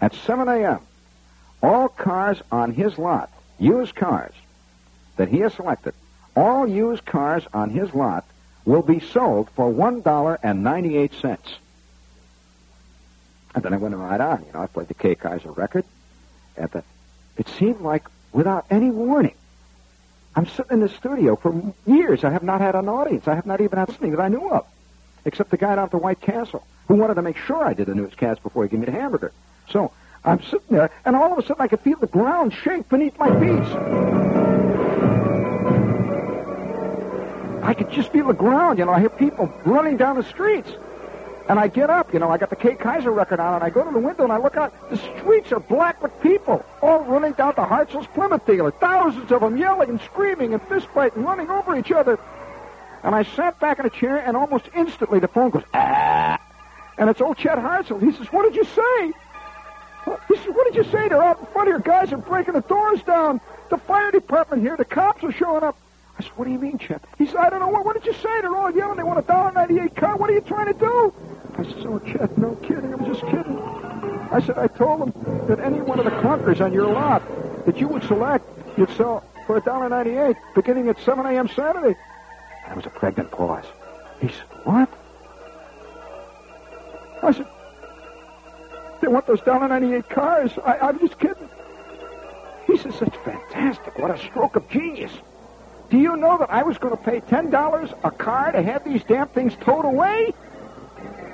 at 0.00 0.14
7 0.14 0.48
a.m. 0.48 0.80
All 1.62 1.88
cars 1.88 2.42
on 2.50 2.72
his 2.74 2.98
lot, 2.98 3.30
used 3.60 3.94
cars 3.94 4.34
that 5.16 5.28
he 5.28 5.38
has 5.38 5.54
selected, 5.54 5.94
all 6.34 6.66
used 6.66 7.04
cars 7.06 7.44
on 7.54 7.70
his 7.70 7.94
lot 7.94 8.24
will 8.68 8.82
be 8.82 9.00
sold 9.00 9.48
for 9.56 9.72
$1.98. 9.72 11.38
And 13.54 13.64
then 13.64 13.72
I 13.72 13.78
went 13.78 13.96
right 13.96 14.20
on. 14.20 14.44
You 14.46 14.52
know, 14.52 14.60
I 14.60 14.66
played 14.66 14.88
the 14.88 14.94
Kay 14.94 15.14
Kyser 15.14 15.56
record. 15.56 15.86
And 16.54 16.70
the, 16.70 16.84
it 17.38 17.48
seemed 17.48 17.80
like 17.80 18.04
without 18.30 18.66
any 18.70 18.90
warning, 18.90 19.34
I'm 20.36 20.46
sitting 20.46 20.72
in 20.72 20.80
the 20.80 20.90
studio 20.90 21.34
for 21.34 21.74
years. 21.86 22.24
I 22.24 22.30
have 22.30 22.42
not 22.42 22.60
had 22.60 22.74
an 22.74 22.90
audience. 22.90 23.26
I 23.26 23.36
have 23.36 23.46
not 23.46 23.62
even 23.62 23.78
had 23.78 23.88
listening 23.88 24.10
that 24.10 24.20
I 24.20 24.28
knew 24.28 24.50
of, 24.50 24.66
except 25.24 25.50
the 25.50 25.56
guy 25.56 25.74
down 25.74 25.84
at 25.84 25.90
the 25.90 25.96
White 25.98 26.20
Castle 26.20 26.62
who 26.88 26.94
wanted 26.96 27.14
to 27.14 27.22
make 27.22 27.38
sure 27.38 27.64
I 27.64 27.72
did 27.72 27.88
a 27.88 27.94
newscast 27.94 28.42
before 28.42 28.64
he 28.64 28.68
gave 28.68 28.80
me 28.80 28.86
the 28.86 28.92
hamburger. 28.92 29.32
So 29.70 29.92
I'm 30.26 30.42
sitting 30.42 30.76
there, 30.76 30.90
and 31.06 31.16
all 31.16 31.32
of 31.32 31.38
a 31.38 31.42
sudden 31.42 31.62
I 31.62 31.68
could 31.68 31.80
feel 31.80 31.98
the 31.98 32.06
ground 32.06 32.52
shake 32.52 32.86
beneath 32.90 33.18
my 33.18 33.30
feet. 33.40 34.87
I 37.68 37.74
could 37.74 37.90
just 37.90 38.10
feel 38.12 38.28
the 38.28 38.32
ground. 38.32 38.78
You 38.78 38.86
know, 38.86 38.92
I 38.92 39.00
hear 39.00 39.10
people 39.10 39.52
running 39.66 39.98
down 39.98 40.16
the 40.16 40.22
streets. 40.22 40.70
And 41.50 41.58
I 41.58 41.68
get 41.68 41.90
up, 41.90 42.14
you 42.14 42.18
know, 42.18 42.30
I 42.30 42.38
got 42.38 42.48
the 42.48 42.56
Kay 42.56 42.76
Kyser 42.76 43.14
record 43.14 43.40
on, 43.40 43.56
and 43.56 43.62
I 43.62 43.68
go 43.68 43.84
to 43.84 43.90
the 43.90 43.98
window 43.98 44.24
and 44.24 44.32
I 44.32 44.38
look 44.38 44.56
out. 44.56 44.72
The 44.88 44.96
streets 44.96 45.52
are 45.52 45.60
black 45.60 46.02
with 46.02 46.18
people, 46.22 46.64
all 46.80 47.00
running 47.00 47.32
down 47.32 47.54
to 47.56 47.62
Hartzell's 47.62 48.06
Plymouth 48.06 48.46
dealer. 48.46 48.70
Thousands 48.70 49.30
of 49.30 49.42
them 49.42 49.58
yelling 49.58 49.90
and 49.90 50.00
screaming 50.00 50.54
and 50.54 50.62
fistfighting, 50.62 51.22
running 51.22 51.50
over 51.50 51.76
each 51.76 51.92
other. 51.92 52.18
And 53.02 53.14
I 53.14 53.24
sat 53.24 53.60
back 53.60 53.78
in 53.78 53.84
a 53.84 53.90
chair, 53.90 54.16
and 54.16 54.34
almost 54.34 54.64
instantly 54.74 55.20
the 55.20 55.28
phone 55.28 55.50
goes, 55.50 55.64
ah. 55.74 56.40
And 56.96 57.10
it's 57.10 57.20
old 57.20 57.36
Chet 57.36 57.58
Hartzell. 57.58 58.00
He 58.00 58.12
says, 58.12 58.28
What 58.32 58.44
did 58.44 58.56
you 58.56 58.64
say? 58.64 59.12
He 60.28 60.36
says, 60.36 60.54
What 60.54 60.72
did 60.72 60.74
you 60.74 60.90
say? 60.90 61.08
They're 61.08 61.22
out 61.22 61.40
in 61.40 61.46
front 61.46 61.68
of 61.68 61.72
your 61.72 61.80
guys 61.80 62.14
are 62.14 62.16
breaking 62.16 62.54
the 62.54 62.62
doors 62.62 63.02
down. 63.02 63.42
The 63.68 63.76
fire 63.76 64.10
department 64.10 64.62
here, 64.62 64.78
the 64.78 64.86
cops 64.86 65.22
are 65.22 65.32
showing 65.32 65.62
up. 65.62 65.76
I 66.18 66.22
said, 66.22 66.32
What 66.36 66.46
do 66.46 66.50
you 66.52 66.58
mean, 66.58 66.78
Chet? 66.78 67.02
He 67.18 67.26
said, 67.26 67.36
I 67.36 67.50
don't 67.50 67.60
know. 67.60 67.68
What, 67.68 67.84
what 67.84 67.94
did 67.94 68.04
you 68.04 68.12
say? 68.14 68.40
They're 68.40 68.54
all 68.54 68.70
yelling. 68.70 68.96
They 68.96 69.02
want 69.02 69.18
a 69.18 69.22
dollar 69.22 69.52
ninety-eight 69.52 69.94
car. 69.96 70.16
What 70.16 70.30
are 70.30 70.34
you 70.34 70.40
trying 70.40 70.66
to 70.72 70.78
do? 70.78 71.14
I 71.56 71.62
said, 71.64 71.86
Oh, 71.86 71.98
Chet, 72.00 72.36
no 72.38 72.54
kidding. 72.56 72.92
I'm 72.92 73.04
just 73.06 73.22
kidding. 73.22 73.58
I 74.30 74.40
said, 74.44 74.58
I 74.58 74.66
told 74.66 75.00
them 75.00 75.46
that 75.48 75.60
any 75.60 75.80
one 75.80 75.98
of 75.98 76.04
the 76.04 76.10
clunkers 76.10 76.60
on 76.60 76.72
your 76.72 76.86
lot 76.92 77.22
that 77.66 77.78
you 77.78 77.88
would 77.88 78.02
select, 78.04 78.44
you'd 78.76 78.90
sell 78.90 79.24
for 79.46 79.56
a 79.56 79.60
dollar 79.60 79.88
ninety-eight, 79.88 80.36
beginning 80.54 80.88
at 80.88 80.98
7 81.00 81.24
a.m. 81.26 81.48
Saturday. 81.48 81.98
There 82.66 82.76
was 82.76 82.84
a 82.86 82.90
pregnant 82.90 83.30
pause. 83.30 83.64
He 84.20 84.28
said, 84.28 84.46
What? 84.64 84.88
I 87.22 87.32
said, 87.32 87.46
They 89.00 89.08
want 89.08 89.26
those 89.26 89.40
dollar 89.42 89.68
ninety-eight 89.68 90.08
cars. 90.10 90.50
I, 90.64 90.78
I'm 90.78 90.98
just 90.98 91.18
kidding. 91.18 91.48
He 92.66 92.76
says, 92.76 92.94
That's 93.00 93.16
fantastic. 93.24 93.98
What 93.98 94.10
a 94.10 94.18
stroke 94.18 94.56
of 94.56 94.68
genius. 94.68 95.12
Do 95.90 95.98
you 95.98 96.16
know 96.16 96.36
that 96.38 96.50
I 96.50 96.62
was 96.62 96.76
going 96.76 96.96
to 96.96 97.02
pay 97.02 97.20
$10 97.20 97.98
a 98.04 98.10
car 98.10 98.52
to 98.52 98.62
have 98.62 98.84
these 98.84 99.02
damn 99.04 99.28
things 99.28 99.54
towed 99.60 99.86
away? 99.86 100.34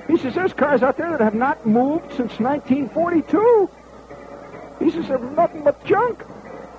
He 0.06 0.16
says, 0.16 0.34
there's 0.34 0.52
cars 0.52 0.82
out 0.82 0.96
there 0.96 1.10
that 1.10 1.20
have 1.20 1.34
not 1.34 1.66
moved 1.66 2.10
since 2.10 2.38
1942. 2.38 3.70
He 4.78 4.90
says, 4.90 5.08
they're 5.08 5.18
nothing 5.18 5.64
but 5.64 5.84
junk. 5.84 6.22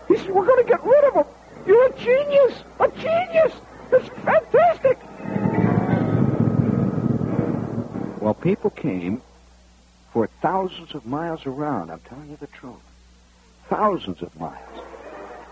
He 0.07 0.15
says, 0.15 0.27
we're 0.27 0.45
going 0.45 0.63
to 0.63 0.69
get 0.69 0.83
rid 0.83 1.03
of 1.05 1.13
them. 1.15 1.25
You're 1.65 1.87
a 1.87 1.97
genius. 1.97 2.63
A 2.79 2.87
genius. 2.89 3.53
It's 3.91 4.07
fantastic. 4.23 4.99
Well, 8.21 8.35
people 8.35 8.69
came 8.69 9.21
for 10.13 10.27
thousands 10.41 10.95
of 10.95 11.05
miles 11.05 11.45
around. 11.45 11.91
I'm 11.91 11.99
telling 12.01 12.29
you 12.29 12.37
the 12.39 12.47
truth. 12.47 12.75
Thousands 13.69 14.21
of 14.21 14.39
miles. 14.39 14.79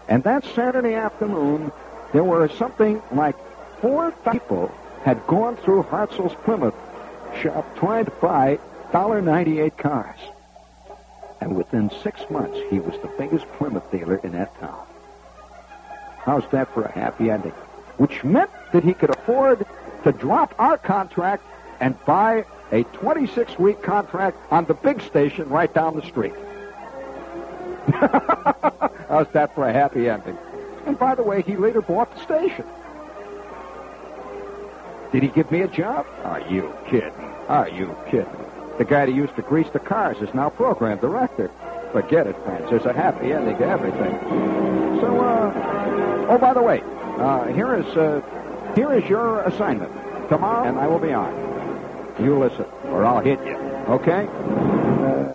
And 0.07 0.24
that 0.24 0.45
Saturday 0.55 0.93
afternoon, 0.93 1.71
there 2.14 2.24
were 2.24 2.47
something 2.47 3.01
like 3.11 3.36
four 3.82 4.11
people 4.32 4.72
had 5.03 5.26
gone 5.28 5.57
through 5.57 5.84
Hartzell's 5.84 6.36
Plymouth 6.45 6.76
shop 7.41 7.66
trying 7.76 8.05
to 8.05 8.11
buy 8.11 8.59
$1.98 8.91 9.78
cars. 9.78 10.20
And 11.41 11.55
within 11.55 11.91
six 12.03 12.22
months, 12.30 12.57
he 12.70 12.80
was 12.80 12.93
the 13.01 13.09
biggest 13.18 13.45
Plymouth 13.53 13.91
dealer 13.91 14.18
in 14.24 14.32
that 14.32 14.57
town. 14.59 14.86
How's 16.20 16.47
that 16.51 16.74
for 16.74 16.84
a 16.84 16.91
happy 16.91 17.30
ending? 17.30 17.51
Which 17.97 18.24
meant 18.24 18.51
that 18.72 18.84
he 18.84 18.93
could 18.93 19.09
afford 19.09 19.66
to 20.03 20.11
drop 20.14 20.55
our 20.57 20.78
contract 20.78 21.43
and 21.82 21.97
buy 22.05 22.45
a 22.72 22.84
26-week 22.86 23.82
contract 23.82 24.38
on 24.51 24.66
the 24.66 24.74
big 24.74 25.01
station 25.01 25.49
right 25.49 25.74
down 25.74 25.95
the 25.95 26.01
street. 26.03 26.34
How's 29.09 29.28
that 29.34 29.53
for 29.53 29.68
a 29.68 29.74
happy 29.74 30.07
ending? 30.07 30.38
And 30.86 30.97
by 30.97 31.15
the 31.15 31.23
way, 31.23 31.41
he 31.41 31.55
later 31.55 31.81
bought 31.81 32.13
the 32.13 32.21
station. 32.21 32.65
Did 35.11 35.23
he 35.23 35.29
give 35.29 35.51
me 35.51 35.61
a 35.61 35.67
job? 35.67 36.05
Are 36.23 36.41
you 36.41 36.73
kidding? 36.88 37.13
Are 37.47 37.69
you 37.69 37.95
kidding? 38.09 38.25
The 38.77 38.86
guy 38.86 39.05
that 39.05 39.13
used 39.13 39.36
to 39.36 39.43
grease 39.43 39.69
the 39.69 39.79
cars 39.79 40.17
is 40.21 40.34
now 40.34 40.49
program 40.49 40.97
director. 40.97 41.51
Forget 41.91 42.25
it, 42.25 42.36
friends. 42.43 42.69
There's 42.71 42.86
a 42.86 42.93
happy 42.93 43.31
ending 43.31 43.57
to 43.59 43.65
everything. 43.65 44.19
So, 44.99 45.21
uh, 45.21 46.25
oh, 46.29 46.38
by 46.39 46.53
the 46.55 46.61
way, 46.61 46.81
uh, 47.19 47.45
here 47.53 47.75
is 47.75 47.86
uh, 47.95 48.21
here 48.75 48.91
is 48.93 49.07
your 49.07 49.41
assignment. 49.41 49.91
Tomorrow, 50.29 50.67
and 50.67 50.79
I 50.79 50.88
will 50.88 50.97
be 50.97 51.13
on. 51.13 51.31
You 52.19 52.39
listen, 52.39 52.65
or 52.86 53.05
I'll 53.05 53.19
hit 53.19 53.39
you. 53.45 53.55
Okay? 53.55 54.27
Uh, 54.27 55.34